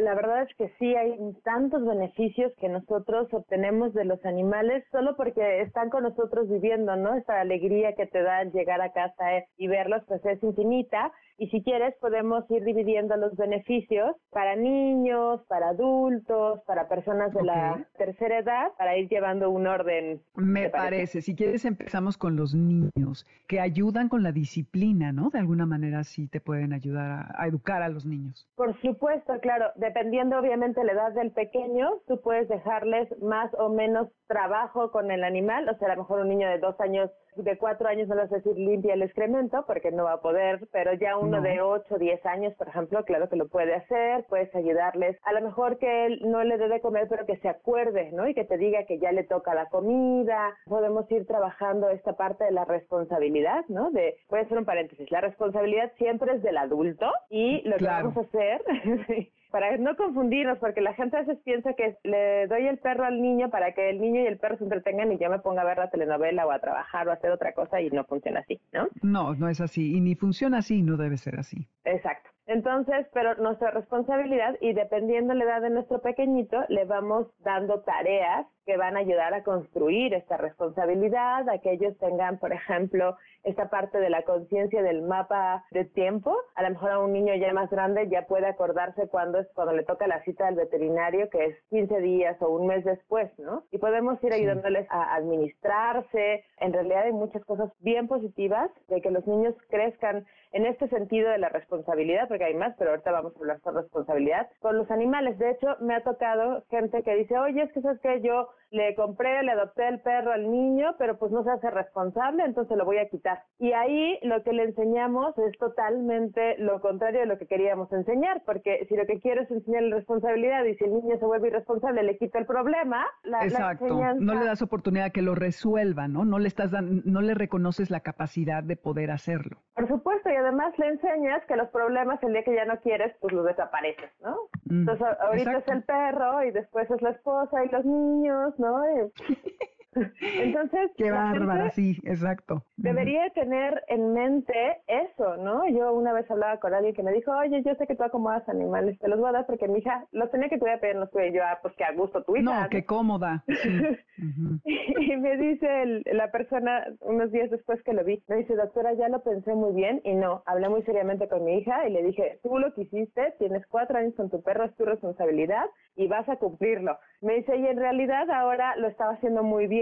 la 0.00 0.14
verdad 0.14 0.42
es 0.42 0.56
que 0.56 0.72
sí, 0.78 0.94
hay 0.96 1.16
tantos 1.44 1.84
beneficios 1.84 2.52
que 2.58 2.68
nosotros 2.68 3.28
obtenemos 3.32 3.94
de 3.94 4.04
los 4.04 4.24
animales 4.24 4.84
solo 4.90 5.16
porque 5.16 5.60
están 5.60 5.90
con 5.90 6.02
nosotros 6.02 6.48
viviendo, 6.48 6.96
¿no? 6.96 7.14
Esa 7.14 7.40
alegría 7.40 7.94
que 7.94 8.06
te 8.06 8.22
da 8.22 8.44
llegar 8.44 8.80
a 8.80 8.92
casa 8.92 9.24
y 9.56 9.68
verlos, 9.68 10.02
pues 10.08 10.24
es 10.24 10.42
infinita. 10.42 11.12
Y 11.40 11.48
si 11.48 11.62
quieres, 11.62 11.94
podemos 12.02 12.44
ir 12.50 12.62
dividiendo 12.64 13.16
los 13.16 13.34
beneficios 13.34 14.14
para 14.30 14.56
niños, 14.56 15.40
para 15.48 15.70
adultos, 15.70 16.60
para 16.66 16.86
personas 16.86 17.32
de 17.32 17.42
la 17.42 17.86
tercera 17.96 18.40
edad, 18.40 18.72
para 18.76 18.98
ir 18.98 19.08
llevando 19.08 19.48
un 19.48 19.66
orden. 19.66 20.20
Me 20.34 20.68
parece. 20.68 21.22
Si 21.22 21.34
quieres, 21.34 21.64
empezamos 21.64 22.18
con 22.18 22.36
los 22.36 22.54
niños, 22.54 23.26
que 23.48 23.58
ayudan 23.58 24.10
con 24.10 24.22
la 24.22 24.32
disciplina, 24.32 25.12
¿no? 25.12 25.30
De 25.30 25.38
alguna 25.38 25.64
manera 25.64 26.04
sí 26.04 26.28
te 26.28 26.42
pueden 26.42 26.74
ayudar 26.74 27.34
a 27.34 27.46
educar 27.46 27.80
a 27.80 27.88
los 27.88 28.04
niños. 28.04 28.46
Por 28.54 28.78
supuesto, 28.82 29.32
claro 29.40 29.70
dependiendo 29.76 30.38
obviamente 30.38 30.84
la 30.84 30.92
edad 30.92 31.12
del 31.12 31.32
pequeño, 31.32 32.00
tú 32.06 32.20
puedes 32.20 32.48
dejarles 32.48 33.08
más 33.22 33.52
o 33.54 33.68
menos 33.68 34.08
trabajo 34.26 34.90
con 34.90 35.10
el 35.10 35.24
animal, 35.24 35.68
o 35.68 35.76
sea, 35.78 35.88
a 35.88 35.96
lo 35.96 36.02
mejor 36.02 36.20
un 36.20 36.28
niño 36.28 36.48
de 36.48 36.58
dos 36.58 36.78
años, 36.80 37.10
de 37.36 37.56
cuatro 37.58 37.88
años 37.88 38.08
no 38.08 38.14
le 38.14 38.22
vas 38.22 38.32
a 38.32 38.36
decir 38.36 38.56
limpia 38.56 38.94
el 38.94 39.02
excremento 39.02 39.64
porque 39.66 39.90
no 39.90 40.04
va 40.04 40.14
a 40.14 40.20
poder, 40.20 40.68
pero 40.72 40.92
ya 40.94 41.16
un 41.16 41.29
uno 41.30 41.42
de 41.42 41.60
8 41.60 41.94
o 41.94 41.98
10 41.98 42.26
años, 42.26 42.54
por 42.54 42.68
ejemplo, 42.68 43.04
claro 43.04 43.28
que 43.28 43.36
lo 43.36 43.48
puede 43.48 43.74
hacer, 43.74 44.24
puedes 44.28 44.54
ayudarles, 44.54 45.16
a 45.24 45.32
lo 45.32 45.40
mejor 45.42 45.78
que 45.78 46.06
él 46.06 46.20
no 46.24 46.42
le 46.42 46.58
dé 46.58 46.68
de 46.68 46.80
comer, 46.80 47.06
pero 47.08 47.26
que 47.26 47.36
se 47.38 47.48
acuerde, 47.48 48.10
¿no? 48.12 48.28
Y 48.28 48.34
que 48.34 48.44
te 48.44 48.56
diga 48.56 48.84
que 48.84 48.98
ya 48.98 49.12
le 49.12 49.24
toca 49.24 49.54
la 49.54 49.66
comida, 49.66 50.56
podemos 50.66 51.10
ir 51.10 51.26
trabajando 51.26 51.88
esta 51.88 52.14
parte 52.14 52.44
de 52.44 52.52
la 52.52 52.64
responsabilidad, 52.64 53.64
¿no? 53.68 53.90
De, 53.90 54.16
voy 54.28 54.40
a 54.40 54.42
hacer 54.42 54.58
un 54.58 54.64
paréntesis, 54.64 55.10
la 55.10 55.20
responsabilidad 55.20 55.92
siempre 55.98 56.34
es 56.34 56.42
del 56.42 56.56
adulto 56.56 57.10
y 57.28 57.62
lo 57.68 57.76
que 57.76 57.84
vamos 57.84 58.16
a 58.16 58.20
hacer 58.20 58.62
para 59.50 59.76
no 59.76 59.96
confundirnos, 59.96 60.58
porque 60.58 60.80
la 60.80 60.94
gente 60.94 61.16
a 61.16 61.20
veces 61.20 61.38
piensa 61.44 61.74
que 61.74 61.96
le 62.04 62.46
doy 62.46 62.66
el 62.66 62.78
perro 62.78 63.04
al 63.04 63.20
niño 63.20 63.50
para 63.50 63.72
que 63.72 63.90
el 63.90 64.00
niño 64.00 64.22
y 64.22 64.26
el 64.26 64.38
perro 64.38 64.56
se 64.58 64.64
entretengan 64.64 65.12
y 65.12 65.18
yo 65.18 65.28
me 65.30 65.38
ponga 65.38 65.62
a 65.62 65.64
ver 65.64 65.78
la 65.78 65.90
telenovela 65.90 66.46
o 66.46 66.50
a 66.50 66.58
trabajar 66.58 67.08
o 67.08 67.10
a 67.10 67.14
hacer 67.14 67.30
otra 67.30 67.52
cosa 67.52 67.80
y 67.80 67.90
no 67.90 68.04
funciona 68.04 68.40
así, 68.40 68.60
¿no? 68.72 68.88
No, 69.02 69.34
no 69.34 69.48
es 69.48 69.60
así. 69.60 69.96
Y 69.96 70.00
ni 70.00 70.14
funciona 70.14 70.58
así, 70.58 70.82
no 70.82 70.96
debe 70.96 71.16
ser 71.16 71.38
así. 71.38 71.68
Exacto. 71.84 72.30
Entonces, 72.50 73.06
pero 73.14 73.36
nuestra 73.36 73.70
responsabilidad 73.70 74.56
y 74.60 74.72
dependiendo 74.72 75.34
la 75.34 75.44
edad 75.44 75.62
de 75.62 75.70
nuestro 75.70 76.00
pequeñito, 76.00 76.56
le 76.68 76.84
vamos 76.84 77.28
dando 77.44 77.82
tareas 77.82 78.44
que 78.66 78.76
van 78.76 78.96
a 78.96 79.00
ayudar 79.00 79.34
a 79.34 79.44
construir 79.44 80.14
esta 80.14 80.36
responsabilidad, 80.36 81.48
a 81.48 81.58
que 81.58 81.72
ellos 81.72 81.96
tengan, 81.98 82.38
por 82.38 82.52
ejemplo, 82.52 83.16
esta 83.44 83.70
parte 83.70 83.98
de 83.98 84.10
la 84.10 84.22
conciencia 84.22 84.82
del 84.82 85.02
mapa 85.02 85.64
de 85.70 85.84
tiempo. 85.84 86.36
A 86.56 86.64
lo 86.64 86.70
mejor 86.70 86.90
a 86.90 86.98
un 86.98 87.12
niño 87.12 87.34
ya 87.36 87.52
más 87.52 87.70
grande 87.70 88.08
ya 88.08 88.26
puede 88.26 88.46
acordarse 88.46 89.08
cuándo 89.08 89.38
es 89.38 89.48
cuando 89.54 89.72
le 89.72 89.84
toca 89.84 90.08
la 90.08 90.22
cita 90.24 90.46
del 90.46 90.56
veterinario, 90.56 91.30
que 91.30 91.44
es 91.46 91.56
15 91.70 92.00
días 92.00 92.36
o 92.42 92.48
un 92.48 92.66
mes 92.66 92.84
después, 92.84 93.30
¿no? 93.38 93.62
Y 93.70 93.78
podemos 93.78 94.22
ir 94.24 94.32
ayudándoles 94.32 94.88
a 94.90 95.14
administrarse. 95.14 96.44
En 96.58 96.72
realidad 96.72 97.04
hay 97.04 97.12
muchas 97.12 97.44
cosas 97.44 97.70
bien 97.78 98.08
positivas 98.08 98.70
de 98.88 99.00
que 99.00 99.10
los 99.10 99.26
niños 99.26 99.54
crezcan 99.68 100.26
en 100.52 100.66
este 100.66 100.88
sentido 100.88 101.30
de 101.30 101.38
la 101.38 101.48
responsabilidad, 101.48 102.28
porque 102.28 102.39
hay 102.44 102.54
más, 102.54 102.74
pero 102.78 102.90
ahorita 102.90 103.12
vamos 103.12 103.34
a 103.34 103.38
hablar 103.38 103.60
sobre 103.60 103.82
responsabilidad, 103.82 104.48
con 104.60 104.76
los 104.76 104.90
animales. 104.90 105.38
De 105.38 105.50
hecho, 105.50 105.66
me 105.80 105.94
ha 105.94 106.02
tocado 106.02 106.64
gente 106.70 107.02
que 107.02 107.14
dice, 107.16 107.38
oye, 107.38 107.62
es 107.62 107.72
que 107.72 107.80
sabes 107.80 108.00
que 108.00 108.20
yo 108.22 108.48
le 108.70 108.94
compré, 108.94 109.42
le 109.42 109.52
adopté 109.52 109.88
el 109.88 110.00
perro 110.00 110.32
al 110.32 110.50
niño, 110.50 110.94
pero 110.98 111.18
pues 111.18 111.32
no 111.32 111.42
se 111.42 111.50
hace 111.50 111.70
responsable, 111.70 112.44
entonces 112.44 112.76
lo 112.76 112.84
voy 112.84 112.98
a 112.98 113.08
quitar. 113.08 113.42
Y 113.58 113.72
ahí 113.72 114.18
lo 114.22 114.42
que 114.42 114.52
le 114.52 114.64
enseñamos 114.64 115.36
es 115.38 115.58
totalmente 115.58 116.56
lo 116.58 116.80
contrario 116.80 117.20
de 117.20 117.26
lo 117.26 117.38
que 117.38 117.46
queríamos 117.46 117.92
enseñar, 117.92 118.42
porque 118.46 118.86
si 118.88 118.96
lo 118.96 119.06
que 119.06 119.18
quiero 119.20 119.42
es 119.42 119.50
enseñarle 119.50 119.96
responsabilidad 119.96 120.64
y 120.64 120.76
si 120.76 120.84
el 120.84 120.94
niño 120.94 121.18
se 121.18 121.26
vuelve 121.26 121.48
irresponsable, 121.48 122.02
le 122.02 122.16
quita 122.16 122.38
el 122.38 122.46
problema, 122.46 123.04
la, 123.24 123.44
Exacto. 123.44 123.86
no 124.18 124.34
le 124.34 124.44
das 124.44 124.62
oportunidad 124.62 125.10
que 125.12 125.22
lo 125.22 125.34
resuelva, 125.34 126.06
¿no? 126.06 126.24
No 126.24 126.38
le 126.38 126.48
estás 126.48 126.70
no 126.70 127.20
le 127.20 127.34
reconoces 127.34 127.90
la 127.90 128.00
capacidad 128.00 128.62
de 128.62 128.76
poder 128.76 129.10
hacerlo. 129.10 129.58
Por 129.74 129.88
supuesto, 129.88 130.30
y 130.30 130.36
además 130.36 130.78
le 130.78 130.88
enseñas 130.88 131.44
que 131.46 131.56
los 131.56 131.68
problemas 131.70 132.22
el 132.30 132.34
día 132.34 132.44
que 132.44 132.54
ya 132.54 132.64
no 132.64 132.80
quieres, 132.80 133.14
pues 133.20 133.32
los 133.32 133.44
desapareces, 133.44 134.10
¿no? 134.22 134.36
Mm, 134.64 134.88
Entonces 134.88 135.06
ahorita 135.20 135.58
es 135.58 135.68
el 135.68 135.82
perro 135.84 136.42
y 136.44 136.50
después 136.52 136.90
es 136.90 137.02
la 137.02 137.10
esposa 137.10 137.64
y 137.64 137.68
los 137.68 137.84
niños, 137.84 138.58
¿no? 138.58 138.82
Entonces, 140.20 140.90
qué 140.96 141.10
bárbara, 141.10 141.70
sí, 141.70 141.98
exacto. 142.04 142.64
Debería 142.76 143.28
tener 143.30 143.82
en 143.88 144.12
mente 144.12 144.54
eso, 144.86 145.36
¿no? 145.36 145.68
Yo 145.68 145.92
una 145.92 146.12
vez 146.12 146.30
hablaba 146.30 146.58
con 146.58 146.74
alguien 146.74 146.94
que 146.94 147.02
me 147.02 147.12
dijo, 147.12 147.32
oye, 147.32 147.62
yo 147.64 147.74
sé 147.74 147.86
que 147.86 147.96
tú 147.96 148.04
acomodas 148.04 148.48
animales, 148.48 148.98
te 148.98 149.08
los 149.08 149.18
voy 149.18 149.30
a 149.30 149.32
dar 149.32 149.46
porque 149.46 149.68
mi 149.68 149.80
hija 149.80 150.06
los 150.12 150.30
tenía 150.30 150.48
que 150.48 150.58
cuidar, 150.58 150.78
pero 150.80 151.00
los 151.00 151.10
cuidé 151.10 151.32
yo, 151.32 151.42
ah, 151.44 151.58
pues 151.62 151.74
que 151.76 151.84
a 151.84 151.92
gusto 151.92 152.22
tu 152.22 152.36
hija. 152.36 152.62
No, 152.62 152.68
qué 152.68 152.84
cómoda. 152.84 153.44
y 154.64 155.16
me 155.16 155.36
dice 155.36 156.02
la 156.12 156.30
persona 156.30 156.84
unos 157.00 157.32
días 157.32 157.50
después 157.50 157.82
que 157.82 157.92
lo 157.92 158.04
vi, 158.04 158.22
me 158.28 158.36
dice, 158.36 158.54
doctora, 158.54 158.92
ya 158.94 159.08
lo 159.08 159.22
pensé 159.22 159.54
muy 159.54 159.74
bien 159.74 160.00
y 160.04 160.14
no, 160.14 160.42
hablé 160.46 160.68
muy 160.68 160.82
seriamente 160.82 161.28
con 161.28 161.44
mi 161.44 161.58
hija 161.58 161.88
y 161.88 161.92
le 161.92 162.02
dije, 162.02 162.38
tú 162.42 162.58
lo 162.58 162.72
que 162.74 162.82
hiciste, 162.82 163.34
tienes 163.38 163.66
cuatro 163.66 163.98
años 163.98 164.14
con 164.14 164.30
tu 164.30 164.42
perro, 164.42 164.64
es 164.64 164.76
tu 164.76 164.84
responsabilidad 164.84 165.64
y 165.96 166.06
vas 166.08 166.28
a 166.28 166.36
cumplirlo. 166.36 166.98
Me 167.20 167.34
dice, 167.34 167.56
y 167.56 167.66
en 167.66 167.76
realidad 167.76 168.30
ahora 168.30 168.76
lo 168.76 168.88
estaba 168.88 169.12
haciendo 169.12 169.42
muy 169.42 169.66
bien, 169.66 169.79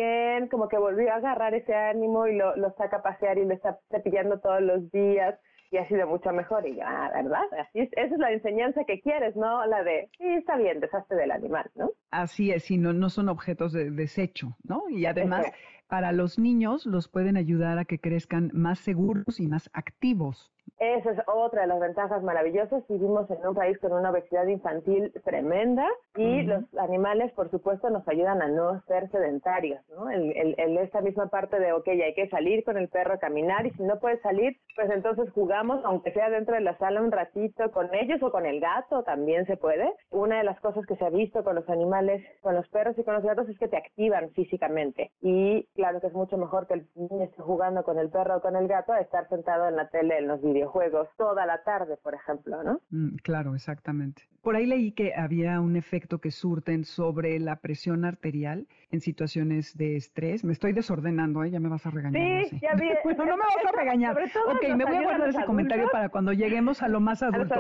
como 0.51 0.69
que 0.69 0.79
volvió 0.79 1.13
a 1.13 1.17
agarrar 1.17 1.55
ese 1.55 1.75
ánimo 1.75 2.27
y 2.27 2.37
lo, 2.37 2.57
lo 2.57 2.73
saca 2.75 2.99
a 2.99 3.03
pasear 3.03 3.39
y 3.39 3.45
lo 3.45 3.55
está 3.55 3.79
cepillando 3.91 4.41
todos 4.41 4.63
los 4.63 4.91
días 4.91 5.39
y 5.71 5.77
ha 5.77 5.89
sido 5.89 6.07
mucho 6.07 6.33
mejor. 6.33 6.67
Y 6.67 6.77
ya, 6.77 6.87
ah, 6.87 7.11
¿verdad? 7.15 7.45
Así 7.59 7.81
es, 7.81 7.91
esa 7.93 8.15
es 8.15 8.19
la 8.19 8.33
enseñanza 8.33 8.85
que 8.85 9.01
quieres, 9.01 9.37
¿no? 9.37 9.65
La 9.67 9.83
de, 9.83 10.11
sí, 10.19 10.27
está 10.27 10.57
bien, 10.57 10.81
deshazte 10.81 11.15
del 11.15 11.31
animal, 11.31 11.71
¿no? 11.75 11.91
Así 12.11 12.51
es, 12.51 12.71
y 12.71 12.79
no, 12.79 12.93
no 12.93 13.11
son 13.11 13.29
objetos 13.29 13.73
de 13.73 13.91
desecho, 13.91 14.57
¿no? 14.65 14.89
Y 14.89 15.07
además, 15.07 15.47
para 15.89 16.13
los 16.13 16.39
niños 16.39 16.87
los 16.87 17.09
pueden 17.09 17.37
ayudar 17.37 17.79
a 17.79 17.85
que 17.85 18.01
crezcan 18.01 18.51
más 18.53 18.79
seguros 18.79 19.41
y 19.41 19.47
más 19.47 19.71
activos. 19.73 20.53
Esa 20.79 21.11
es 21.13 21.19
otra 21.27 21.63
de 21.63 21.69
las 21.69 21.81
ventajas 21.81 22.23
maravillosas. 22.23 22.87
Vivimos 22.89 23.31
en 23.31 23.47
un 23.47 23.55
país 23.55 23.79
con 23.79 23.93
una 23.93 24.11
obesidad 24.11 24.47
infantil 24.47 25.13
tremenda 25.25 25.87
y 26.17 26.43
los 26.43 26.63
animales, 26.77 27.33
por 27.33 27.51
supuesto, 27.51 27.91
nos 27.91 28.07
ayudan 28.09 28.43
a 28.43 28.49
no 28.49 28.81
ser 28.83 29.11
sedentarios, 29.11 29.81
¿no? 29.91 30.11
En, 30.11 30.79
esta 30.79 31.01
misma 31.01 31.27
parte 31.27 31.59
de, 31.59 31.73
ok, 31.73 31.89
hay 31.89 32.15
que 32.15 32.29
salir 32.29 32.63
con 32.63 32.77
el 32.77 32.89
perro 32.89 33.15
a 33.15 33.19
caminar 33.19 33.67
y 33.67 33.71
si 33.73 33.83
no 33.83 33.99
puedes 33.99 34.21
salir, 34.23 34.57
pues 34.77 34.89
entonces 34.91 35.29
jugamos, 35.33 35.85
aunque 35.85 36.13
sea 36.13 36.31
dentro 36.31 36.55
de 36.55 36.61
la 36.61 36.79
sala 36.79 37.03
un 37.03 37.11
ratito 37.11 37.71
con 37.73 37.93
ellos 37.95 38.23
o 38.23 38.31
con 38.31 38.47
el 38.47 38.61
gato, 38.61 39.03
también 39.03 39.45
se 39.47 39.57
puede. 39.57 39.93
Una 40.11 40.39
de 40.39 40.45
las 40.45 40.61
cosas 40.61 40.87
que 40.87 40.95
se 40.97 41.05
ha 41.05 41.11
visto 41.11 41.43
con 41.43 41.57
los 41.57 41.69
animales, 41.69 42.23
con 42.43 42.55
los 42.55 42.69
perros 42.69 42.97
y 42.97 43.03
con 43.03 43.15
los 43.15 43.25
gatos 43.25 43.49
es 43.49 43.59
que 43.59 43.69
te 43.69 43.77
activan 43.77 44.31
físicamente 44.31 45.11
y 45.21 45.65
claro 45.75 46.01
que 46.01 46.07
es 46.07 46.13
mucho 46.13 46.37
mejor 46.37 46.67
que 46.67 46.75
el 46.75 46.87
niño 46.95 47.25
esté 47.25 47.43
jugando 47.43 47.83
con 47.83 47.99
el 47.99 48.11
perro 48.11 48.37
o 48.37 48.41
con 48.41 48.57
el 48.57 48.69
gato 48.69 48.93
a 48.93 49.01
estar 49.01 49.29
sentado 49.29 49.69
en 49.69 49.77
la 49.77 49.89
tele 49.89 50.19
en 50.19 50.29
los 50.29 50.41
videos 50.41 50.58
juegos 50.67 51.09
toda 51.17 51.47
la 51.47 51.63
tarde, 51.63 51.97
por 52.03 52.15
ejemplo, 52.15 52.63
¿no? 52.63 52.81
Mm, 52.91 53.17
claro, 53.23 53.55
exactamente. 53.55 54.23
Por 54.43 54.57
ahí 54.57 54.67
leí 54.67 54.93
que 54.93 55.15
había 55.15 55.61
un 55.61 55.77
efecto 55.77 56.21
que 56.21 56.31
surten 56.31 56.85
sobre 56.85 57.39
la 57.39 57.57
presión 57.57 58.05
arterial 58.05 58.67
en 58.91 59.01
situaciones 59.01 59.77
de 59.77 59.97
estrés. 59.97 60.45
Me 60.45 60.53
estoy 60.53 60.73
desordenando, 60.73 61.45
¿eh? 61.45 61.51
Ya 61.51 61.61
me 61.61 61.69
vas 61.69 61.85
a 61.85 61.91
regañar. 61.91 62.47
Sí, 62.47 62.59
ya 62.63 62.75
vi. 62.75 62.89
no 63.17 63.25
me 63.25 63.37
vas 63.37 63.67
a 63.67 63.77
regañar. 63.77 64.17
Ok, 64.17 64.77
me 64.77 64.85
voy 64.85 64.97
a 64.97 65.03
guardar 65.03 65.29
ese 65.29 65.45
comentario 65.45 65.89
para 65.91 66.09
cuando 66.09 66.33
lleguemos 66.33 66.83
a 66.83 66.89
lo 66.89 67.01
más 67.01 67.23
adulto. 67.23 67.55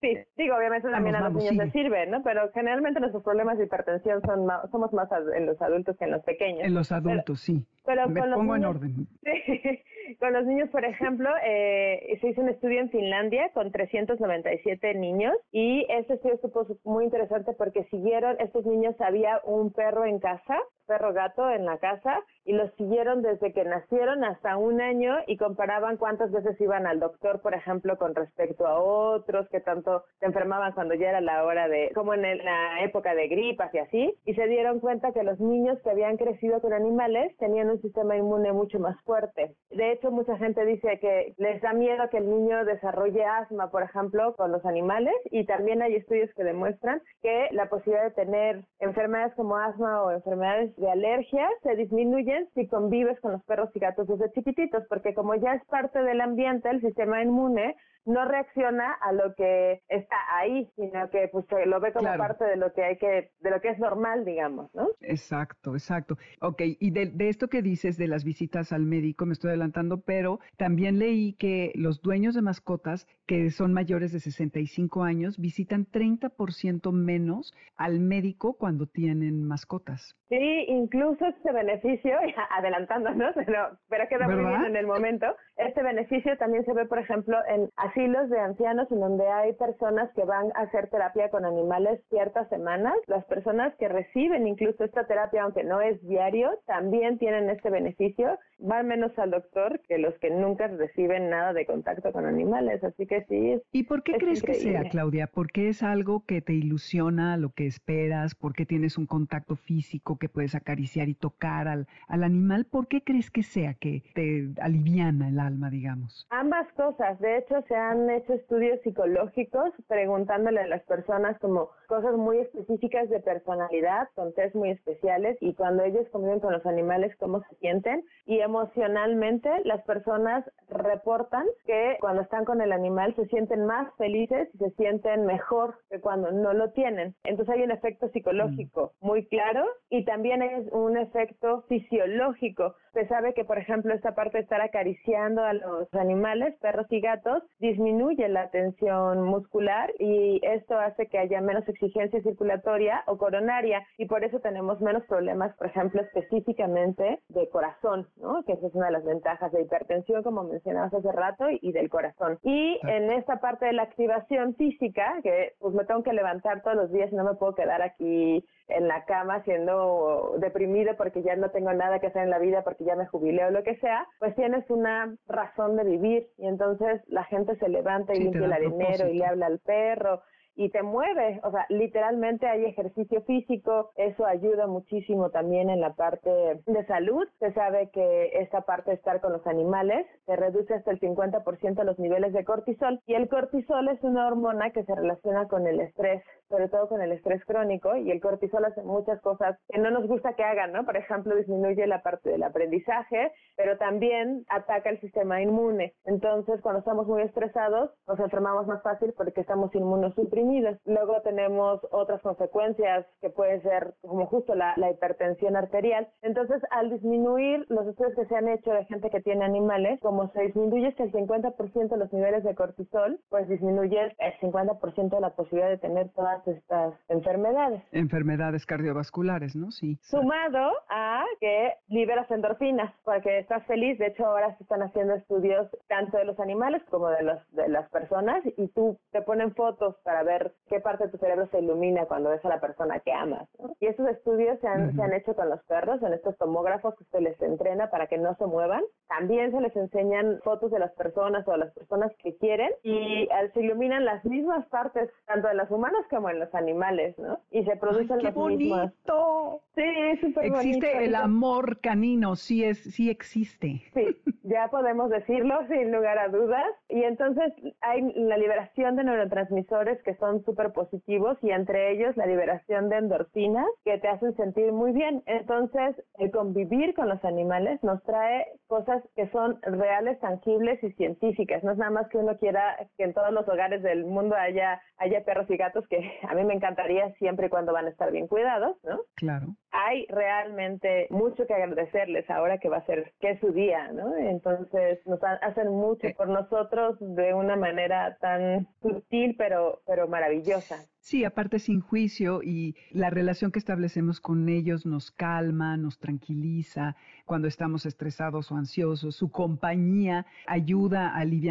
Sí, 0.00 0.16
digo, 0.36 0.56
obviamente 0.56 0.90
también 0.90 1.16
a 1.16 1.28
los 1.28 1.34
niños 1.34 1.56
les 1.56 1.72
sirve, 1.72 2.06
¿no? 2.06 2.22
Pero 2.22 2.50
generalmente 2.52 3.00
nuestros 3.00 3.22
problemas 3.22 3.58
de 3.58 3.64
hipertensión 3.64 4.22
son 4.22 4.48
somos 4.70 4.92
más 4.92 5.08
en 5.34 5.46
los 5.46 5.60
adultos 5.60 5.96
que 5.98 6.04
en 6.04 6.12
los 6.12 6.22
pequeños. 6.22 6.64
En 6.64 6.74
los 6.74 6.92
adultos, 6.92 7.40
sí. 7.40 7.66
Pero 7.84 8.08
me 8.08 8.22
pongo 8.22 8.56
en 8.56 8.64
orden. 8.64 9.08
Sí. 9.22 9.82
Con 10.18 10.32
los 10.32 10.44
niños, 10.44 10.68
por 10.70 10.84
ejemplo, 10.84 11.28
eh, 11.44 12.18
se 12.20 12.28
hizo 12.28 12.40
un 12.40 12.48
estudio 12.48 12.80
en 12.80 12.90
Finlandia 12.90 13.50
con 13.54 13.70
397 13.70 14.94
niños 14.94 15.34
y 15.52 15.86
ese 15.88 16.14
estudio 16.14 16.34
estuvo 16.34 16.66
muy 16.84 17.04
interesante 17.04 17.52
porque 17.52 17.84
siguieron, 17.84 18.36
estos 18.40 18.66
niños 18.66 18.94
había 19.00 19.40
un 19.44 19.72
perro 19.72 20.04
en 20.04 20.18
casa 20.18 20.58
perro 20.86 21.12
gato 21.12 21.50
en 21.50 21.64
la 21.64 21.78
casa 21.78 22.20
y 22.44 22.52
los 22.52 22.72
siguieron 22.74 23.22
desde 23.22 23.52
que 23.52 23.64
nacieron 23.64 24.24
hasta 24.24 24.56
un 24.56 24.80
año 24.80 25.16
y 25.26 25.36
comparaban 25.36 25.96
cuántas 25.96 26.30
veces 26.32 26.60
iban 26.60 26.86
al 26.86 27.00
doctor, 27.00 27.40
por 27.40 27.54
ejemplo, 27.54 27.96
con 27.96 28.14
respecto 28.14 28.66
a 28.66 28.80
otros 28.80 29.48
que 29.48 29.60
tanto 29.60 30.04
se 30.18 30.26
enfermaban 30.26 30.72
cuando 30.72 30.94
ya 30.94 31.10
era 31.10 31.20
la 31.20 31.44
hora 31.44 31.68
de, 31.68 31.90
como 31.94 32.14
en 32.14 32.22
la 32.22 32.82
época 32.82 33.14
de 33.14 33.28
gripas 33.28 33.72
y 33.74 33.78
así, 33.78 34.14
y 34.24 34.34
se 34.34 34.46
dieron 34.46 34.80
cuenta 34.80 35.12
que 35.12 35.22
los 35.22 35.38
niños 35.40 35.78
que 35.82 35.90
habían 35.90 36.16
crecido 36.16 36.60
con 36.60 36.72
animales 36.72 37.36
tenían 37.38 37.70
un 37.70 37.80
sistema 37.80 38.16
inmune 38.16 38.52
mucho 38.52 38.78
más 38.78 39.00
fuerte. 39.02 39.54
De 39.70 39.92
hecho, 39.92 40.10
mucha 40.10 40.36
gente 40.38 40.64
dice 40.64 40.98
que 41.00 41.34
les 41.38 41.60
da 41.62 41.72
miedo 41.72 42.08
que 42.10 42.18
el 42.18 42.28
niño 42.28 42.64
desarrolle 42.64 43.24
asma, 43.24 43.70
por 43.70 43.82
ejemplo, 43.82 44.34
con 44.36 44.52
los 44.52 44.64
animales 44.64 45.14
y 45.30 45.46
también 45.46 45.82
hay 45.82 45.96
estudios 45.96 46.30
que 46.34 46.44
demuestran 46.44 47.00
que 47.22 47.48
la 47.52 47.68
posibilidad 47.68 48.04
de 48.04 48.10
tener 48.10 48.64
enfermedades 48.80 49.34
como 49.34 49.56
asma 49.56 50.02
o 50.02 50.10
enfermedades 50.10 50.71
de 50.76 50.90
alergia 50.90 51.48
se 51.62 51.76
disminuyen 51.76 52.48
si 52.54 52.66
convives 52.66 53.20
con 53.20 53.32
los 53.32 53.42
perros 53.44 53.70
y 53.74 53.78
gatos 53.78 54.06
desde 54.08 54.32
chiquititos, 54.32 54.84
porque 54.88 55.14
como 55.14 55.34
ya 55.34 55.54
es 55.54 55.64
parte 55.66 56.02
del 56.02 56.20
ambiente, 56.20 56.68
el 56.70 56.80
sistema 56.80 57.22
inmune 57.22 57.76
no 58.04 58.24
reacciona 58.24 58.92
a 58.92 59.12
lo 59.12 59.34
que 59.34 59.82
está 59.88 60.16
ahí, 60.36 60.70
sino 60.76 61.08
que 61.10 61.28
pues 61.28 61.46
lo 61.66 61.80
ve 61.80 61.92
como 61.92 62.16
parte 62.16 62.44
de 62.44 62.56
lo 62.56 62.72
que 62.72 62.84
hay 62.84 62.96
que, 62.96 63.30
de 63.40 63.50
lo 63.50 63.60
que 63.60 63.70
es 63.70 63.78
normal, 63.78 64.24
digamos, 64.24 64.74
¿no? 64.74 64.88
Exacto, 65.00 65.74
exacto. 65.74 66.16
Ok, 66.40 66.62
y 66.80 66.90
de, 66.90 67.06
de 67.06 67.28
esto 67.28 67.48
que 67.48 67.62
dices 67.62 67.96
de 67.96 68.08
las 68.08 68.24
visitas 68.24 68.72
al 68.72 68.82
médico, 68.82 69.26
me 69.26 69.32
estoy 69.32 69.50
adelantando, 69.50 70.00
pero 70.00 70.40
también 70.56 70.98
leí 70.98 71.34
que 71.34 71.72
los 71.74 72.02
dueños 72.02 72.34
de 72.34 72.42
mascotas 72.42 73.06
que 73.26 73.50
son 73.50 73.72
mayores 73.72 74.12
de 74.12 74.20
65 74.20 75.02
años 75.02 75.38
visitan 75.38 75.86
30% 75.86 76.92
menos 76.92 77.54
al 77.76 78.00
médico 78.00 78.54
cuando 78.58 78.86
tienen 78.86 79.46
mascotas. 79.46 80.16
Sí, 80.28 80.64
incluso 80.68 81.26
este 81.26 81.52
beneficio, 81.52 82.16
adelantándonos, 82.50 83.34
pero, 83.34 83.78
pero 83.88 84.08
queda 84.08 84.26
muy 84.26 84.44
bien 84.44 84.64
en 84.64 84.76
el 84.76 84.86
momento, 84.86 85.26
este 85.56 85.82
beneficio 85.82 86.36
también 86.38 86.64
se 86.64 86.72
ve, 86.72 86.86
por 86.86 86.98
ejemplo, 86.98 87.36
en 87.48 87.70
asilos 87.92 88.30
de 88.30 88.40
ancianos 88.40 88.90
en 88.90 89.00
donde 89.00 89.28
hay 89.28 89.52
personas 89.54 90.10
que 90.14 90.24
van 90.24 90.46
a 90.54 90.62
hacer 90.62 90.88
terapia 90.88 91.28
con 91.30 91.44
animales 91.44 92.00
ciertas 92.08 92.48
semanas. 92.48 92.94
Las 93.06 93.24
personas 93.26 93.74
que 93.76 93.88
reciben 93.88 94.46
incluso 94.46 94.84
esta 94.84 95.06
terapia, 95.06 95.42
aunque 95.42 95.62
no 95.64 95.80
es 95.80 96.00
diario, 96.06 96.50
también 96.66 97.18
tienen 97.18 97.50
este 97.50 97.70
beneficio. 97.70 98.38
Van 98.58 98.86
menos 98.86 99.16
al 99.18 99.30
doctor 99.30 99.80
que 99.88 99.98
los 99.98 100.14
que 100.20 100.30
nunca 100.30 100.68
reciben 100.68 101.28
nada 101.28 101.52
de 101.52 101.66
contacto 101.66 102.12
con 102.12 102.26
animales. 102.26 102.82
Así 102.82 103.06
que 103.06 103.24
sí. 103.24 103.60
¿Y 103.72 103.84
por 103.84 104.02
qué 104.02 104.14
crees 104.14 104.42
que 104.42 104.54
sea, 104.54 104.84
Claudia? 104.84 105.26
¿Por 105.26 105.50
qué 105.50 105.68
es 105.68 105.82
algo 105.82 106.24
que 106.26 106.40
te 106.40 106.54
ilusiona, 106.54 107.36
lo 107.36 107.50
que 107.50 107.66
esperas? 107.66 108.34
¿Por 108.34 108.54
qué 108.54 108.64
tienes 108.64 108.96
un 108.96 109.06
contacto 109.06 109.56
físico 109.56 110.18
que 110.18 110.28
puedes 110.28 110.54
acariciar 110.54 111.08
y 111.08 111.14
tocar 111.14 111.68
al, 111.68 111.86
al 112.08 112.22
animal? 112.22 112.64
¿Por 112.64 112.88
qué 112.88 113.02
crees 113.02 113.30
que 113.30 113.42
sea 113.42 113.74
que 113.74 114.02
te 114.14 114.48
aliviana 114.60 115.28
el 115.28 115.38
alma, 115.38 115.68
digamos? 115.70 116.26
Ambas 116.30 116.66
cosas. 116.72 117.18
De 117.20 117.38
hecho, 117.38 117.62
se 117.68 117.81
han 117.90 118.10
hecho 118.10 118.32
estudios 118.34 118.80
psicológicos 118.82 119.72
preguntándole 119.88 120.60
a 120.60 120.66
las 120.66 120.82
personas 120.84 121.38
como 121.38 121.70
cosas 121.86 122.16
muy 122.16 122.38
específicas 122.38 123.08
de 123.08 123.20
personalidad, 123.20 124.08
con 124.14 124.32
test 124.34 124.54
muy 124.54 124.70
especiales 124.70 125.36
y 125.40 125.54
cuando 125.54 125.84
ellos 125.84 126.08
conviven 126.10 126.40
con 126.40 126.52
los 126.52 126.64
animales, 126.66 127.14
cómo 127.18 127.42
se 127.42 127.56
sienten. 127.56 128.04
Y 128.26 128.40
emocionalmente, 128.40 129.50
las 129.64 129.82
personas 129.84 130.44
reportan 130.68 131.44
que 131.66 131.96
cuando 132.00 132.22
están 132.22 132.44
con 132.44 132.60
el 132.60 132.72
animal 132.72 133.14
se 133.16 133.26
sienten 133.26 133.66
más 133.66 133.92
felices 133.96 134.48
y 134.54 134.58
se 134.58 134.70
sienten 134.70 135.26
mejor 135.26 135.78
que 135.90 136.00
cuando 136.00 136.30
no 136.30 136.52
lo 136.52 136.70
tienen. 136.70 137.14
Entonces 137.24 137.54
hay 137.54 137.62
un 137.62 137.70
efecto 137.70 138.08
psicológico 138.08 138.92
mm. 139.00 139.06
muy 139.06 139.26
claro 139.26 139.64
y 139.90 140.04
también 140.04 140.42
es 140.42 140.66
un 140.72 140.96
efecto 140.96 141.62
fisiológico. 141.68 142.74
Se 142.92 143.06
sabe 143.06 143.32
que, 143.32 143.44
por 143.44 143.56
ejemplo, 143.56 143.94
esta 143.94 144.14
parte 144.14 144.36
de 144.36 144.42
estar 144.42 144.60
acariciando 144.60 145.42
a 145.42 145.54
los 145.54 145.92
animales, 145.94 146.54
perros 146.60 146.86
y 146.90 147.00
gatos, 147.00 147.42
disminuye 147.58 148.28
la 148.28 148.50
tensión 148.50 149.22
muscular 149.22 149.90
y 149.98 150.40
esto 150.42 150.78
hace 150.78 151.06
que 151.06 151.18
haya 151.18 151.40
menos 151.40 151.66
exigencia 151.68 152.20
circulatoria 152.22 153.02
o 153.06 153.16
coronaria 153.16 153.82
y 153.96 154.04
por 154.04 154.24
eso 154.24 154.40
tenemos 154.40 154.80
menos 154.82 155.04
problemas, 155.06 155.56
por 155.56 155.68
ejemplo, 155.68 156.02
específicamente 156.02 157.20
de 157.30 157.48
corazón, 157.48 158.08
¿no? 158.16 158.42
que 158.44 158.52
esa 158.52 158.66
es 158.66 158.74
una 158.74 158.86
de 158.86 158.92
las 158.92 159.04
ventajas 159.04 159.50
de 159.52 159.62
hipertensión, 159.62 160.22
como 160.22 160.44
mencionabas 160.44 160.92
hace 160.92 161.12
rato, 161.12 161.46
y 161.50 161.72
del 161.72 161.88
corazón. 161.88 162.38
Y 162.42 162.78
en 162.86 163.10
esta 163.10 163.40
parte 163.40 163.66
de 163.66 163.72
la 163.72 163.84
activación 163.84 164.54
física, 164.56 165.16
que 165.22 165.54
pues 165.60 165.74
me 165.74 165.84
tengo 165.84 166.02
que 166.02 166.12
levantar 166.12 166.62
todos 166.62 166.76
los 166.76 166.92
días 166.92 167.10
y 167.10 167.16
no 167.16 167.24
me 167.24 167.34
puedo 167.34 167.54
quedar 167.54 167.80
aquí 167.80 168.44
en 168.68 168.88
la 168.88 169.04
cama 169.04 169.42
siendo 169.44 170.34
deprimido 170.38 170.96
porque 170.96 171.22
ya 171.22 171.36
no 171.36 171.50
tengo 171.50 171.72
nada 171.72 171.98
que 171.98 172.06
hacer 172.08 172.22
en 172.22 172.30
la 172.30 172.38
vida 172.38 172.62
porque 172.62 172.81
ya 172.84 172.96
me 172.96 173.06
jubilé 173.06 173.44
o 173.44 173.50
lo 173.50 173.62
que 173.62 173.76
sea, 173.76 174.06
pues 174.18 174.34
tienes 174.34 174.68
una 174.70 175.16
razón 175.26 175.76
de 175.76 175.84
vivir 175.84 176.28
y 176.38 176.46
entonces 176.46 177.02
la 177.06 177.24
gente 177.24 177.56
se 177.56 177.68
levanta 177.68 178.14
y 178.14 178.20
limpia 178.20 178.46
el 178.46 178.52
arenero 178.52 179.08
y 179.08 179.18
le 179.18 179.26
habla 179.26 179.46
al 179.46 179.58
perro 179.60 180.22
y 180.54 180.70
te 180.70 180.82
mueve, 180.82 181.40
o 181.44 181.50
sea, 181.50 181.66
literalmente 181.68 182.46
hay 182.46 182.64
ejercicio 182.64 183.22
físico, 183.22 183.90
eso 183.96 184.26
ayuda 184.26 184.66
muchísimo 184.66 185.30
también 185.30 185.70
en 185.70 185.80
la 185.80 185.94
parte 185.94 186.30
de 186.66 186.86
salud. 186.86 187.26
Se 187.38 187.52
sabe 187.52 187.90
que 187.90 188.30
esta 188.40 188.62
parte 188.62 188.90
de 188.90 188.96
estar 188.96 189.20
con 189.20 189.32
los 189.32 189.46
animales 189.46 190.06
se 190.26 190.36
reduce 190.36 190.74
hasta 190.74 190.90
el 190.90 191.00
50% 191.00 191.84
los 191.84 191.98
niveles 191.98 192.32
de 192.32 192.44
cortisol 192.44 193.00
y 193.06 193.14
el 193.14 193.28
cortisol 193.28 193.88
es 193.88 194.02
una 194.02 194.26
hormona 194.26 194.70
que 194.70 194.84
se 194.84 194.94
relaciona 194.94 195.48
con 195.48 195.66
el 195.66 195.80
estrés, 195.80 196.22
sobre 196.48 196.68
todo 196.68 196.88
con 196.88 197.00
el 197.00 197.12
estrés 197.12 197.44
crónico 197.46 197.96
y 197.96 198.10
el 198.10 198.20
cortisol 198.20 198.64
hace 198.64 198.82
muchas 198.82 199.20
cosas 199.22 199.58
que 199.68 199.78
no 199.78 199.90
nos 199.90 200.06
gusta 200.06 200.34
que 200.34 200.44
hagan, 200.44 200.72
¿no? 200.72 200.84
Por 200.84 200.96
ejemplo, 200.96 201.34
disminuye 201.34 201.86
la 201.86 202.02
parte 202.02 202.30
del 202.30 202.42
aprendizaje, 202.42 203.32
pero 203.56 203.78
también 203.78 204.44
ataca 204.48 204.90
el 204.90 205.00
sistema 205.00 205.40
inmune. 205.40 205.94
Entonces, 206.04 206.60
cuando 206.60 206.80
estamos 206.80 207.06
muy 207.06 207.22
estresados, 207.22 207.90
nos 208.06 208.20
enfermamos 208.20 208.66
más 208.66 208.82
fácil 208.82 209.14
porque 209.16 209.40
estamos 209.40 209.74
inmunosuprimidos 209.74 210.41
Luego 210.84 211.20
tenemos 211.22 211.80
otras 211.90 212.20
consecuencias 212.22 213.06
que 213.20 213.30
puede 213.30 213.60
ser 213.62 213.94
como 214.02 214.26
justo 214.26 214.54
la, 214.54 214.74
hipertensión 214.90 215.56
arterial. 215.56 216.08
Entonces, 216.22 216.60
al 216.70 216.90
disminuir 216.90 217.64
los 217.68 217.86
estudios 217.86 218.14
que 218.14 218.26
se 218.26 218.36
han 218.36 218.48
hecho 218.48 218.72
de 218.72 218.84
gente 218.86 219.10
que 219.10 219.20
tiene 219.20 219.44
animales, 219.44 220.00
como 220.00 220.30
se 220.32 220.42
disminuye 220.42 220.88
hasta 220.88 221.04
el 221.04 221.12
50% 221.12 221.96
los 221.96 222.12
niveles 222.12 222.44
de 222.44 222.54
cortisol, 222.54 223.18
pues 223.30 223.48
disminuye 223.48 224.14
el 224.18 224.32
50% 224.40 225.08
de 225.08 225.20
la 225.20 225.30
posibilidad 225.30 225.70
de 225.70 225.78
tener 225.78 226.10
todas 226.10 226.46
estas 226.46 226.94
enfermedades. 227.08 227.82
Enfermedades 227.92 228.66
cardiovasculares, 228.66 229.56
¿no? 229.56 229.70
Sí. 229.70 229.98
Sumado 230.02 230.72
a 230.88 231.24
que 231.40 231.72
liberas 231.88 232.30
endorfinas, 232.30 232.92
porque 233.04 233.38
estás 233.38 233.64
feliz. 233.66 233.98
De 233.98 234.08
hecho, 234.08 234.26
ahora 234.26 234.56
se 234.56 234.64
están 234.64 234.82
haciendo 234.82 235.14
estudios 235.14 235.68
tanto 235.88 236.18
de 236.18 236.24
los 236.24 236.38
animales 236.40 236.82
como 236.90 237.08
de, 237.08 237.22
los, 237.22 237.52
de 237.52 237.68
las 237.68 237.88
personas 237.90 238.42
y 238.56 238.68
tú 238.68 238.98
te 239.10 239.22
ponen 239.22 239.54
fotos 239.54 239.96
para 240.04 240.22
ver 240.22 240.31
qué 240.68 240.80
parte 240.80 241.04
de 241.04 241.10
tu 241.10 241.18
cerebro 241.18 241.46
se 241.50 241.60
ilumina 241.60 242.06
cuando 242.06 242.30
ves 242.30 242.44
a 242.44 242.48
la 242.48 242.60
persona 242.60 243.00
que 243.00 243.12
amas. 243.12 243.48
Y 243.80 243.86
esos 243.86 244.08
estudios 244.08 244.58
se 244.60 244.68
han, 244.68 244.94
se 244.94 245.02
han 245.02 245.12
hecho 245.12 245.34
con 245.34 245.48
los 245.48 245.62
perros, 245.64 246.02
en 246.02 246.12
estos 246.12 246.36
tomógrafos 246.38 246.94
que 246.96 247.04
se 247.04 247.20
les 247.20 247.40
entrena 247.42 247.90
para 247.90 248.06
que 248.06 248.18
no 248.18 248.34
se 248.36 248.46
muevan. 248.46 248.82
También 249.08 249.52
se 249.52 249.60
les 249.60 249.74
enseñan 249.76 250.40
fotos 250.42 250.70
de 250.70 250.78
las 250.78 250.92
personas 250.92 251.46
o 251.46 251.52
de 251.52 251.58
las 251.58 251.72
personas 251.74 252.12
que 252.18 252.36
quieren 252.36 252.70
y 252.82 253.28
se 253.52 253.60
iluminan 253.60 254.04
las 254.04 254.24
mismas 254.24 254.66
partes, 254.68 255.10
tanto 255.26 255.48
en 255.50 255.56
los 255.56 255.70
humanos 255.70 256.04
como 256.08 256.30
en 256.30 256.38
los 256.38 256.54
animales, 256.54 257.18
¿no? 257.18 257.40
Y 257.50 257.64
se 257.64 257.76
producen 257.76 258.18
¡Qué 258.20 258.30
bonito! 258.30 259.60
Sí, 259.74 259.82
súper 260.20 260.50
bonito. 260.50 260.56
Existe 260.60 261.04
el 261.04 261.14
amor 261.14 261.80
canino, 261.80 262.36
sí, 262.36 262.64
es, 262.64 262.78
sí 262.78 263.10
existe. 263.10 263.82
Sí, 263.94 264.16
ya 264.42 264.68
podemos 264.68 265.10
decirlo 265.10 265.58
sin 265.68 265.92
lugar 265.92 266.18
a 266.18 266.28
dudas. 266.28 266.66
Y 266.88 267.02
entonces 267.04 267.52
hay 267.80 268.02
la 268.14 268.36
liberación 268.36 268.96
de 268.96 269.04
neurotransmisores 269.04 270.02
que 270.02 270.14
son 270.22 270.44
súper 270.44 270.72
positivos 270.72 271.36
y 271.42 271.50
entre 271.50 271.90
ellos 271.90 272.16
la 272.16 272.26
liberación 272.26 272.88
de 272.88 272.98
endorfinas 272.98 273.66
que 273.84 273.98
te 273.98 274.06
hacen 274.06 274.36
sentir 274.36 274.70
muy 274.72 274.92
bien. 274.92 275.20
Entonces, 275.26 275.96
el 276.14 276.30
convivir 276.30 276.94
con 276.94 277.08
los 277.08 277.24
animales 277.24 277.82
nos 277.82 278.00
trae 278.04 278.46
cosas 278.68 279.02
que 279.16 279.28
son 279.30 279.60
reales, 279.62 280.20
tangibles 280.20 280.80
y 280.84 280.92
científicas. 280.92 281.64
No 281.64 281.72
es 281.72 281.78
nada 281.78 281.90
más 281.90 282.08
que 282.08 282.18
uno 282.18 282.38
quiera 282.38 282.76
que 282.96 283.02
en 283.02 283.14
todos 283.14 283.32
los 283.32 283.48
hogares 283.48 283.82
del 283.82 284.04
mundo 284.04 284.36
haya, 284.36 284.80
haya 284.96 285.24
perros 285.24 285.50
y 285.50 285.56
gatos, 285.56 285.88
que 285.88 285.98
a 286.28 286.34
mí 286.36 286.44
me 286.44 286.54
encantaría 286.54 287.12
siempre 287.14 287.48
y 287.48 287.50
cuando 287.50 287.72
van 287.72 287.86
a 287.86 287.90
estar 287.90 288.12
bien 288.12 288.28
cuidados, 288.28 288.76
¿no? 288.84 289.00
Claro. 289.16 289.56
Hay 289.72 290.06
realmente 290.08 291.06
mucho 291.10 291.46
que 291.46 291.54
agradecerles 291.54 292.28
ahora 292.30 292.58
que 292.58 292.68
va 292.68 292.76
a 292.76 292.86
ser, 292.86 293.14
que 293.20 293.30
es 293.30 293.40
su 293.40 293.52
día, 293.52 293.90
¿no? 293.92 294.14
Entonces, 294.16 295.00
nos 295.06 295.18
hacen 295.24 295.68
mucho 295.68 296.08
por 296.16 296.28
nosotros 296.28 296.96
de 297.00 297.32
una 297.32 297.56
manera 297.56 298.18
tan 298.20 298.68
sutil, 298.82 299.34
pero, 299.36 299.80
pero 299.86 300.08
maravillosa. 300.08 300.76
Sí, 301.02 301.24
aparte 301.24 301.58
sin 301.58 301.80
juicio 301.80 302.42
y 302.44 302.76
la 302.92 303.10
relación 303.10 303.50
que 303.50 303.58
establecemos 303.58 304.20
con 304.20 304.48
ellos 304.48 304.86
nos 304.86 305.10
calma, 305.10 305.76
nos 305.76 305.98
tranquiliza 305.98 306.94
cuando 307.26 307.48
estamos 307.48 307.86
estresados 307.86 308.52
o 308.52 308.56
ansiosos. 308.56 309.16
Su 309.16 309.28
compañía 309.30 310.26
ayuda 310.46 311.08
a 311.08 311.18
aliviar 311.18 311.42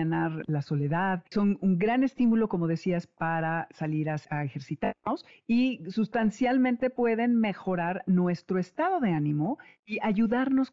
la 0.47 0.62
soledad. 0.62 1.26
Son 1.32 1.58
un 1.60 1.78
gran 1.78 2.04
estímulo, 2.04 2.47
como 2.47 2.66
decías, 2.68 3.08
para 3.08 3.68
salir 3.72 4.10
a, 4.10 4.16
a 4.30 4.45
ejercitarnos 4.45 5.26
y 5.47 5.82
sustancialmente 5.89 6.89
pueden 6.89 7.38
mejorar 7.38 8.04
nuestro 8.08 8.58
estado 8.58 9.02
de 9.02 9.12
ánimo 9.12 9.58
y 9.86 9.99
ayudarnos 10.02 10.72